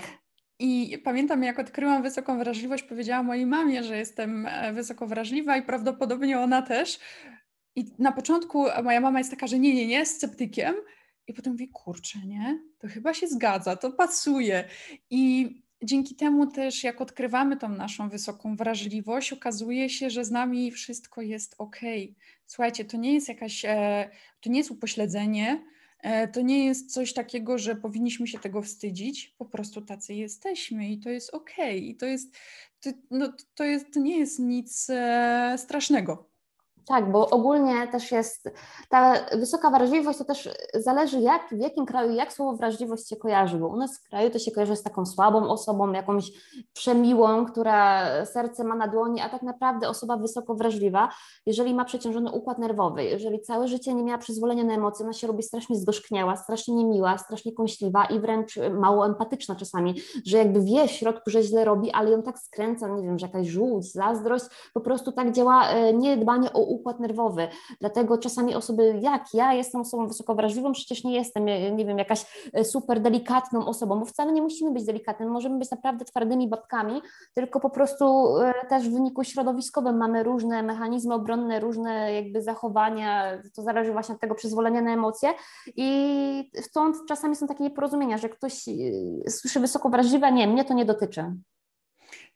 I 0.59 0.99
pamiętam, 1.05 1.43
jak 1.43 1.59
odkryłam 1.59 2.03
wysoką 2.03 2.39
wrażliwość, 2.39 2.83
powiedziałam 2.83 3.27
mojej 3.27 3.47
mamie, 3.47 3.85
że 3.85 3.99
jestem 3.99 4.47
e, 4.47 4.73
wysoko 4.73 5.07
wrażliwa 5.07 5.57
i 5.57 5.63
prawdopodobnie 5.63 6.41
ona 6.41 6.63
też. 6.63 6.99
I 7.77 7.85
na 7.99 8.13
początku 8.13 8.67
moja 8.85 9.01
mama 9.01 9.19
jest 9.19 9.31
taka, 9.31 9.47
że 9.47 9.59
nie, 9.59 9.75
nie, 9.75 9.87
nie, 9.87 10.07
sceptykiem. 10.07 10.75
I 11.27 11.35
potem 11.35 11.53
mówi, 11.53 11.69
kurczę, 11.69 12.19
nie, 12.27 12.61
to 12.79 12.89
chyba 12.89 13.15
się 13.15 13.29
zgadza, 13.29 13.77
to 13.77 13.93
pasuje. 13.93 14.65
I 15.11 15.51
dzięki 15.83 16.15
temu 16.15 16.47
też, 16.47 16.85
jak 16.85 17.01
odkrywamy 17.01 17.57
tą 17.57 17.69
naszą 17.69 18.09
wysoką 18.09 18.57
wrażliwość, 18.57 19.33
okazuje 19.33 19.91
się, 19.91 20.11
że 20.11 20.25
z 20.25 20.31
nami 20.31 20.71
wszystko 20.71 21.23
jest 21.23 21.55
ok. 21.59 21.77
Słuchajcie, 22.47 22.85
to 22.85 22.97
nie 22.97 23.15
jest 23.15 23.29
jakaś, 23.29 23.65
e, 23.65 24.11
to 24.41 24.51
nie 24.51 24.59
jest 24.59 24.71
upośledzenie, 24.71 25.51
e, 25.53 25.78
to 26.33 26.41
nie 26.41 26.67
jest 26.67 26.93
coś 26.93 27.13
takiego, 27.13 27.59
że 27.59 27.77
powinniśmy 27.77 28.27
się 28.27 28.39
tego 28.39 28.63
wstydzić, 28.63 29.35
po 29.39 29.45
prostu 29.45 29.83
tacy 29.83 30.15
jesteśmy 30.15 30.89
i 30.89 30.99
to 30.99 31.11
jest 31.11 31.35
ok. 31.35 31.51
I 31.75 31.97
to 31.97 32.07
jest, 32.07 32.37
to, 32.81 32.91
no, 33.11 33.33
to, 33.55 33.65
jest, 33.65 33.97
nie 33.97 34.19
jest 34.19 34.39
nic 34.39 34.91
e, 34.91 35.55
strasznego. 35.59 36.28
Tak, 36.89 37.13
bo 37.13 37.31
ogólnie 37.31 37.89
też 37.89 38.13
jest 38.13 38.51
ta 38.89 39.15
wysoka 39.37 39.71
wrażliwość, 39.71 40.19
to 40.19 40.25
też 40.25 40.49
zależy 40.75 41.21
jak, 41.21 41.49
w 41.53 41.59
jakim 41.59 41.87
kraju, 41.87 42.13
jak 42.13 42.33
słowo 42.33 42.57
wrażliwość 42.57 43.09
się 43.09 43.17
kojarzy, 43.17 43.59
bo 43.59 43.69
u 43.69 43.77
nas 43.77 43.99
w 43.99 44.09
kraju 44.09 44.31
to 44.31 44.39
się 44.39 44.51
kojarzy 44.51 44.77
z 44.77 44.83
taką 44.83 45.07
słabą 45.07 45.51
osobą, 45.51 45.93
jakąś 45.93 46.31
przemiłą, 46.73 47.47
która 47.47 48.07
serce 48.27 48.65
ma 48.65 48.75
na 48.75 48.89
dłoni, 48.89 49.21
a 49.21 49.29
tak 49.29 49.43
naprawdę 49.43 49.89
osoba 49.89 50.17
wysoko 50.17 50.55
wrażliwa, 50.55 51.09
jeżeli 51.47 51.75
ma 51.75 51.85
przeciążony 51.85 52.33
układ 52.33 52.59
nerwowy, 52.59 53.05
jeżeli 53.05 53.41
całe 53.41 53.69
życie 53.69 53.95
nie 53.95 54.03
miała 54.03 54.19
przyzwolenia 54.19 54.65
na 54.65 54.75
emocje, 54.75 55.05
ona 55.05 55.13
się 55.13 55.27
robi 55.27 55.43
strasznie 55.43 55.77
zgorzkniała, 55.77 56.37
strasznie 56.37 56.75
niemiła, 56.75 57.19
strasznie 57.19 57.53
kąśliwa 57.53 58.05
i 58.05 58.21
wręcz 58.21 58.59
mało 58.73 59.07
empatyczna 59.07 59.57
czasami, 59.57 59.95
że 60.27 60.39
jakby 60.39 60.61
wie 60.61 60.89
w 60.89 60.91
środku, 60.91 61.31
że 61.31 61.43
źle 61.43 61.65
robi, 61.65 61.91
ale 61.91 62.11
ją 62.11 62.23
tak 62.23 62.39
skręca, 62.39 62.89
nie 62.89 63.03
wiem, 63.03 63.19
że 63.19 63.27
jakaś 63.27 63.47
żółć, 63.47 63.93
zazdrość, 63.93 64.45
po 64.75 64.81
prostu 64.81 65.13
tak 65.13 65.33
działa 65.33 65.69
e, 65.69 65.93
niedbanie 65.93 66.53
o 66.53 66.59
układ 66.61 66.78
układ 66.81 67.01
nerwowy. 67.01 67.49
Dlatego 67.81 68.19
czasami 68.19 68.55
osoby, 68.55 68.99
jak 69.01 69.35
ja 69.35 69.55
jestem 69.55 69.81
osobą 69.81 70.09
wysoko 70.09 70.35
wrażliwą, 70.35 70.73
przecież 70.73 71.05
nie 71.05 71.15
jestem, 71.15 71.45
nie 71.77 71.85
wiem, 71.87 71.99
jakaś 71.99 72.51
super 72.63 73.01
delikatną 73.01 73.67
osobą, 73.67 74.01
bo 74.01 74.05
wcale 74.05 74.33
nie 74.33 74.43
musimy 74.43 74.71
być 74.71 74.85
delikatnym, 74.85 75.31
możemy 75.31 75.59
być 75.59 75.71
naprawdę 75.71 76.05
twardymi 76.05 76.49
babkami, 76.49 77.03
tylko 77.35 77.61
po 77.61 77.71
prostu 77.71 78.35
też 78.69 78.89
w 78.89 78.93
wyniku 78.93 79.25
środowiskowym 79.25 79.97
mamy 79.97 80.23
różne 80.23 80.63
mechanizmy 80.63 81.15
obronne, 81.15 81.61
różne 81.61 82.15
jakby 82.15 82.43
zachowania, 82.43 83.43
to 83.55 83.63
zależy 83.63 83.93
właśnie 83.93 84.15
od 84.15 84.21
tego 84.21 84.35
przyzwolenia 84.35 84.83
na 84.83 84.93
emocje 84.93 85.29
i 85.77 86.51
stąd 86.61 86.97
czasami 87.09 87.37
są 87.37 87.47
takie 87.47 87.65
nieporozumienia, 87.65 88.19
że 88.19 88.29
ktoś 88.29 88.65
słyszy 89.29 89.61
wysoko 89.61 89.89
wrażliwe, 89.89 90.33
nie, 90.33 90.47
mnie 90.47 90.65
to 90.65 90.75
nie 90.75 90.85
dotyczy. 90.85 91.33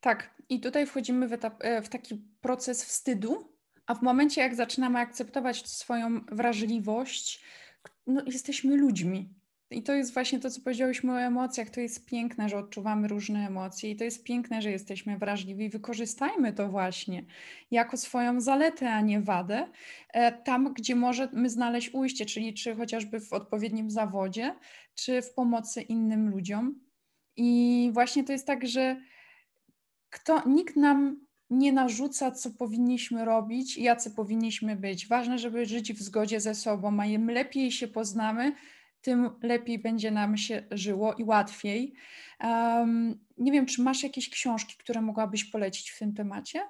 Tak, 0.01 0.35
i 0.49 0.61
tutaj 0.61 0.87
wchodzimy 0.87 1.29
w, 1.29 1.33
etap, 1.33 1.55
e, 1.61 1.83
w 1.83 1.89
taki 1.89 2.23
proces 2.41 2.85
wstydu, 2.85 3.52
a 3.87 3.95
w 3.95 4.03
momencie, 4.03 4.41
jak 4.41 4.55
zaczynamy 4.55 4.99
akceptować 4.99 5.69
swoją 5.69 6.21
wrażliwość, 6.21 7.43
no, 8.07 8.23
jesteśmy 8.27 8.77
ludźmi. 8.77 9.29
I 9.73 9.83
to 9.83 9.93
jest 9.93 10.15
właśnie 10.15 10.41
to, 10.41 10.51
co 10.51 10.61
powiedziałyśmy 10.61 11.13
o 11.13 11.21
emocjach. 11.21 11.71
To 11.71 11.81
jest 11.81 12.07
piękne, 12.07 12.49
że 12.49 12.59
odczuwamy 12.59 13.09
różne 13.09 13.47
emocje, 13.47 13.91
i 13.91 13.97
to 13.97 14.05
jest 14.05 14.25
piękne, 14.25 14.63
że 14.63 14.71
jesteśmy 14.71 15.19
wrażliwi. 15.19 15.69
Wykorzystajmy 15.69 16.53
to 16.53 16.69
właśnie 16.69 17.25
jako 17.71 17.97
swoją 17.97 18.41
zaletę, 18.41 18.91
a 18.93 19.01
nie 19.01 19.21
wadę, 19.21 19.69
e, 20.09 20.33
tam, 20.33 20.75
gdzie 20.75 20.97
możemy 20.97 21.51
znaleźć 21.51 21.95
ujście, 21.95 22.27
czyli 22.27 22.55
czy 22.55 22.75
chociażby 22.75 23.21
w 23.21 23.33
odpowiednim 23.33 23.91
zawodzie, 23.91 24.55
czy 24.95 25.23
w 25.23 25.35
pomocy 25.35 25.83
innym 25.83 26.31
ludziom. 26.31 26.81
I 27.37 27.91
właśnie 27.93 28.25
to 28.25 28.33
jest 28.33 28.47
tak, 28.47 28.67
że 28.67 29.01
kto, 30.11 30.49
nikt 30.49 30.77
nam 30.77 31.27
nie 31.53 31.73
narzuca, 31.73 32.31
co 32.31 32.51
powinniśmy 32.51 33.25
robić, 33.25 33.79
jacy 33.79 34.11
powinniśmy 34.11 34.77
być. 34.77 35.09
Ważne, 35.09 35.39
żeby 35.39 35.67
żyć 35.67 35.93
w 35.93 36.03
zgodzie 36.03 36.41
ze 36.41 36.55
sobą, 36.55 37.01
a 37.01 37.07
im 37.07 37.31
lepiej 37.31 37.73
się 37.73 37.89
poznamy, 37.89 38.53
tym 39.03 39.31
lepiej 39.43 39.79
będzie 39.79 40.11
nam 40.11 40.37
się 40.37 40.63
żyło 40.71 41.15
i 41.15 41.25
łatwiej. 41.25 41.95
Um, 42.41 43.19
nie 43.39 43.53
wiem, 43.53 43.67
czy 43.67 43.83
masz 43.83 44.03
jakieś 44.03 44.31
książki, 44.31 44.77
które 44.79 45.01
mogłabyś 45.01 45.45
polecić 45.45 45.91
w 45.91 45.99
tym 45.99 46.15
temacie? 46.15 46.61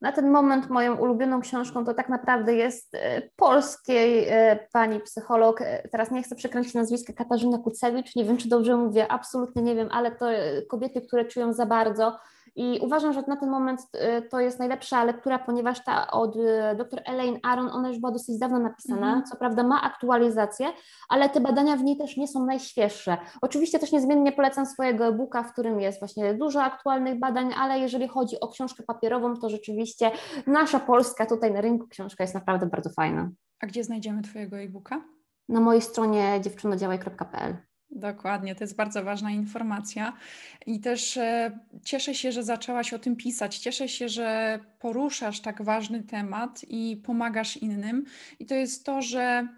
Na 0.00 0.12
ten 0.12 0.30
moment 0.30 0.70
moją 0.70 0.96
ulubioną 0.96 1.40
książką 1.40 1.84
to 1.84 1.94
tak 1.94 2.08
naprawdę 2.08 2.54
jest 2.54 2.94
e, 2.94 3.22
polskiej 3.36 4.28
e, 4.28 4.58
pani 4.72 5.00
psycholog, 5.00 5.60
e, 5.60 5.88
teraz 5.88 6.10
nie 6.10 6.22
chcę 6.22 6.36
przekręcić 6.36 6.74
nazwiska, 6.74 7.12
Katarzyna 7.12 7.58
Kucewicz, 7.58 8.16
nie 8.16 8.24
wiem 8.24 8.36
czy 8.36 8.48
dobrze 8.48 8.76
mówię, 8.76 9.12
absolutnie 9.12 9.62
nie 9.62 9.74
wiem, 9.74 9.88
ale 9.92 10.12
to 10.12 10.26
kobiety, 10.68 11.00
które 11.00 11.24
czują 11.24 11.52
za 11.52 11.66
bardzo, 11.66 12.18
i 12.56 12.78
uważam, 12.82 13.12
że 13.12 13.22
na 13.28 13.36
ten 13.36 13.50
moment 13.50 13.80
y, 13.80 14.22
to 14.22 14.40
jest 14.40 14.58
najlepsza 14.58 15.04
lektura, 15.04 15.38
ponieważ 15.38 15.84
ta 15.84 16.10
od 16.10 16.36
y, 16.36 16.40
dr 16.76 17.02
Elaine 17.04 17.38
Aron, 17.42 17.68
ona 17.68 17.88
już 17.88 17.98
była 17.98 18.12
dosyć 18.12 18.38
dawno 18.38 18.58
napisana, 18.58 19.20
-hmm. 19.20 19.30
co 19.30 19.36
prawda 19.36 19.62
ma 19.62 19.82
aktualizację, 19.82 20.66
ale 21.08 21.28
te 21.28 21.40
badania 21.40 21.76
w 21.76 21.82
niej 21.82 21.96
też 21.96 22.16
nie 22.16 22.28
są 22.28 22.46
najświeższe. 22.46 23.16
Oczywiście 23.40 23.78
też 23.78 23.92
niezmiennie 23.92 24.32
polecam 24.32 24.66
swojego 24.66 25.06
e-booka, 25.06 25.42
w 25.42 25.52
którym 25.52 25.80
jest 25.80 25.98
właśnie 25.98 26.34
dużo 26.34 26.62
aktualnych 26.62 27.18
badań, 27.18 27.54
ale 27.58 27.78
jeżeli 27.78 28.08
chodzi 28.08 28.40
o 28.40 28.48
książkę 28.48 28.82
papierową, 28.82 29.36
to 29.36 29.50
rzeczywiście 29.50 30.10
nasza 30.46 30.80
polska 30.80 31.26
tutaj 31.26 31.52
na 31.52 31.60
rynku 31.60 31.88
książka 31.88 32.24
jest 32.24 32.34
naprawdę 32.34 32.66
bardzo 32.66 32.90
fajna. 32.90 33.30
A 33.60 33.66
gdzie 33.66 33.84
znajdziemy 33.84 34.22
Twojego 34.22 34.56
e-booka? 34.56 35.04
Na 35.48 35.60
mojej 35.60 35.82
stronie 35.82 36.40
dziewczynodziałaj.pl. 36.40 37.56
Dokładnie, 37.94 38.54
to 38.54 38.64
jest 38.64 38.76
bardzo 38.76 39.04
ważna 39.04 39.30
informacja. 39.30 40.12
I 40.66 40.80
też 40.80 41.16
e, 41.16 41.58
cieszę 41.84 42.14
się, 42.14 42.32
że 42.32 42.42
zaczęłaś 42.42 42.92
o 42.92 42.98
tym 42.98 43.16
pisać. 43.16 43.58
Cieszę 43.58 43.88
się, 43.88 44.08
że 44.08 44.58
poruszasz 44.78 45.40
tak 45.40 45.62
ważny 45.62 46.02
temat 46.02 46.60
i 46.68 47.02
pomagasz 47.04 47.56
innym. 47.56 48.04
I 48.38 48.46
to 48.46 48.54
jest 48.54 48.86
to, 48.86 49.02
że 49.02 49.48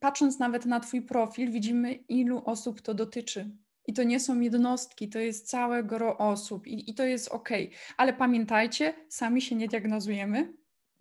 patrząc 0.00 0.38
nawet 0.38 0.66
na 0.66 0.80
Twój 0.80 1.02
profil, 1.02 1.50
widzimy, 1.50 1.92
ilu 1.92 2.42
osób 2.44 2.80
to 2.80 2.94
dotyczy. 2.94 3.50
I 3.86 3.92
to 3.92 4.02
nie 4.02 4.20
są 4.20 4.40
jednostki, 4.40 5.08
to 5.08 5.18
jest 5.18 5.48
całe 5.48 5.84
gro 5.84 6.18
osób 6.18 6.66
i, 6.66 6.90
i 6.90 6.94
to 6.94 7.04
jest 7.04 7.28
ok. 7.28 7.48
Ale 7.96 8.12
pamiętajcie, 8.12 8.94
sami 9.08 9.42
się 9.42 9.56
nie 9.56 9.68
diagnozujemy, 9.68 10.52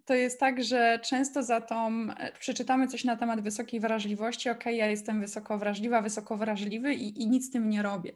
to 0.09 0.15
jest 0.15 0.39
tak, 0.39 0.63
że 0.63 0.99
często 1.03 1.43
za 1.43 1.61
tą 1.61 2.07
e, 2.17 2.31
przeczytamy 2.39 2.87
coś 2.87 3.03
na 3.03 3.15
temat 3.15 3.41
wysokiej 3.41 3.79
wrażliwości, 3.79 4.49
ok, 4.49 4.65
ja 4.65 4.87
jestem 4.87 5.21
wysoko 5.21 5.57
wrażliwa, 5.57 6.01
wysoko 6.01 6.37
wrażliwy 6.37 6.93
i, 6.93 7.21
i 7.21 7.29
nic 7.29 7.47
z 7.47 7.51
tym 7.51 7.69
nie 7.69 7.81
robię. 7.81 8.13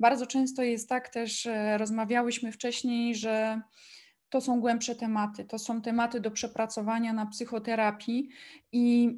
Bardzo 0.00 0.26
często 0.26 0.62
jest 0.62 0.88
tak 0.88 1.08
też, 1.08 1.48
rozmawiałyśmy 1.76 2.52
wcześniej, 2.52 3.14
że 3.14 3.60
to 4.28 4.40
są 4.40 4.60
głębsze 4.60 4.94
tematy, 4.94 5.44
to 5.44 5.58
są 5.58 5.82
tematy 5.82 6.20
do 6.20 6.30
przepracowania 6.30 7.12
na 7.12 7.26
psychoterapii 7.26 8.28
i 8.72 9.16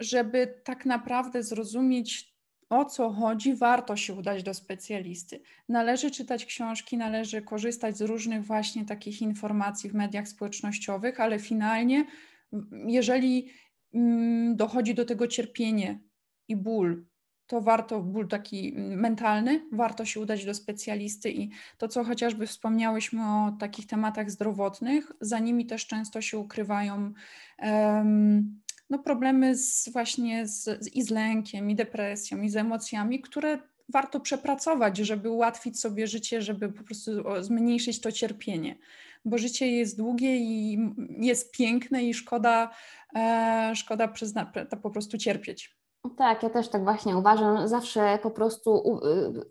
żeby 0.00 0.60
tak 0.64 0.86
naprawdę 0.86 1.42
zrozumieć 1.42 2.37
o 2.70 2.84
co 2.84 3.10
chodzi, 3.10 3.54
warto 3.54 3.96
się 3.96 4.14
udać 4.14 4.42
do 4.42 4.54
specjalisty. 4.54 5.40
Należy 5.68 6.10
czytać 6.10 6.44
książki, 6.44 6.96
należy 6.96 7.42
korzystać 7.42 7.96
z 7.98 8.00
różnych 8.00 8.44
właśnie 8.44 8.84
takich 8.84 9.22
informacji 9.22 9.90
w 9.90 9.94
mediach 9.94 10.28
społecznościowych, 10.28 11.20
ale 11.20 11.38
finalnie, 11.38 12.06
jeżeli 12.86 13.50
mm, 13.94 14.56
dochodzi 14.56 14.94
do 14.94 15.04
tego 15.04 15.26
cierpienie 15.26 16.00
i 16.48 16.56
ból, 16.56 17.04
to 17.46 17.60
warto, 17.60 18.02
ból 18.02 18.28
taki 18.28 18.72
mentalny, 18.76 19.66
warto 19.72 20.04
się 20.04 20.20
udać 20.20 20.44
do 20.44 20.54
specjalisty 20.54 21.30
i 21.30 21.50
to, 21.78 21.88
co 21.88 22.04
chociażby 22.04 22.46
wspomniałyśmy 22.46 23.22
o 23.22 23.56
takich 23.60 23.86
tematach 23.86 24.30
zdrowotnych, 24.30 25.12
za 25.20 25.38
nimi 25.38 25.66
też 25.66 25.86
często 25.86 26.20
się 26.20 26.38
ukrywają 26.38 27.12
um, 27.58 28.60
no, 28.90 28.98
problemy 28.98 29.56
z, 29.56 29.88
właśnie 29.88 30.46
z, 30.46 30.64
z, 30.64 30.94
i 30.94 31.02
z 31.02 31.10
lękiem, 31.10 31.70
i 31.70 31.74
depresją, 31.74 32.42
i 32.42 32.48
z 32.48 32.56
emocjami, 32.56 33.20
które 33.20 33.58
warto 33.88 34.20
przepracować, 34.20 34.96
żeby 34.96 35.30
ułatwić 35.30 35.80
sobie 35.80 36.06
życie, 36.06 36.42
żeby 36.42 36.72
po 36.72 36.82
prostu 36.82 37.10
zmniejszyć 37.40 38.00
to 38.00 38.12
cierpienie. 38.12 38.78
Bo 39.24 39.38
życie 39.38 39.66
jest 39.66 39.96
długie 39.96 40.36
i 40.36 40.78
jest 41.18 41.52
piękne 41.52 42.04
i 42.04 42.14
szkoda, 42.14 42.70
e, 43.14 43.72
szkoda 43.74 44.08
przyzna, 44.08 44.52
po 44.82 44.90
prostu 44.90 45.18
cierpieć. 45.18 45.77
Tak, 46.16 46.42
ja 46.42 46.50
też 46.50 46.68
tak 46.68 46.84
właśnie 46.84 47.16
uważam. 47.16 47.68
Zawsze 47.68 48.18
po 48.22 48.30
prostu 48.30 48.98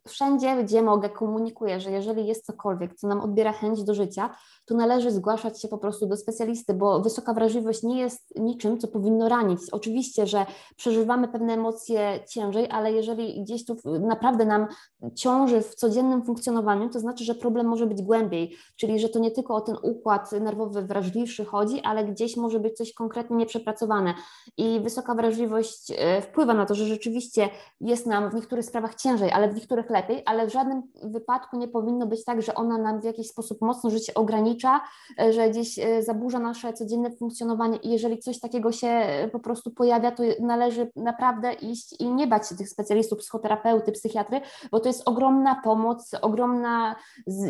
y, 0.05 0.09
wszędzie, 0.09 0.63
gdzie 0.63 0.81
mogę, 0.81 1.09
komunikuję, 1.09 1.79
że 1.79 1.91
jeżeli 1.91 2.27
jest 2.27 2.45
cokolwiek, 2.45 2.95
co 2.95 3.07
nam 3.07 3.21
odbiera 3.21 3.53
chęć 3.53 3.83
do 3.83 3.93
życia, 3.93 4.29
to 4.65 4.75
należy 4.75 5.11
zgłaszać 5.11 5.61
się 5.61 5.67
po 5.67 5.77
prostu 5.77 6.05
do 6.07 6.17
specjalisty, 6.17 6.73
bo 6.73 6.99
wysoka 6.99 7.33
wrażliwość 7.33 7.83
nie 7.83 7.99
jest 7.99 8.39
niczym, 8.39 8.77
co 8.77 8.87
powinno 8.87 9.29
ranić. 9.29 9.59
Oczywiście, 9.71 10.27
że 10.27 10.45
przeżywamy 10.75 11.27
pewne 11.27 11.53
emocje 11.53 12.19
ciężej, 12.29 12.67
ale 12.71 12.91
jeżeli 12.91 13.43
gdzieś 13.43 13.65
tu 13.65 13.75
naprawdę 13.99 14.45
nam 14.45 14.67
ciąży 15.15 15.61
w 15.61 15.75
codziennym 15.75 16.25
funkcjonowaniu, 16.25 16.89
to 16.89 16.99
znaczy, 16.99 17.23
że 17.23 17.35
problem 17.35 17.67
może 17.67 17.87
być 17.87 18.01
głębiej, 18.01 18.55
czyli 18.75 18.99
że 18.99 19.09
to 19.09 19.19
nie 19.19 19.31
tylko 19.31 19.55
o 19.55 19.61
ten 19.61 19.75
układ 19.81 20.31
nerwowy 20.31 20.81
wrażliwszy 20.81 21.45
chodzi, 21.45 21.81
ale 21.81 22.05
gdzieś 22.05 22.37
może 22.37 22.59
być 22.59 22.77
coś 22.77 22.93
konkretnie 22.93 23.37
nieprzepracowane. 23.37 24.13
I 24.57 24.79
wysoka 24.79 25.15
wrażliwość 25.15 25.91
e, 25.91 26.21
wpływa 26.47 26.61
na 26.61 26.65
to, 26.65 26.75
że 26.75 26.85
rzeczywiście 26.85 27.49
jest 27.81 28.05
nam 28.05 28.29
w 28.29 28.33
niektórych 28.33 28.65
sprawach 28.65 28.95
ciężej, 28.95 29.31
ale 29.31 29.49
w 29.49 29.55
niektórych 29.55 29.89
lepiej, 29.89 30.23
ale 30.25 30.47
w 30.47 30.53
żadnym 30.53 30.83
wypadku 31.03 31.57
nie 31.57 31.67
powinno 31.67 32.07
być 32.07 32.25
tak, 32.25 32.41
że 32.41 32.55
ona 32.55 32.77
nam 32.77 33.01
w 33.01 33.03
jakiś 33.03 33.27
sposób 33.27 33.61
mocno 33.61 33.89
życie 33.89 34.13
ogranicza, 34.13 34.81
e, 35.19 35.33
że 35.33 35.49
gdzieś 35.49 35.79
e, 35.79 36.03
zaburza 36.03 36.39
nasze 36.39 36.73
codzienne 36.73 37.11
funkcjonowanie 37.11 37.77
i 37.77 37.89
jeżeli 37.89 38.19
coś 38.19 38.39
takiego 38.39 38.71
się 38.71 38.87
e, 38.87 39.27
po 39.27 39.39
prostu 39.39 39.71
pojawia, 39.71 40.11
to 40.11 40.23
należy 40.39 40.91
naprawdę 40.95 41.53
iść 41.53 42.01
i 42.01 42.13
nie 42.13 42.27
bać 42.27 42.49
się 42.49 42.55
tych 42.55 42.69
specjalistów, 42.69 43.19
psychoterapeuty, 43.19 43.91
psychiatry, 43.91 44.41
bo 44.71 44.79
to 44.79 44.89
jest 44.89 45.07
ogromna 45.07 45.61
pomoc, 45.63 46.11
ogromna 46.21 46.95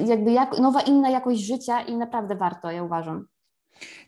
jakby 0.06 0.32
jak, 0.32 0.60
nowa 0.60 0.82
inna 0.82 1.10
jakość 1.10 1.42
życia 1.42 1.82
i 1.82 1.98
naprawdę 1.98 2.36
warto, 2.36 2.72
ja 2.72 2.84
uważam. 2.84 3.37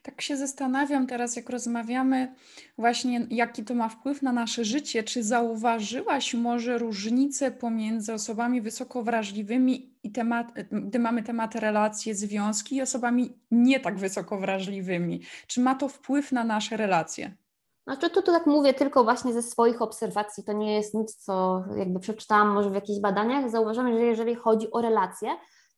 Tak 0.03 0.21
się 0.21 0.37
zastanawiam 0.37 1.07
teraz, 1.07 1.35
jak 1.35 1.49
rozmawiamy, 1.49 2.35
właśnie 2.77 3.27
jaki 3.29 3.63
to 3.63 3.75
ma 3.75 3.89
wpływ 3.89 4.21
na 4.21 4.31
nasze 4.31 4.65
życie. 4.65 5.03
Czy 5.03 5.23
zauważyłaś 5.23 6.33
może 6.33 6.77
różnicę 6.77 7.51
pomiędzy 7.51 8.13
osobami 8.13 8.61
wysoko 8.61 9.03
wrażliwymi 9.03 9.93
i 10.03 10.11
temat, 10.11 10.47
gdy 10.71 10.99
mamy 10.99 11.23
temat 11.23 11.55
relacji, 11.55 12.13
związki 12.13 12.75
i 12.75 12.81
osobami 12.81 13.37
nie 13.51 13.79
tak 13.79 13.97
wysoko 13.97 14.39
wrażliwymi? 14.39 15.21
Czy 15.47 15.61
ma 15.61 15.75
to 15.75 15.87
wpływ 15.87 16.31
na 16.31 16.43
nasze 16.43 16.77
relacje? 16.77 17.35
Znaczy, 17.83 18.09
to, 18.09 18.21
to 18.21 18.31
tak 18.31 18.45
mówię 18.45 18.73
tylko 18.73 19.03
właśnie 19.03 19.33
ze 19.33 19.41
swoich 19.41 19.81
obserwacji, 19.81 20.43
to 20.43 20.53
nie 20.53 20.75
jest 20.75 20.93
nic, 20.93 21.15
co 21.15 21.63
jakby 21.77 21.99
przeczytałam 21.99 22.49
może 22.49 22.69
w 22.69 22.73
jakichś 22.75 22.99
badaniach. 22.99 23.49
Zauważamy, 23.49 23.93
że 23.93 24.05
jeżeli 24.05 24.35
chodzi 24.35 24.71
o 24.71 24.81
relacje, 24.81 25.29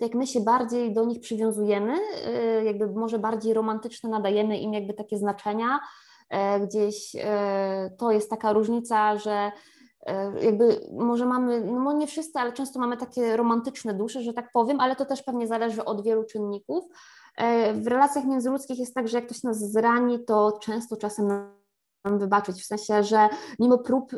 to 0.01 0.05
jak 0.05 0.15
my 0.15 0.27
się 0.27 0.41
bardziej 0.41 0.93
do 0.93 1.05
nich 1.05 1.19
przywiązujemy, 1.19 1.93
y, 2.59 2.63
jakby 2.63 2.87
może 2.87 3.19
bardziej 3.19 3.53
romantyczne 3.53 4.09
nadajemy 4.09 4.57
im 4.57 4.73
jakby 4.73 4.93
takie 4.93 5.17
znaczenia, 5.17 5.79
e, 6.29 6.59
gdzieś 6.59 7.15
e, 7.15 7.91
to 7.97 8.11
jest 8.11 8.29
taka 8.29 8.53
różnica, 8.53 9.17
że 9.17 9.51
e, 10.05 10.43
jakby 10.43 10.89
może 10.93 11.25
mamy, 11.25 11.61
no 11.61 11.93
nie 11.93 12.07
wszyscy, 12.07 12.39
ale 12.39 12.53
często 12.53 12.79
mamy 12.79 12.97
takie 12.97 13.37
romantyczne 13.37 13.93
dusze, 13.93 14.21
że 14.21 14.33
tak 14.33 14.51
powiem, 14.53 14.79
ale 14.79 14.95
to 14.95 15.05
też 15.05 15.23
pewnie 15.23 15.47
zależy 15.47 15.85
od 15.85 16.03
wielu 16.03 16.23
czynników. 16.23 16.85
w 17.73 17.87
relacjach 17.87 18.25
międzyludzkich 18.25 18.79
jest 18.79 18.95
tak, 18.95 19.07
że 19.07 19.17
jak 19.17 19.25
ktoś 19.25 19.43
nas 19.43 19.71
zrani, 19.71 20.25
to 20.25 20.59
często 20.61 20.97
czasem 20.97 21.27
nam 22.05 22.19
wybaczyć, 22.19 22.61
w 22.61 22.65
sensie, 22.65 23.03
że 23.03 23.29
mimo 23.59 23.77
prób 23.77 24.11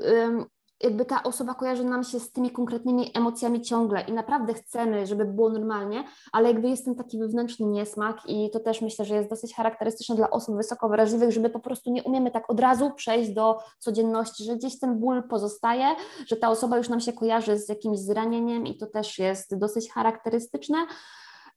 jakby 0.84 1.06
ta 1.06 1.24
osoba 1.24 1.54
kojarzy 1.54 1.84
nam 1.84 2.04
się 2.04 2.20
z 2.20 2.32
tymi 2.32 2.52
konkretnymi 2.52 3.12
emocjami 3.14 3.62
ciągle 3.62 4.02
i 4.02 4.14
naprawdę 4.14 4.54
chcemy, 4.54 5.08
żeby 5.08 5.26
było 5.26 5.50
normalnie, 5.50 6.04
ale 6.32 6.48
jakby 6.48 6.70
jest 6.70 6.86
ten 6.86 6.96
taki 6.96 7.20
wewnętrzny 7.20 7.66
niesmak 7.66 8.18
i 8.28 8.50
to 8.54 8.60
też 8.60 8.82
myślę, 8.82 9.06
że 9.06 9.16
jest 9.16 9.30
dosyć 9.30 9.56
charakterystyczne 9.56 10.16
dla 10.16 10.30
osób 10.30 10.56
wysoko 10.56 10.90
wrażliwych, 10.90 11.32
żeby 11.32 11.50
po 11.50 11.60
prostu 11.60 11.92
nie 11.92 12.04
umiemy 12.04 12.32
tak 12.32 12.50
od 12.50 12.60
razu 12.60 12.92
przejść 12.92 13.32
do 13.32 13.60
codzienności, 13.80 14.44
że 14.44 14.56
gdzieś 14.56 14.80
ten 14.80 15.00
ból 15.00 15.24
pozostaje, 15.28 15.86
że 16.28 16.36
ta 16.36 16.50
osoba 16.50 16.78
już 16.78 16.90
nam 16.90 17.00
się 17.00 17.14
kojarzy 17.14 17.58
z 17.58 17.70
jakimś 17.70 18.00
zranieniem 18.00 18.68
i 18.68 18.78
to 18.78 18.88
też 18.88 19.20
jest 19.20 19.58
dosyć 19.58 19.92
charakterystyczne. 19.92 20.78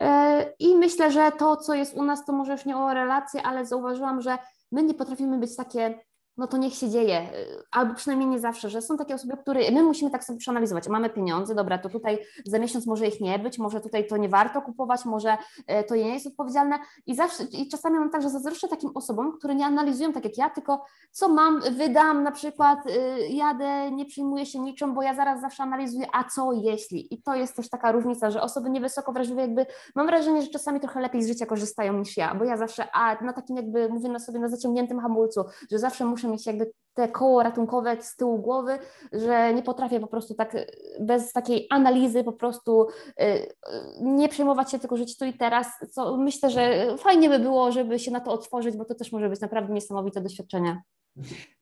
E, 0.02 0.52
I 0.58 0.76
myślę, 0.76 1.10
że 1.10 1.32
to, 1.38 1.56
co 1.56 1.74
jest 1.74 1.94
u 1.94 2.02
nas, 2.02 2.24
to 2.24 2.32
może 2.32 2.52
już 2.52 2.64
nie 2.64 2.76
o 2.76 2.94
relacje, 2.94 3.42
ale 3.42 3.66
zauważyłam, 3.66 4.20
że 4.20 4.38
my 4.72 4.82
nie 4.82 4.94
potrafimy 4.94 5.38
być 5.38 5.56
takie 5.56 6.00
no 6.36 6.46
to 6.46 6.56
niech 6.56 6.74
się 6.74 6.90
dzieje, 6.90 7.28
albo 7.70 7.94
przynajmniej 7.94 8.28
nie 8.28 8.38
zawsze, 8.38 8.70
że 8.70 8.82
są 8.82 8.96
takie 8.96 9.14
osoby, 9.14 9.36
które 9.36 9.70
my 9.70 9.82
musimy 9.82 10.10
tak 10.10 10.24
sobie 10.24 10.38
przeanalizować. 10.38 10.88
Mamy 10.88 11.10
pieniądze, 11.10 11.54
dobra, 11.54 11.78
to 11.78 11.88
tutaj 11.88 12.18
za 12.44 12.58
miesiąc 12.58 12.86
może 12.86 13.06
ich 13.06 13.20
nie 13.20 13.38
być, 13.38 13.58
może 13.58 13.80
tutaj 13.80 14.06
to 14.06 14.16
nie 14.16 14.28
warto 14.28 14.62
kupować, 14.62 15.04
może 15.04 15.36
e, 15.66 15.84
to 15.84 15.96
nie 15.96 16.14
jest 16.14 16.26
odpowiedzialne 16.26 16.78
i 17.06 17.14
zawsze, 17.14 17.44
i 17.44 17.68
czasami 17.68 17.98
mam 17.98 18.10
tak, 18.10 18.22
że 18.22 18.30
zazdroszczę 18.30 18.68
takim 18.68 18.90
osobom, 18.94 19.32
które 19.38 19.54
nie 19.54 19.66
analizują 19.66 20.12
tak 20.12 20.24
jak 20.24 20.38
ja, 20.38 20.50
tylko 20.50 20.84
co 21.10 21.28
mam, 21.28 21.60
wydam 21.60 22.22
na 22.22 22.32
przykład, 22.32 22.86
y, 22.86 23.28
jadę, 23.28 23.90
nie 23.90 24.06
przyjmuję 24.06 24.46
się 24.46 24.58
niczym, 24.58 24.94
bo 24.94 25.02
ja 25.02 25.14
zaraz 25.14 25.40
zawsze 25.40 25.62
analizuję, 25.62 26.06
a 26.12 26.24
co 26.24 26.52
jeśli? 26.52 27.14
I 27.14 27.22
to 27.22 27.34
jest 27.34 27.56
też 27.56 27.68
taka 27.68 27.92
różnica, 27.92 28.30
że 28.30 28.42
osoby 28.42 28.70
niewysoko 28.70 29.12
wrażliwe 29.12 29.42
jakby, 29.42 29.66
mam 29.94 30.06
wrażenie, 30.06 30.42
że 30.42 30.48
czasami 30.48 30.80
trochę 30.80 31.00
lepiej 31.00 31.22
z 31.22 31.28
życia 31.28 31.46
korzystają 31.46 31.92
niż 31.92 32.16
ja, 32.16 32.34
bo 32.34 32.44
ja 32.44 32.56
zawsze, 32.56 32.88
a 32.92 33.24
na 33.24 33.32
takim 33.32 33.56
jakby, 33.56 33.88
mówię 33.88 34.08
na 34.08 34.18
sobie 34.18 34.38
na 34.38 34.48
zaciągniętym 34.48 35.00
hamulcu, 35.00 35.44
że 35.70 35.78
zawsze 35.78 36.04
muszę 36.04 36.25
muszę 36.26 36.32
mieć 36.32 36.46
jakby 36.46 36.72
te 36.94 37.08
koło 37.08 37.42
ratunkowe 37.42 38.02
z 38.02 38.16
tyłu 38.16 38.38
głowy, 38.38 38.78
że 39.12 39.54
nie 39.54 39.62
potrafię 39.62 40.00
po 40.00 40.06
prostu 40.06 40.34
tak 40.34 40.56
bez 41.00 41.32
takiej 41.32 41.66
analizy 41.70 42.24
po 42.24 42.32
prostu 42.32 42.86
y, 43.20 43.54
nie 44.00 44.28
przejmować 44.28 44.70
się, 44.70 44.78
tylko 44.78 44.96
żyć 44.96 45.18
tu 45.18 45.24
i 45.24 45.32
teraz, 45.32 45.66
co 45.90 46.16
myślę, 46.16 46.50
że 46.50 46.86
fajnie 46.98 47.28
by 47.28 47.38
było, 47.38 47.72
żeby 47.72 47.98
się 47.98 48.10
na 48.10 48.20
to 48.20 48.32
otworzyć, 48.32 48.76
bo 48.76 48.84
to 48.84 48.94
też 48.94 49.12
może 49.12 49.28
być 49.28 49.40
naprawdę 49.40 49.74
niesamowite 49.74 50.20
doświadczenie. 50.20 50.82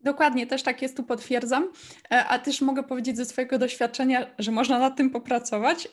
Dokładnie, 0.05 0.47
też 0.47 0.63
tak 0.63 0.83
jest, 0.83 0.97
tu 0.97 1.03
potwierdzam. 1.03 1.69
E, 2.13 2.25
a 2.25 2.39
też 2.39 2.61
mogę 2.61 2.83
powiedzieć 2.83 3.17
ze 3.17 3.25
swojego 3.25 3.59
doświadczenia, 3.59 4.27
że 4.39 4.53
można 4.53 4.79
nad 4.79 4.97
tym 4.97 5.11
popracować. 5.11 5.89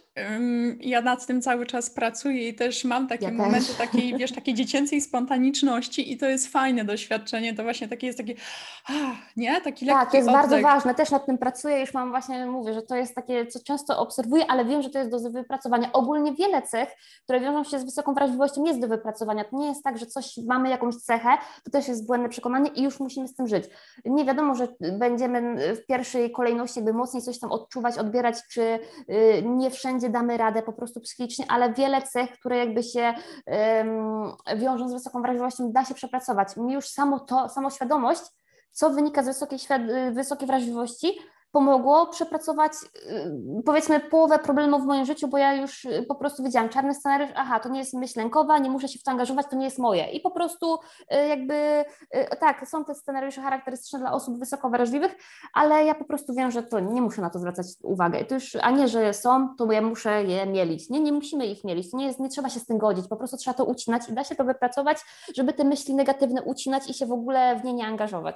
Ja 0.80 1.02
nad 1.02 1.26
tym 1.26 1.42
cały 1.42 1.66
czas 1.66 1.90
pracuję 1.90 2.50
i 2.50 2.54
też 2.54 2.84
mam 2.84 3.08
takie 3.08 3.26
ja 3.26 3.32
momenty 3.32 3.68
też. 3.68 3.78
takiej, 3.78 4.14
wiesz, 4.18 4.32
takiej 4.32 4.54
dziecięcej 4.54 5.02
spontaniczności 5.02 6.14
i 6.14 6.18
to 6.18 6.26
jest 6.26 6.48
fajne 6.48 6.86
doświadczenie. 6.86 7.54
To 7.54 7.64
właśnie 7.64 7.88
takie 7.88 8.08
jest 8.08 8.20
takie, 8.20 8.36
nie? 9.38 9.62
Taki 9.62 9.86
lekki 9.86 10.00
Tak, 10.00 10.12
to 10.12 10.18
jest 10.18 10.30
oddech. 10.30 10.42
bardzo 10.42 10.62
ważne. 10.62 10.96
Też 10.96 11.12
nad 11.12 11.26
tym 11.26 11.38
pracuję, 11.38 11.80
już 11.80 11.94
mam 11.94 12.10
właśnie, 12.10 12.46
mówię, 12.46 12.74
że 12.74 12.82
to 12.82 12.96
jest 12.96 13.16
takie, 13.16 13.48
co 13.48 13.60
często 13.64 14.00
obserwuję, 14.00 14.46
ale 14.48 14.66
wiem, 14.66 14.82
że 14.82 14.90
to 14.90 15.00
jest 15.00 15.12
do 15.12 15.32
wypracowania. 15.32 15.92
Ogólnie 15.94 16.34
wiele 16.34 16.62
cech, 16.62 16.90
które 17.24 17.40
wiążą 17.40 17.64
się 17.64 17.80
z 17.80 17.84
wysoką 17.84 18.14
wrażliwością 18.14 18.64
jest 18.66 18.80
do 18.80 18.88
wypracowania. 18.88 19.44
To 19.44 19.58
nie 19.58 19.68
jest 19.68 19.84
tak, 19.84 19.98
że 19.98 20.06
coś, 20.06 20.38
mamy 20.48 20.70
jakąś 20.70 20.96
cechę, 20.96 21.30
to 21.64 21.72
też 21.72 21.88
jest 21.88 22.08
błędne 22.08 22.30
przekonanie 22.30 22.70
i 22.76 22.84
już 22.84 23.00
musimy 23.00 23.28
z 23.28 23.36
tym 23.36 23.48
żyć. 23.52 23.66
Nie 24.06 24.26
wiadomo, 24.26 24.56
że 24.56 24.68
będziemy 25.00 25.58
w 25.76 25.86
pierwszej 25.86 26.32
kolejności 26.32 26.80
jakby 26.80 26.94
mocniej 26.94 27.24
coś 27.24 27.40
tam 27.40 27.52
odczuwać, 27.52 27.98
odbierać, 27.98 28.36
czy 28.52 28.62
y, 28.62 29.44
nie 29.46 29.72
wszędzie 29.72 30.10
damy 30.10 30.38
radę 30.38 30.62
po 30.62 30.74
prostu 30.74 31.02
psychicznie, 31.02 31.46
ale 31.50 31.74
wiele 31.74 32.02
cech, 32.02 32.32
które 32.32 32.58
jakby 32.58 32.84
się 32.84 33.14
wiążą 34.58 34.90
z 34.90 34.94
wysoką 34.94 35.22
wrażliwością, 35.22 35.72
da 35.72 35.86
się 35.86 35.94
przepracować. 35.94 36.58
Mi 36.58 36.74
już 36.74 36.88
samo 36.88 37.20
to, 37.20 37.50
samoświadomość, 37.50 38.22
co 38.72 38.90
wynika 38.90 39.24
z 39.24 39.26
wysokiej, 39.26 39.60
wysokiej 40.12 40.48
wrażliwości, 40.48 41.20
pomogło 41.52 42.08
przepracować 42.08 42.72
y, 42.96 43.64
powiedzmy 43.66 44.00
połowę 44.00 44.40
problemów 44.40 44.82
w 44.82 44.86
moim 44.86 45.06
życiu, 45.06 45.28
bo 45.28 45.38
ja 45.38 45.54
już 45.54 45.86
y, 45.86 46.06
po 46.08 46.16
prostu 46.16 46.44
wiedziałam, 46.44 46.70
czarny 46.70 46.94
scenariusz, 46.94 47.30
aha, 47.36 47.60
to 47.60 47.70
nie 47.70 47.80
jest 47.80 47.94
myśl 47.94 48.20
lękowa, 48.20 48.58
nie 48.58 48.70
muszę 48.70 48.88
się 48.88 49.00
w 49.00 49.04
to 49.04 49.12
angażować, 49.12 49.46
to 49.50 49.56
nie 49.56 49.66
jest 49.66 49.80
moje. 49.80 50.12
I 50.12 50.20
po 50.20 50.32
prostu 50.32 50.80
y, 51.14 51.28
jakby 51.28 51.86
tak, 52.40 52.68
są 52.68 52.86
te 52.86 52.96
scenariusze 52.96 53.42
charakterystyczne 53.42 54.00
dla 54.00 54.14
osób 54.14 54.40
wysoko 54.40 54.70
wrażliwych, 54.70 55.16
ale 55.54 55.86
ja 55.86 55.96
po 55.96 56.06
prostu 56.06 56.34
wiem, 56.34 56.52
że 56.52 56.64
to 56.64 56.80
nie 56.80 57.02
muszę 57.02 57.22
na 57.22 57.30
to 57.30 57.40
zwracać 57.40 57.66
uwagę. 57.84 58.26
To 58.26 58.36
już, 58.36 58.56
a 58.62 58.72
nie, 58.72 58.88
że 58.88 59.14
są, 59.14 59.56
to 59.56 59.72
ja 59.72 59.82
muszę 59.82 60.24
je 60.24 60.46
mielić. 60.46 60.90
Nie, 60.90 61.00
nie 61.00 61.12
musimy 61.12 61.46
ich 61.46 61.64
mielić, 61.64 61.94
nie, 61.94 62.06
jest, 62.06 62.20
nie 62.20 62.30
trzeba 62.30 62.50
się 62.50 62.60
z 62.60 62.66
tym 62.66 62.78
godzić, 62.78 63.08
po 63.08 63.18
prostu 63.18 63.38
trzeba 63.38 63.54
to 63.54 63.66
ucinać 63.66 64.10
i 64.10 64.14
da 64.14 64.24
się 64.24 64.36
to 64.36 64.44
wypracować, 64.44 64.98
żeby 65.36 65.54
te 65.54 65.64
myśli 65.64 65.96
negatywne 65.96 66.42
ucinać 66.42 66.90
i 66.90 66.94
się 66.94 67.06
w 67.06 67.12
ogóle 67.12 67.60
w 67.60 67.64
nie 67.64 67.74
nie 67.74 67.88
angażować. 67.88 68.36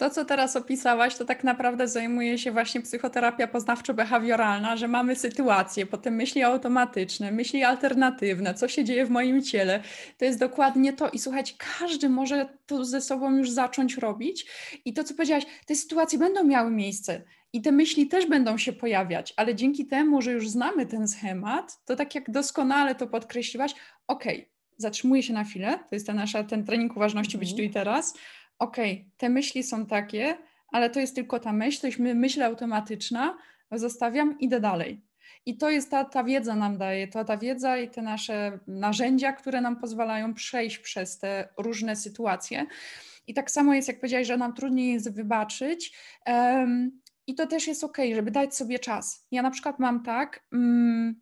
To, 0.00 0.10
co 0.10 0.24
teraz 0.24 0.56
opisałaś, 0.56 1.14
to 1.14 1.24
tak 1.24 1.44
naprawdę 1.44 1.88
zajmuje 1.88 2.38
się 2.38 2.52
właśnie 2.52 2.80
psychoterapia 2.80 3.46
poznawczo-behawioralna, 3.46 4.76
że 4.76 4.88
mamy 4.88 5.16
sytuacje, 5.16 5.86
potem 5.86 6.14
myśli 6.14 6.42
automatyczne, 6.42 7.32
myśli 7.32 7.64
alternatywne, 7.64 8.54
co 8.54 8.68
się 8.68 8.84
dzieje 8.84 9.06
w 9.06 9.10
moim 9.10 9.42
ciele. 9.42 9.82
To 10.18 10.24
jest 10.24 10.38
dokładnie 10.38 10.92
to. 10.92 11.10
I 11.10 11.18
słuchajcie, 11.18 11.54
każdy 11.78 12.08
może 12.08 12.48
to 12.66 12.84
ze 12.84 13.00
sobą 13.00 13.36
już 13.36 13.50
zacząć 13.50 13.96
robić. 13.96 14.46
I 14.84 14.92
to, 14.92 15.04
co 15.04 15.14
powiedziałaś, 15.14 15.46
te 15.66 15.74
sytuacje 15.74 16.18
będą 16.18 16.44
miały 16.44 16.70
miejsce. 16.70 17.22
I 17.52 17.62
te 17.62 17.72
myśli 17.72 18.06
też 18.06 18.26
będą 18.26 18.58
się 18.58 18.72
pojawiać, 18.72 19.34
ale 19.36 19.54
dzięki 19.54 19.86
temu, 19.86 20.22
że 20.22 20.32
już 20.32 20.48
znamy 20.48 20.86
ten 20.86 21.08
schemat, 21.08 21.84
to 21.84 21.96
tak 21.96 22.14
jak 22.14 22.30
doskonale 22.30 22.94
to 22.94 23.06
podkreśliłaś, 23.06 23.74
ok, 24.06 24.24
zatrzymuję 24.76 25.22
się 25.22 25.32
na 25.32 25.44
chwilę, 25.44 25.78
to 25.88 25.94
jest 25.96 26.06
ta 26.06 26.14
nasza, 26.14 26.44
ten 26.44 26.64
trening 26.64 26.96
uważności 26.96 27.36
mm. 27.36 27.40
być 27.40 27.56
tu 27.56 27.62
i 27.62 27.70
teraz, 27.70 28.14
okej, 28.60 28.92
okay, 28.92 29.10
te 29.16 29.28
myśli 29.28 29.62
są 29.62 29.86
takie, 29.86 30.36
ale 30.68 30.90
to 30.90 31.00
jest 31.00 31.14
tylko 31.14 31.40
ta 31.40 31.52
myśl, 31.52 31.80
to 31.80 31.86
jest 31.86 31.98
myśl 31.98 32.42
automatyczna, 32.42 33.38
zostawiam, 33.72 34.38
idę 34.38 34.60
dalej. 34.60 35.02
I 35.46 35.56
to 35.56 35.70
jest 35.70 35.90
ta, 35.90 36.04
ta 36.04 36.24
wiedza 36.24 36.56
nam 36.56 36.78
daje, 36.78 37.08
to 37.08 37.24
ta 37.24 37.36
wiedza 37.36 37.78
i 37.78 37.90
te 37.90 38.02
nasze 38.02 38.58
narzędzia, 38.66 39.32
które 39.32 39.60
nam 39.60 39.80
pozwalają 39.80 40.34
przejść 40.34 40.78
przez 40.78 41.18
te 41.18 41.48
różne 41.58 41.96
sytuacje. 41.96 42.66
I 43.26 43.34
tak 43.34 43.50
samo 43.50 43.74
jest, 43.74 43.88
jak 43.88 44.00
powiedziałeś, 44.00 44.26
że 44.26 44.36
nam 44.36 44.54
trudniej 44.54 44.92
jest 44.92 45.14
wybaczyć. 45.14 45.96
Um, 46.26 47.00
I 47.26 47.34
to 47.34 47.46
też 47.46 47.66
jest 47.66 47.84
ok, 47.84 47.98
żeby 48.14 48.30
dać 48.30 48.56
sobie 48.56 48.78
czas. 48.78 49.26
Ja 49.30 49.42
na 49.42 49.50
przykład 49.50 49.78
mam 49.78 50.02
tak, 50.02 50.46
um, 50.52 51.20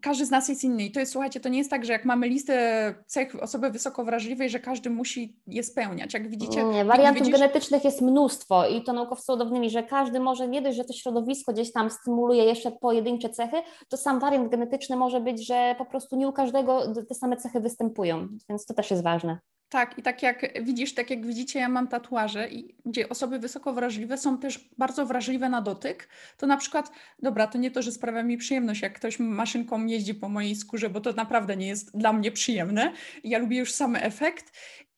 każdy 0.00 0.26
z 0.26 0.30
nas 0.30 0.48
jest 0.48 0.64
inny. 0.64 0.84
I 0.84 0.92
to 0.92 1.00
jest, 1.00 1.12
słuchajcie, 1.12 1.40
to 1.40 1.48
nie 1.48 1.58
jest 1.58 1.70
tak, 1.70 1.84
że 1.84 1.92
jak 1.92 2.04
mamy 2.04 2.28
listę 2.28 2.94
cech 3.06 3.42
osoby 3.42 3.70
wysoko 3.70 4.04
wrażliwej, 4.04 4.50
że 4.50 4.60
każdy 4.60 4.90
musi 4.90 5.36
je 5.46 5.62
spełniać. 5.62 6.14
Jak 6.14 6.28
widzicie. 6.28 6.64
Nie, 6.64 6.84
wariantów 6.84 7.22
widzisz... 7.22 7.40
genetycznych 7.40 7.84
jest 7.84 8.02
mnóstwo 8.02 8.68
i 8.68 8.82
to 8.82 8.92
naukowcy 8.92 9.32
udowodnili, 9.32 9.70
że 9.70 9.82
każdy 9.82 10.20
może 10.20 10.48
nie 10.48 10.62
dość, 10.62 10.76
że 10.76 10.84
to 10.84 10.92
środowisko 10.92 11.52
gdzieś 11.52 11.72
tam 11.72 11.90
stymuluje 11.90 12.44
jeszcze 12.44 12.72
pojedyncze 12.72 13.28
cechy, 13.28 13.56
to 13.88 13.96
sam 13.96 14.20
wariant 14.20 14.50
genetyczny 14.50 14.96
może 14.96 15.20
być, 15.20 15.46
że 15.46 15.74
po 15.78 15.84
prostu 15.84 16.16
nie 16.16 16.28
u 16.28 16.32
każdego 16.32 16.94
te 17.08 17.14
same 17.14 17.36
cechy 17.36 17.60
występują, 17.60 18.28
więc 18.48 18.66
to 18.66 18.74
też 18.74 18.90
jest 18.90 19.02
ważne. 19.02 19.38
Tak, 19.72 19.98
i 19.98 20.02
tak 20.02 20.22
jak 20.22 20.64
widzisz, 20.64 20.94
tak 20.94 21.10
jak 21.10 21.26
widzicie, 21.26 21.58
ja 21.58 21.68
mam 21.68 21.88
tatuaże, 21.88 22.48
i 22.48 22.74
gdzie 22.86 23.08
osoby 23.08 23.38
wysoko 23.38 23.72
wrażliwe 23.72 24.18
są 24.18 24.38
też 24.38 24.70
bardzo 24.78 25.06
wrażliwe 25.06 25.48
na 25.48 25.62
dotyk, 25.62 26.08
to 26.36 26.46
na 26.46 26.56
przykład, 26.56 26.92
dobra, 27.22 27.46
to 27.46 27.58
nie 27.58 27.70
to, 27.70 27.82
że 27.82 27.92
sprawia 27.92 28.22
mi 28.22 28.36
przyjemność, 28.36 28.82
jak 28.82 28.92
ktoś 28.92 29.18
maszynką 29.18 29.86
jeździ 29.86 30.14
po 30.14 30.28
mojej 30.28 30.56
skórze, 30.56 30.90
bo 30.90 31.00
to 31.00 31.12
naprawdę 31.12 31.56
nie 31.56 31.66
jest 31.66 31.98
dla 31.98 32.12
mnie 32.12 32.32
przyjemne. 32.32 32.92
Ja 33.24 33.38
lubię 33.38 33.58
już 33.58 33.72
sam 33.72 33.96
efekt, 33.96 34.52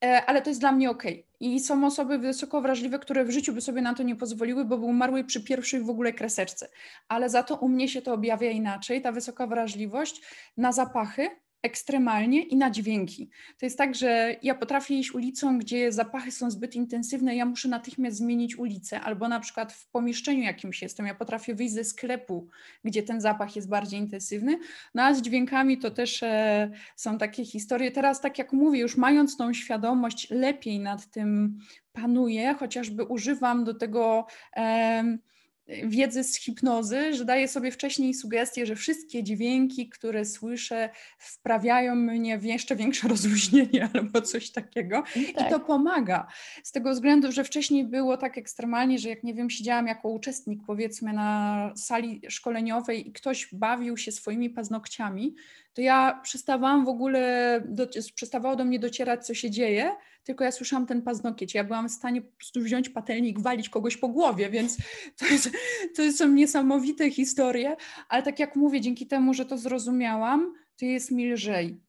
e, 0.05 0.27
ale 0.27 0.43
to 0.43 0.51
jest 0.51 0.61
dla 0.61 0.73
mnie 0.73 0.91
ok. 0.91 1.03
I 1.41 1.61
są 1.61 1.87
osoby 1.87 2.19
wysoko 2.19 2.61
wrażliwe, 2.61 2.99
które 2.99 3.25
w 3.25 3.31
życiu 3.31 3.53
by 3.53 3.61
sobie 3.61 3.83
na 3.83 3.95
to 3.95 4.03
nie 4.03 4.17
pozwoliły, 4.17 4.65
bo 4.65 4.79
by 4.79 4.85
umarły 4.85 5.25
przy 5.25 5.45
pierwszej 5.45 5.81
w 5.81 5.91
ogóle 5.91 6.13
kreseczce. 6.13 6.69
Ale 7.09 7.29
za 7.29 7.43
to 7.43 7.57
u 7.57 7.69
mnie 7.69 7.89
się 7.89 8.03
to 8.03 8.13
objawia 8.13 8.51
inaczej, 8.51 9.03
ta 9.03 9.13
wysoka 9.13 9.47
wrażliwość 9.47 10.23
na 10.57 10.73
zapachy, 10.73 11.31
ekstremalnie 11.65 12.43
i 12.43 12.57
na 12.57 12.71
dźwięki. 12.71 13.31
To 13.59 13.67
jest 13.67 13.79
tak, 13.79 13.95
że 13.95 14.37
ja 14.43 14.55
potrafię 14.55 14.95
iść 14.95 15.15
ulicą, 15.15 15.59
gdzie 15.59 15.93
zapachy 15.93 16.31
są 16.31 16.51
zbyt 16.51 16.75
intensywne, 16.75 17.37
ja 17.37 17.47
muszę 17.47 17.69
natychmiast 17.69 18.17
zmienić 18.17 18.59
ulicę, 18.59 19.01
albo 19.01 19.29
na 19.29 19.41
przykład 19.41 19.73
w 19.73 19.91
pomieszczeniu 19.91 20.43
jakimś 20.43 20.83
jestem, 20.83 21.07
ja 21.07 21.15
potrafię 21.15 21.55
wyjść 21.55 21.75
ze 21.75 21.85
sklepu, 21.85 22.49
gdzie 22.85 23.03
ten 23.03 23.21
zapach 23.21 23.57
jest 23.57 23.69
bardziej 23.69 24.01
intensywny. 24.01 24.59
No 24.95 25.03
a 25.03 25.15
z 25.15 25.23
dźwiękami 25.23 25.79
to 25.79 25.91
też 25.91 26.23
e, 26.23 26.71
są 26.97 27.19
takie 27.19 27.45
historie. 27.45 27.91
Teraz, 27.91 28.21
tak 28.21 28.39
jak 28.39 28.53
mówię, 28.53 28.81
już 28.81 28.97
mając 28.97 29.37
tą 29.37 29.53
świadomość, 29.53 30.31
lepiej 30.31 30.81
nad 30.81 31.11
tym 31.11 31.59
panuję, 31.93 32.55
chociażby 32.55 33.05
używam 33.05 33.65
do 33.65 33.75
tego. 33.75 34.27
E, 34.57 35.19
wiedzy 35.67 36.25
z 36.25 36.37
hipnozy, 36.37 37.15
że 37.15 37.25
daję 37.25 37.49
sobie 37.49 37.71
wcześniej 37.71 38.15
sugestie, 38.15 38.67
że 38.67 38.77
wszystkie 38.77 39.23
dźwięki, 39.23 39.89
które 39.89 40.25
słyszę, 40.25 40.91
wprawiają 41.19 41.95
mnie 41.95 42.39
w 42.39 42.45
jeszcze 42.45 42.77
większe 42.77 43.09
rozluźnienie 43.15 43.89
albo 43.95 44.23
coś 44.23 44.51
takiego. 44.51 45.03
Tak. 45.35 45.47
I 45.47 45.51
to 45.51 45.61
pomaga. 45.61 46.27
Z 46.63 46.73
tego 46.73 46.91
względu, 46.91 47.33
że 47.33 47.45
wcześniej 47.45 47.85
było 47.85 48.17
tak 48.17 48.39
ekstremalnie, 48.39 48.99
że 48.99 49.09
jak 49.09 49.23
nie 49.23 49.35
wiem, 49.35 49.51
siedziałam 49.51 49.87
jako 49.87 50.09
uczestnik 50.09 50.61
powiedzmy 50.67 51.13
na 51.13 51.73
sali 51.77 52.23
szkoleniowej 52.29 53.09
i 53.09 53.13
ktoś 53.13 53.49
bawił 53.53 53.97
się 53.97 54.13
swoimi 54.13 54.51
paznokciami, 54.51 55.35
to 55.75 55.81
ja 55.81 56.21
przestawałam 56.23 56.85
w 56.85 56.89
ogóle, 56.89 57.63
do, 57.69 57.87
przestawało 58.15 58.57
do 58.57 58.65
mnie 58.65 58.79
docierać, 58.79 59.27
co 59.27 59.35
się 59.35 59.51
dzieje, 59.51 59.91
tylko 60.25 60.45
ja 60.45 60.53
słyszałam 60.53 60.87
ten 60.87 61.03
paznokieć. 61.03 61.55
Ja 61.55 61.65
byłam 61.65 61.89
w 61.89 61.93
stanie 61.93 62.23
po 62.23 62.37
prostu 62.37 62.61
wziąć 62.61 62.89
patelnik, 62.89 63.41
walić 63.41 63.69
kogoś 63.69 63.97
po 63.97 64.09
głowie, 64.09 64.51
więc 64.51 64.77
to, 65.17 65.27
jest, 65.27 65.51
to 65.97 66.13
są 66.13 66.29
niesamowite 66.29 67.11
historie, 67.11 67.77
ale 68.09 68.23
tak 68.23 68.39
jak 68.39 68.57
mówię, 68.57 68.81
dzięki 68.81 69.07
temu, 69.07 69.35
że 69.35 69.45
to 69.45 69.59
zrozumiałam, 69.59 70.55
to 70.77 70.85
jest 70.85 71.11
mi 71.11 71.33
lżej. 71.33 71.81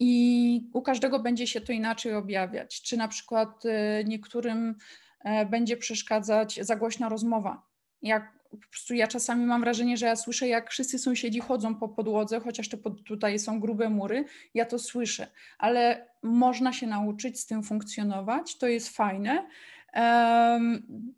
I 0.00 0.70
u 0.72 0.82
każdego 0.82 1.18
będzie 1.18 1.46
się 1.46 1.60
to 1.60 1.72
inaczej 1.72 2.14
objawiać. 2.14 2.82
Czy 2.82 2.96
na 2.96 3.08
przykład 3.08 3.64
y, 3.64 4.04
niektórym 4.04 4.74
e, 5.20 5.46
będzie 5.46 5.76
przeszkadzać 5.76 6.58
za 6.62 6.76
głośna 6.76 7.08
rozmowa. 7.08 7.62
Jak 8.02 8.34
po 8.50 8.68
prostu 8.68 8.94
ja 8.94 9.06
czasami 9.06 9.46
mam 9.46 9.60
wrażenie, 9.60 9.96
że 9.96 10.06
ja 10.06 10.16
słyszę, 10.16 10.48
jak 10.48 10.70
wszyscy 10.70 10.98
sąsiedzi 10.98 11.40
chodzą 11.40 11.74
po 11.74 11.88
podłodze, 11.88 12.40
chociaż 12.40 12.68
te 12.68 12.76
pod, 12.76 13.04
tutaj 13.04 13.38
są 13.38 13.60
grube 13.60 13.88
mury, 13.88 14.24
ja 14.54 14.64
to 14.64 14.78
słyszę, 14.78 15.26
ale 15.58 16.06
można 16.22 16.72
się 16.72 16.86
nauczyć 16.86 17.40
z 17.40 17.46
tym 17.46 17.62
funkcjonować, 17.62 18.58
to 18.58 18.66
jest 18.66 18.88
fajne. 18.88 19.46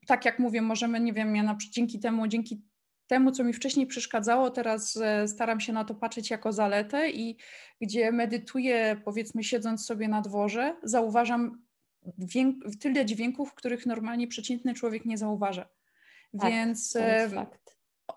Tak 0.06 0.24
jak 0.24 0.38
mówię, 0.38 0.62
możemy, 0.62 1.00
nie 1.00 1.12
wiem, 1.12 1.36
ja 1.36 1.42
na, 1.42 1.56
dzięki 1.70 2.00
temu, 2.00 2.26
dzięki 2.26 2.62
temu, 3.06 3.32
co 3.32 3.44
mi 3.44 3.52
wcześniej 3.52 3.86
przeszkadzało, 3.86 4.50
teraz 4.50 4.96
e, 4.96 5.28
staram 5.28 5.60
się 5.60 5.72
na 5.72 5.84
to 5.84 5.94
patrzeć 5.94 6.30
jako 6.30 6.52
zaletę 6.52 7.10
i 7.10 7.36
gdzie 7.80 8.12
medytuję, 8.12 9.00
powiedzmy, 9.04 9.44
siedząc 9.44 9.86
sobie 9.86 10.08
na 10.08 10.20
dworze, 10.22 10.76
zauważam 10.82 11.62
dźwięk, 12.18 12.64
tyle 12.80 13.06
dźwięków, 13.06 13.54
których 13.54 13.86
normalnie 13.86 14.28
przeciętny 14.28 14.74
człowiek 14.74 15.04
nie 15.04 15.18
zauważa. 15.18 15.68
Tak, 16.40 16.50
Więc 16.50 16.96
e, 16.96 17.28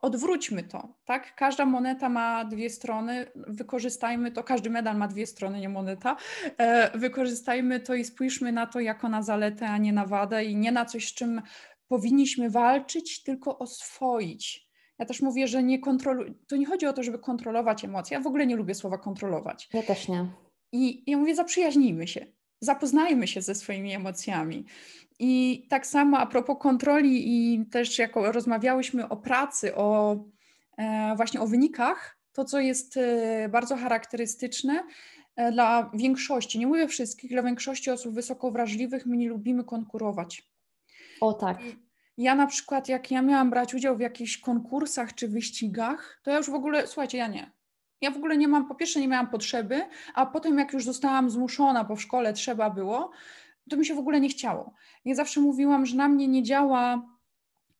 odwróćmy 0.01 0.63
to, 0.63 0.95
tak? 1.05 1.35
Każda 1.35 1.65
moneta 1.65 2.09
ma 2.09 2.45
dwie 2.45 2.69
strony, 2.69 3.25
wykorzystajmy 3.35 4.31
to, 4.31 4.43
każdy 4.43 4.69
medal 4.69 4.97
ma 4.97 5.07
dwie 5.07 5.27
strony, 5.27 5.59
nie 5.59 5.69
moneta. 5.69 6.17
E, 6.57 6.97
wykorzystajmy 6.97 7.79
to 7.79 7.95
i 7.95 8.05
spójrzmy 8.05 8.51
na 8.51 8.67
to 8.67 8.79
jako 8.79 9.09
na 9.09 9.21
zaletę, 9.21 9.67
a 9.67 9.77
nie 9.77 9.93
na 9.93 10.05
wadę 10.05 10.45
i 10.45 10.55
nie 10.55 10.71
na 10.71 10.85
coś, 10.85 11.07
z 11.07 11.13
czym 11.13 11.41
powinniśmy 11.87 12.49
walczyć, 12.49 13.23
tylko 13.23 13.59
oswoić. 13.59 14.69
Ja 14.99 15.05
też 15.05 15.21
mówię, 15.21 15.47
że 15.47 15.63
nie 15.63 15.79
kontroluj. 15.79 16.33
To 16.47 16.55
nie 16.55 16.65
chodzi 16.65 16.85
o 16.85 16.93
to, 16.93 17.03
żeby 17.03 17.19
kontrolować 17.19 17.85
emocje. 17.85 18.17
Ja 18.17 18.23
w 18.23 18.27
ogóle 18.27 18.47
nie 18.47 18.55
lubię 18.55 18.75
słowa 18.75 18.97
kontrolować. 18.97 19.69
Ja 19.73 19.83
też 19.83 20.07
nie. 20.07 20.27
I 20.71 21.11
ja 21.11 21.17
mówię, 21.17 21.35
zaprzyjaźnijmy 21.35 22.07
się, 22.07 22.25
zapoznajmy 22.61 23.27
się 23.27 23.41
ze 23.41 23.55
swoimi 23.55 23.93
emocjami. 23.93 24.65
I 25.19 25.65
tak 25.69 25.87
samo 25.87 26.17
a 26.17 26.25
propos 26.25 26.57
kontroli 26.59 27.23
i 27.27 27.65
też 27.65 27.99
jako 27.99 28.31
rozmawiałyśmy 28.31 29.09
o 29.09 29.17
pracy, 29.17 29.75
o 29.75 30.17
e, 30.77 31.13
właśnie 31.15 31.41
o 31.41 31.47
wynikach, 31.47 32.17
to 32.33 32.45
co 32.45 32.59
jest 32.59 32.97
e, 32.97 33.49
bardzo 33.49 33.75
charakterystyczne 33.75 34.83
e, 35.35 35.51
dla 35.51 35.91
większości, 35.93 36.59
nie 36.59 36.67
mówię 36.67 36.87
wszystkich, 36.87 37.31
dla 37.31 37.43
większości 37.43 37.91
osób 37.91 38.13
wysoko 38.13 38.51
wrażliwych, 38.51 39.05
my 39.05 39.17
nie 39.17 39.29
lubimy 39.29 39.63
konkurować. 39.63 40.49
O 41.21 41.33
tak. 41.33 41.57
Ja 42.17 42.35
na 42.35 42.47
przykład, 42.47 42.89
jak 42.89 43.11
ja 43.11 43.21
miałam 43.21 43.49
brać 43.49 43.73
udział 43.73 43.97
w 43.97 43.99
jakichś 43.99 44.37
konkursach 44.37 45.15
czy 45.15 45.27
wyścigach, 45.27 46.19
to 46.23 46.31
ja 46.31 46.37
już 46.37 46.49
w 46.49 46.53
ogóle, 46.53 46.87
słuchajcie, 46.87 47.17
ja 47.17 47.27
nie. 47.27 47.51
Ja 48.01 48.11
w 48.11 48.17
ogóle 48.17 48.37
nie 48.37 48.47
mam, 48.47 48.67
po 48.67 48.75
pierwsze 48.75 48.99
nie 48.99 49.07
miałam 49.07 49.27
potrzeby, 49.27 49.81
a 50.13 50.25
potem 50.25 50.59
jak 50.59 50.73
już 50.73 50.83
zostałam 50.85 51.29
zmuszona, 51.29 51.83
bo 51.83 51.95
w 51.95 52.01
szkole 52.01 52.33
trzeba 52.33 52.69
było, 52.69 53.11
to 53.69 53.77
mi 53.77 53.85
się 53.85 53.95
w 53.95 53.99
ogóle 53.99 54.19
nie 54.21 54.29
chciało. 54.29 54.73
Ja 55.05 55.15
zawsze 55.15 55.41
mówiłam, 55.41 55.85
że 55.85 55.95
na 55.95 56.07
mnie 56.07 56.27
nie 56.27 56.43
działa 56.43 57.01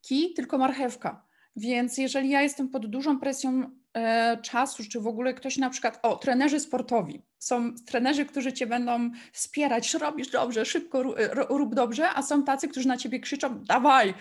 kij, 0.01 0.33
tylko 0.33 0.57
marchewka. 0.57 1.25
Więc 1.55 1.97
jeżeli 1.97 2.29
ja 2.29 2.41
jestem 2.41 2.69
pod 2.69 2.85
dużą 2.85 3.19
presją 3.19 3.63
e, 3.93 4.37
czasu, 4.41 4.83
czy 4.91 4.99
w 4.99 5.07
ogóle 5.07 5.33
ktoś 5.33 5.57
na 5.57 5.69
przykład, 5.69 5.99
o, 6.03 6.15
trenerzy 6.15 6.59
sportowi, 6.59 7.21
są 7.39 7.75
trenerzy, 7.75 8.25
którzy 8.25 8.53
cię 8.53 8.67
będą 8.67 9.11
wspierać, 9.33 9.93
robisz 9.93 10.29
dobrze, 10.29 10.65
szybko 10.65 11.03
rób 11.49 11.75
dobrze, 11.75 12.09
a 12.09 12.21
są 12.21 12.43
tacy, 12.43 12.67
którzy 12.67 12.87
na 12.87 12.97
ciebie 12.97 13.19
krzyczą, 13.19 13.63
dawaj. 13.63 14.13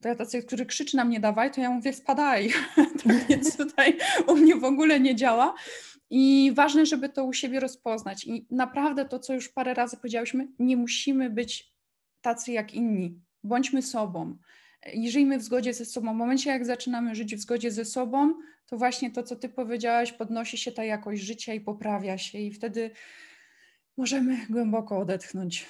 To 0.00 0.08
ja 0.08 0.14
tacy, 0.14 0.42
którzy 0.42 0.66
krzyczy 0.66 0.96
na 0.96 1.04
mnie 1.04 1.20
dawaj, 1.20 1.50
to 1.50 1.60
ja 1.60 1.70
mówię 1.70 1.92
spadaj. 1.92 2.52
więc 3.28 3.56
tutaj 3.56 3.98
u 4.26 4.36
mnie 4.36 4.56
w 4.56 4.64
ogóle 4.64 5.00
nie 5.00 5.16
działa. 5.16 5.54
I 6.10 6.52
ważne, 6.54 6.86
żeby 6.86 7.08
to 7.08 7.24
u 7.24 7.32
siebie 7.32 7.60
rozpoznać. 7.60 8.24
I 8.24 8.46
naprawdę 8.50 9.04
to, 9.04 9.18
co 9.18 9.34
już 9.34 9.48
parę 9.48 9.74
razy 9.74 9.96
powiedziałyśmy, 9.96 10.48
nie 10.58 10.76
musimy 10.76 11.30
być 11.30 11.74
tacy 12.20 12.52
jak 12.52 12.74
inni. 12.74 13.20
Bądźmy 13.44 13.82
sobą. 13.82 14.36
I 14.94 15.10
żyjmy 15.10 15.38
w 15.38 15.42
zgodzie 15.42 15.74
ze 15.74 15.84
sobą. 15.84 16.12
W 16.14 16.16
momencie, 16.16 16.50
jak 16.50 16.66
zaczynamy 16.66 17.14
żyć 17.14 17.36
w 17.36 17.40
zgodzie 17.40 17.70
ze 17.70 17.84
sobą, 17.84 18.34
to 18.66 18.76
właśnie 18.76 19.10
to, 19.10 19.22
co 19.22 19.36
ty 19.36 19.48
powiedziałaś, 19.48 20.12
podnosi 20.12 20.58
się 20.58 20.72
ta 20.72 20.84
jakość 20.84 21.22
życia 21.22 21.54
i 21.54 21.60
poprawia 21.60 22.18
się, 22.18 22.38
i 22.38 22.52
wtedy 22.52 22.90
możemy 23.96 24.46
głęboko 24.50 24.98
odetchnąć 24.98 25.66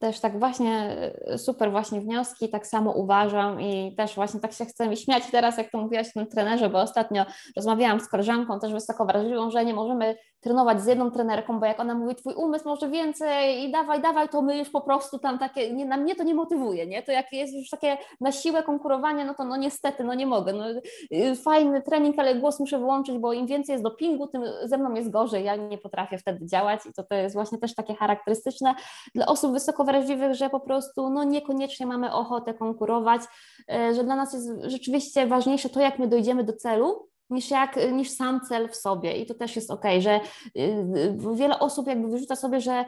też 0.00 0.20
tak 0.20 0.38
właśnie 0.38 0.96
e, 1.26 1.38
super 1.38 1.70
właśnie 1.70 2.00
wnioski, 2.00 2.48
tak 2.48 2.66
samo 2.66 2.92
uważam 2.92 3.60
i 3.60 3.94
też 3.96 4.14
właśnie 4.14 4.40
tak 4.40 4.52
się 4.52 4.64
chcę 4.64 4.88
mi 4.88 4.96
śmiać 4.96 5.22
teraz, 5.30 5.58
jak 5.58 5.70
to 5.70 5.78
mówiłaś 5.78 6.08
o 6.08 6.12
tym 6.12 6.26
trenerze, 6.26 6.68
bo 6.68 6.80
ostatnio 6.80 7.24
rozmawiałam 7.56 8.00
z 8.00 8.08
koleżanką 8.08 8.60
też 8.60 8.72
wysoko 8.72 9.04
wrażliwą, 9.04 9.50
że 9.50 9.64
nie 9.64 9.74
możemy 9.74 10.14
trenować 10.40 10.82
z 10.82 10.86
jedną 10.86 11.10
trenerką, 11.10 11.60
bo 11.60 11.66
jak 11.66 11.80
ona 11.80 11.94
mówi, 11.94 12.14
twój 12.14 12.34
umysł 12.34 12.68
może 12.68 12.88
więcej 12.88 13.64
i 13.64 13.72
dawaj, 13.72 14.02
dawaj, 14.02 14.28
to 14.28 14.42
my 14.42 14.58
już 14.58 14.70
po 14.70 14.80
prostu 14.80 15.18
tam 15.18 15.38
takie, 15.38 15.72
nie, 15.72 15.86
na 15.86 15.96
mnie 15.96 16.14
to 16.14 16.24
nie 16.24 16.34
motywuje, 16.34 16.86
nie? 16.86 17.02
To 17.02 17.12
jak 17.12 17.32
jest 17.32 17.54
już 17.54 17.70
takie 17.70 17.98
na 18.20 18.32
siłę 18.32 18.62
konkurowanie, 18.62 19.24
no 19.24 19.34
to 19.34 19.44
no 19.44 19.56
niestety, 19.56 20.04
no 20.04 20.14
nie 20.14 20.26
mogę. 20.26 20.52
No, 20.52 20.64
y, 21.12 21.36
fajny 21.36 21.82
trening, 21.82 22.18
ale 22.18 22.34
głos 22.34 22.60
muszę 22.60 22.78
wyłączyć, 22.78 23.18
bo 23.18 23.32
im 23.32 23.46
więcej 23.46 23.72
jest 23.72 23.84
dopingu, 23.84 24.26
tym 24.26 24.42
ze 24.64 24.78
mną 24.78 24.94
jest 24.94 25.10
gorzej, 25.10 25.44
ja 25.44 25.56
nie 25.56 25.78
potrafię 25.78 26.18
wtedy 26.18 26.46
działać 26.46 26.86
i 26.86 26.92
to, 26.92 27.02
to 27.02 27.14
jest 27.14 27.34
właśnie 27.34 27.58
też 27.58 27.74
takie 27.74 27.94
charakterystyczne 27.94 28.74
dla 29.14 29.26
osób 29.26 29.52
wysoko 29.52 29.84
wrażliwych, 29.88 30.34
że 30.34 30.50
po 30.50 30.60
prostu 30.60 31.10
no 31.10 31.24
niekoniecznie 31.24 31.86
mamy 31.86 32.12
ochotę 32.12 32.54
konkurować, 32.54 33.22
y, 33.22 33.94
że 33.94 34.04
dla 34.04 34.16
nas 34.16 34.32
jest 34.32 34.48
rzeczywiście 34.62 35.26
ważniejsze 35.26 35.68
to, 35.68 35.80
jak 35.80 35.98
my 35.98 36.08
dojdziemy 36.08 36.44
do 36.44 36.52
celu, 36.52 37.08
niż, 37.30 37.50
jak, 37.50 37.92
niż 37.92 38.10
sam 38.10 38.40
cel 38.48 38.68
w 38.68 38.76
sobie. 38.76 39.16
I 39.16 39.26
to 39.26 39.34
też 39.34 39.56
jest 39.56 39.70
ok, 39.70 39.84
że 39.98 40.20
y, 40.56 41.16
wiele 41.34 41.58
osób 41.58 41.86
jakby 41.86 42.08
wyrzuca 42.08 42.36
sobie, 42.36 42.60
że 42.60 42.84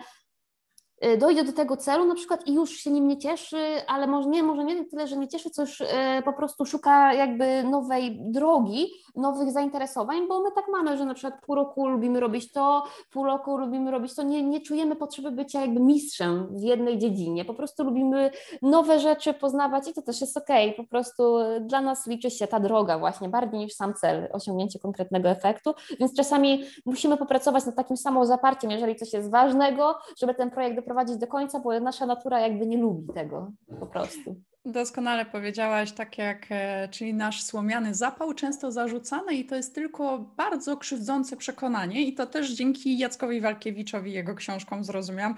dojdzie 1.18 1.44
do 1.44 1.52
tego 1.52 1.76
celu 1.76 2.04
na 2.04 2.14
przykład 2.14 2.46
i 2.46 2.54
już 2.54 2.70
się 2.70 2.90
nim 2.90 3.08
nie 3.08 3.18
cieszy, 3.18 3.56
ale 3.86 4.06
może 4.06 4.28
nie, 4.28 4.42
może 4.42 4.64
nie 4.64 4.84
tyle, 4.84 5.06
że 5.06 5.16
nie 5.16 5.28
cieszy, 5.28 5.50
co 5.50 5.62
już 5.62 5.80
y, 5.80 5.86
po 6.24 6.32
prostu 6.32 6.66
szuka 6.66 7.14
jakby 7.14 7.64
nowej 7.64 8.18
drogi, 8.20 8.92
nowych 9.16 9.50
zainteresowań, 9.50 10.28
bo 10.28 10.42
my 10.42 10.50
tak 10.54 10.64
mamy, 10.72 10.96
że 10.96 11.04
na 11.04 11.14
przykład 11.14 11.40
pół 11.46 11.54
roku 11.54 11.88
lubimy 11.88 12.20
robić 12.20 12.52
to, 12.52 12.84
pół 13.12 13.24
roku 13.24 13.56
lubimy 13.56 13.90
robić 13.90 14.14
to, 14.14 14.22
nie, 14.22 14.42
nie 14.42 14.60
czujemy 14.60 14.96
potrzeby 14.96 15.30
bycia 15.30 15.60
jakby 15.60 15.80
mistrzem 15.80 16.48
w 16.50 16.62
jednej 16.62 16.98
dziedzinie, 16.98 17.44
po 17.44 17.54
prostu 17.54 17.84
lubimy 17.84 18.30
nowe 18.62 18.98
rzeczy 18.98 19.34
poznawać 19.34 19.88
i 19.88 19.94
to 19.94 20.02
też 20.02 20.20
jest 20.20 20.36
okej, 20.36 20.70
okay. 20.70 20.84
po 20.84 20.90
prostu 20.90 21.38
dla 21.60 21.80
nas 21.80 22.06
liczy 22.06 22.30
się 22.30 22.46
ta 22.46 22.60
droga 22.60 22.98
właśnie 22.98 23.28
bardziej 23.28 23.60
niż 23.60 23.72
sam 23.72 23.94
cel, 23.94 24.28
osiągnięcie 24.32 24.78
konkretnego 24.78 25.28
efektu, 25.28 25.74
więc 26.00 26.14
czasami 26.16 26.64
musimy 26.86 27.16
popracować 27.16 27.66
nad 27.66 27.76
takim 27.76 27.96
samozaparciem, 27.96 28.70
jeżeli 28.70 28.96
coś 28.96 29.12
jest 29.12 29.30
ważnego, 29.30 29.94
żeby 30.18 30.34
ten 30.34 30.50
projekt 30.50 30.76
doprowadzić 30.90 31.16
do 31.16 31.26
końca, 31.26 31.60
bo 31.60 31.80
nasza 31.80 32.06
natura 32.06 32.40
jakby 32.40 32.66
nie 32.66 32.78
lubi 32.78 33.12
tego 33.14 33.52
po 33.80 33.86
prostu. 33.86 34.36
Doskonale 34.64 35.26
powiedziałaś, 35.26 35.92
tak 35.92 36.18
jak, 36.18 36.46
e, 36.50 36.88
czyli 36.88 37.14
nasz 37.14 37.42
słomiany 37.42 37.94
zapał, 37.94 38.34
często 38.34 38.72
zarzucany 38.72 39.34
i 39.34 39.44
to 39.44 39.56
jest 39.56 39.74
tylko 39.74 40.18
bardzo 40.36 40.76
krzywdzące 40.76 41.36
przekonanie 41.36 42.06
i 42.06 42.14
to 42.14 42.26
też 42.26 42.50
dzięki 42.50 42.98
Jackowi 42.98 43.40
Walkiewiczowi, 43.40 44.12
jego 44.12 44.34
książkom 44.34 44.84
zrozumiałam, 44.84 45.34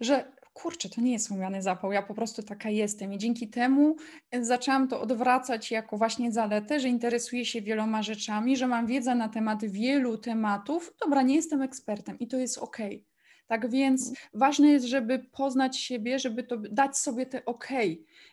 że 0.00 0.24
kurczę, 0.52 0.88
to 0.88 1.00
nie 1.00 1.12
jest 1.12 1.26
słomiany 1.26 1.62
zapał, 1.62 1.92
ja 1.92 2.02
po 2.02 2.14
prostu 2.14 2.42
taka 2.42 2.70
jestem 2.70 3.12
i 3.12 3.18
dzięki 3.18 3.48
temu 3.48 3.96
zaczęłam 4.40 4.88
to 4.88 5.00
odwracać 5.00 5.70
jako 5.70 5.96
właśnie 5.98 6.32
zaletę, 6.32 6.80
że 6.80 6.88
interesuję 6.88 7.44
się 7.44 7.62
wieloma 7.62 8.02
rzeczami, 8.02 8.56
że 8.56 8.66
mam 8.66 8.86
wiedzę 8.86 9.14
na 9.14 9.28
temat 9.28 9.64
wielu 9.64 10.18
tematów. 10.18 10.94
Dobra, 11.04 11.22
nie 11.22 11.34
jestem 11.34 11.62
ekspertem 11.62 12.18
i 12.18 12.28
to 12.28 12.36
jest 12.36 12.58
okej. 12.58 12.96
Okay 12.96 13.09
tak 13.50 13.70
więc 13.70 14.08
mhm. 14.08 14.28
ważne 14.34 14.68
jest, 14.68 14.86
żeby 14.86 15.18
poznać 15.18 15.76
siebie, 15.76 16.18
żeby 16.18 16.42
to 16.42 16.56
dać 16.56 16.98
sobie 16.98 17.26
te 17.26 17.44
ok. 17.44 17.68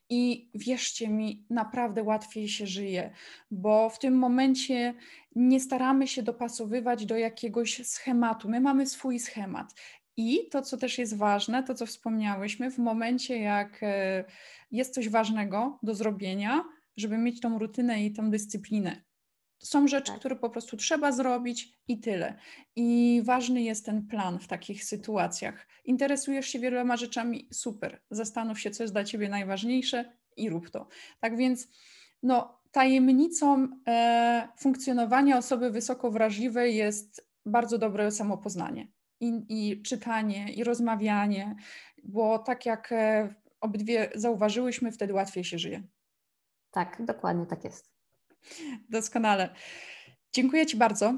I 0.10 0.50
wierzcie 0.54 1.10
mi, 1.10 1.46
naprawdę 1.50 2.04
łatwiej 2.04 2.50
się 2.50 2.68
żyje, 2.68 3.12
bo 3.52 3.90
w 3.90 4.00
tym 4.00 4.18
momencie 4.18 4.94
nie 5.36 5.60
staramy 5.60 6.08
się 6.08 6.24
dopasowywać 6.24 7.06
do 7.06 7.18
jakiegoś 7.18 7.88
schematu. 7.88 8.50
My 8.50 8.62
mamy 8.62 8.86
swój 8.86 9.20
schemat. 9.20 9.74
I 10.18 10.50
to, 10.50 10.62
co 10.62 10.78
też 10.78 10.98
jest 10.98 11.18
ważne, 11.18 11.64
to 11.64 11.76
co 11.76 11.86
wspomniałyśmy, 11.86 12.72
w 12.72 12.78
momencie, 12.78 13.40
jak 13.40 13.84
e, 13.84 14.24
jest 14.72 14.94
coś 14.94 15.10
ważnego 15.10 15.80
do 15.84 15.96
zrobienia, 15.96 16.64
żeby 16.98 17.18
mieć 17.18 17.42
tą 17.42 17.60
rutynę 17.60 18.06
i 18.06 18.14
tą 18.14 18.32
dyscyplinę. 18.32 19.07
Są 19.60 19.88
rzeczy, 19.88 20.12
tak. 20.12 20.20
które 20.20 20.36
po 20.36 20.50
prostu 20.50 20.78
trzeba 20.78 21.12
zrobić 21.12 21.80
i 21.88 22.00
tyle. 22.00 22.38
I 22.76 23.22
ważny 23.26 23.62
jest 23.62 23.86
ten 23.86 24.08
plan 24.08 24.40
w 24.40 24.48
takich 24.48 24.84
sytuacjach. 24.84 25.68
Interesujesz 25.86 26.48
się 26.48 26.60
wieloma 26.60 26.98
rzeczami, 26.98 27.48
super. 27.54 28.02
Zastanów 28.12 28.60
się, 28.60 28.72
co 28.72 28.84
jest 28.84 28.94
dla 28.94 29.04
ciebie 29.04 29.30
najważniejsze 29.30 30.14
i 30.38 30.50
rób 30.50 30.70
to. 30.70 30.88
Tak 31.20 31.38
więc, 31.38 31.68
no, 32.24 32.62
tajemnicą 32.72 33.68
e, 33.88 34.48
funkcjonowania 34.60 35.38
osoby 35.38 35.72
wysoko 35.72 36.12
wrażliwej 36.12 36.76
jest 36.76 37.28
bardzo 37.46 37.78
dobre 37.78 38.12
samopoznanie. 38.12 38.88
I, 39.20 39.46
I, 39.50 39.82
czytanie, 39.82 40.54
i 40.54 40.64
rozmawianie, 40.64 41.56
bo 42.04 42.40
tak 42.40 42.66
jak 42.66 42.92
e, 42.92 43.34
obydwie 43.62 44.10
zauważyłyśmy, 44.16 44.92
wtedy 44.92 45.14
łatwiej 45.14 45.44
się 45.44 45.60
żyje. 45.60 45.84
Tak, 46.72 47.06
dokładnie 47.06 47.46
tak 47.46 47.64
jest. 47.64 47.97
Doskonale. 48.90 49.50
Dziękuję 50.34 50.66
Ci 50.66 50.78
bardzo. 50.78 51.14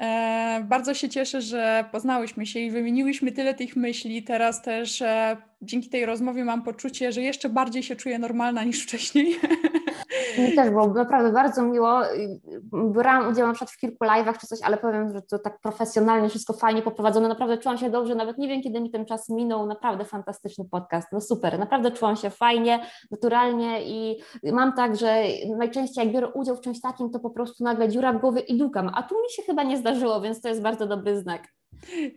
E, 0.00 0.66
bardzo 0.68 0.94
się 0.94 1.08
cieszę, 1.08 1.42
że 1.42 1.84
poznałyśmy 1.92 2.46
się 2.46 2.60
i 2.60 2.70
wymieniłyśmy 2.70 3.32
tyle 3.32 3.54
tych 3.54 3.76
myśli. 3.76 4.22
Teraz 4.22 4.62
też 4.62 5.02
e, 5.02 5.36
dzięki 5.62 5.88
tej 5.88 6.06
rozmowie 6.06 6.44
mam 6.44 6.62
poczucie, 6.62 7.12
że 7.12 7.22
jeszcze 7.22 7.48
bardziej 7.48 7.82
się 7.82 7.96
czuję 7.96 8.18
normalna 8.18 8.64
niż 8.64 8.82
wcześniej. 8.82 9.34
Mi 10.38 10.54
też 10.54 10.70
było 10.70 10.86
naprawdę 10.86 11.32
bardzo 11.32 11.62
miło. 11.62 12.00
Brałam 12.72 13.32
udział 13.32 13.46
na 13.46 13.52
przykład 13.52 13.70
w 13.70 13.78
kilku 13.78 14.04
live'ach 14.04 14.38
czy 14.38 14.46
coś, 14.46 14.58
ale 14.62 14.76
powiem, 14.76 15.12
że 15.12 15.22
to 15.22 15.38
tak 15.38 15.60
profesjonalnie, 15.60 16.28
wszystko 16.28 16.52
fajnie 16.52 16.82
poprowadzone. 16.82 17.28
Naprawdę 17.28 17.58
czułam 17.58 17.78
się 17.78 17.90
dobrze, 17.90 18.14
nawet 18.14 18.38
nie 18.38 18.48
wiem, 18.48 18.62
kiedy 18.62 18.80
mi 18.80 18.90
ten 18.90 19.06
czas 19.06 19.28
minął. 19.28 19.66
Naprawdę 19.66 20.04
fantastyczny 20.04 20.64
podcast. 20.70 21.08
No 21.12 21.20
super, 21.20 21.58
naprawdę 21.58 21.90
czułam 21.90 22.16
się 22.16 22.30
fajnie, 22.30 22.86
naturalnie 23.10 23.82
i 23.82 24.20
mam 24.52 24.72
tak, 24.72 24.96
że 24.96 25.22
najczęściej 25.56 26.04
jak 26.04 26.14
biorę 26.14 26.28
udział 26.28 26.56
w 26.56 26.60
czymś 26.60 26.80
takim, 26.80 27.10
to 27.10 27.20
po 27.20 27.30
prostu 27.30 27.64
nagle 27.64 27.88
dziura 27.88 28.12
w 28.12 28.20
głowie 28.20 28.40
i 28.40 28.58
dukam, 28.58 28.90
a 28.94 29.02
tu 29.02 29.14
mi 29.14 29.30
się 29.30 29.42
chyba 29.42 29.62
nie 29.62 29.76
zdarzyło, 29.76 30.20
więc 30.20 30.40
to 30.40 30.48
jest 30.48 30.62
bardzo 30.62 30.86
dobry 30.86 31.20
znak. 31.20 31.42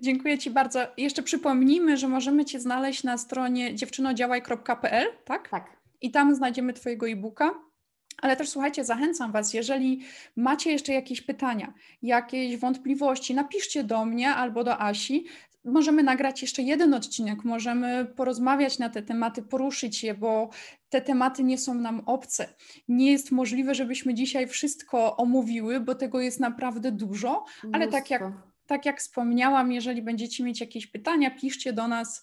Dziękuję 0.02 0.38
Ci 0.38 0.52
bardzo. 0.52 0.80
Jeszcze 0.98 1.24
przypomnijmy, 1.24 1.98
że 1.98 2.08
możemy 2.08 2.46
Cię 2.46 2.60
znaleźć 2.60 3.04
na 3.04 3.18
stronie 3.18 3.76
dziewczynodziałaj.pl, 3.76 5.08
tak? 5.26 5.50
Tak. 5.50 5.66
I 6.02 6.12
tam 6.12 6.36
znajdziemy 6.36 6.74
Twojego 6.74 7.08
e-booka. 7.08 7.52
Ale 8.22 8.36
też 8.36 8.50
słuchajcie, 8.50 8.86
zachęcam 8.86 9.32
Was, 9.32 9.54
jeżeli 9.54 10.02
macie 10.36 10.72
jeszcze 10.72 10.94
jakieś 10.94 11.22
pytania, 11.22 11.74
jakieś 12.02 12.58
wątpliwości, 12.58 13.34
napiszcie 13.34 13.84
do 13.84 14.06
mnie 14.06 14.30
albo 14.30 14.64
do 14.64 14.82
Asi. 14.82 15.26
Możemy 15.66 16.04
nagrać 16.04 16.42
jeszcze 16.42 16.62
jeden 16.62 16.94
odcinek, 16.94 17.44
możemy 17.44 18.06
porozmawiać 18.06 18.80
na 18.80 18.90
te 18.90 19.02
tematy, 19.02 19.42
poruszyć 19.42 20.04
je, 20.04 20.14
bo 20.14 20.50
te 20.90 21.02
tematy 21.02 21.44
nie 21.44 21.58
są 21.58 21.74
nam 21.74 22.00
obce. 22.06 22.54
Nie 22.88 23.12
jest 23.12 23.32
możliwe, 23.32 23.76
żebyśmy 23.76 24.14
dzisiaj 24.14 24.48
wszystko 24.48 25.18
omówiły, 25.18 25.80
bo 25.80 25.96
tego 25.96 26.22
jest 26.22 26.40
naprawdę 26.40 26.92
dużo, 26.92 27.46
ale 27.74 27.88
tak 27.88 28.10
jak, 28.10 28.22
tak 28.68 28.86
jak 28.86 29.00
wspomniałam, 29.00 29.72
jeżeli 29.72 30.02
będziecie 30.02 30.44
mieć 30.44 30.62
jakieś 30.62 30.88
pytania, 30.88 31.32
piszcie 31.32 31.74
do 31.74 31.88
nas, 31.88 32.22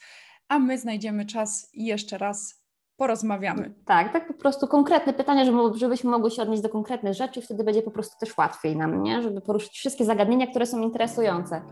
a 0.49 0.59
my 0.59 0.79
znajdziemy 0.79 1.27
czas 1.27 1.71
i 1.75 1.85
jeszcze 1.85 2.19
raz 2.19 2.60
porozmawiamy. 3.01 3.75
Tak, 3.85 4.13
tak 4.13 4.27
po 4.27 4.35
prostu 4.35 4.67
konkretne 4.67 5.13
pytania, 5.13 5.45
żebyśmy 5.75 6.11
mogli 6.11 6.31
się 6.31 6.43
odnieść 6.43 6.63
do 6.63 6.69
konkretnych 6.69 7.15
rzeczy, 7.15 7.43
wtedy 7.43 7.65
będzie 7.65 7.83
po 7.83 7.91
prostu 7.91 8.19
też 8.19 8.39
łatwiej 8.39 8.77
nam, 8.77 9.03
nie? 9.03 9.23
żeby 9.23 9.41
poruszyć 9.41 9.73
wszystkie 9.73 10.05
zagadnienia, 10.05 10.47
które 10.47 10.67
są 10.67 10.83
interesujące. 10.83 11.63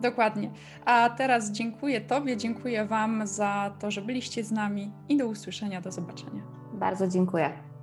Dokładnie. 0.00 0.50
A 0.84 1.10
teraz 1.10 1.50
dziękuję 1.50 2.00
Tobie, 2.00 2.36
dziękuję 2.36 2.86
Wam 2.86 3.26
za 3.26 3.74
to, 3.80 3.90
że 3.90 4.02
byliście 4.02 4.44
z 4.44 4.52
nami 4.52 4.92
i 5.08 5.16
do 5.16 5.26
usłyszenia, 5.26 5.80
do 5.80 5.92
zobaczenia. 5.92 6.42
Bardzo 6.72 7.08
dziękuję. 7.08 7.73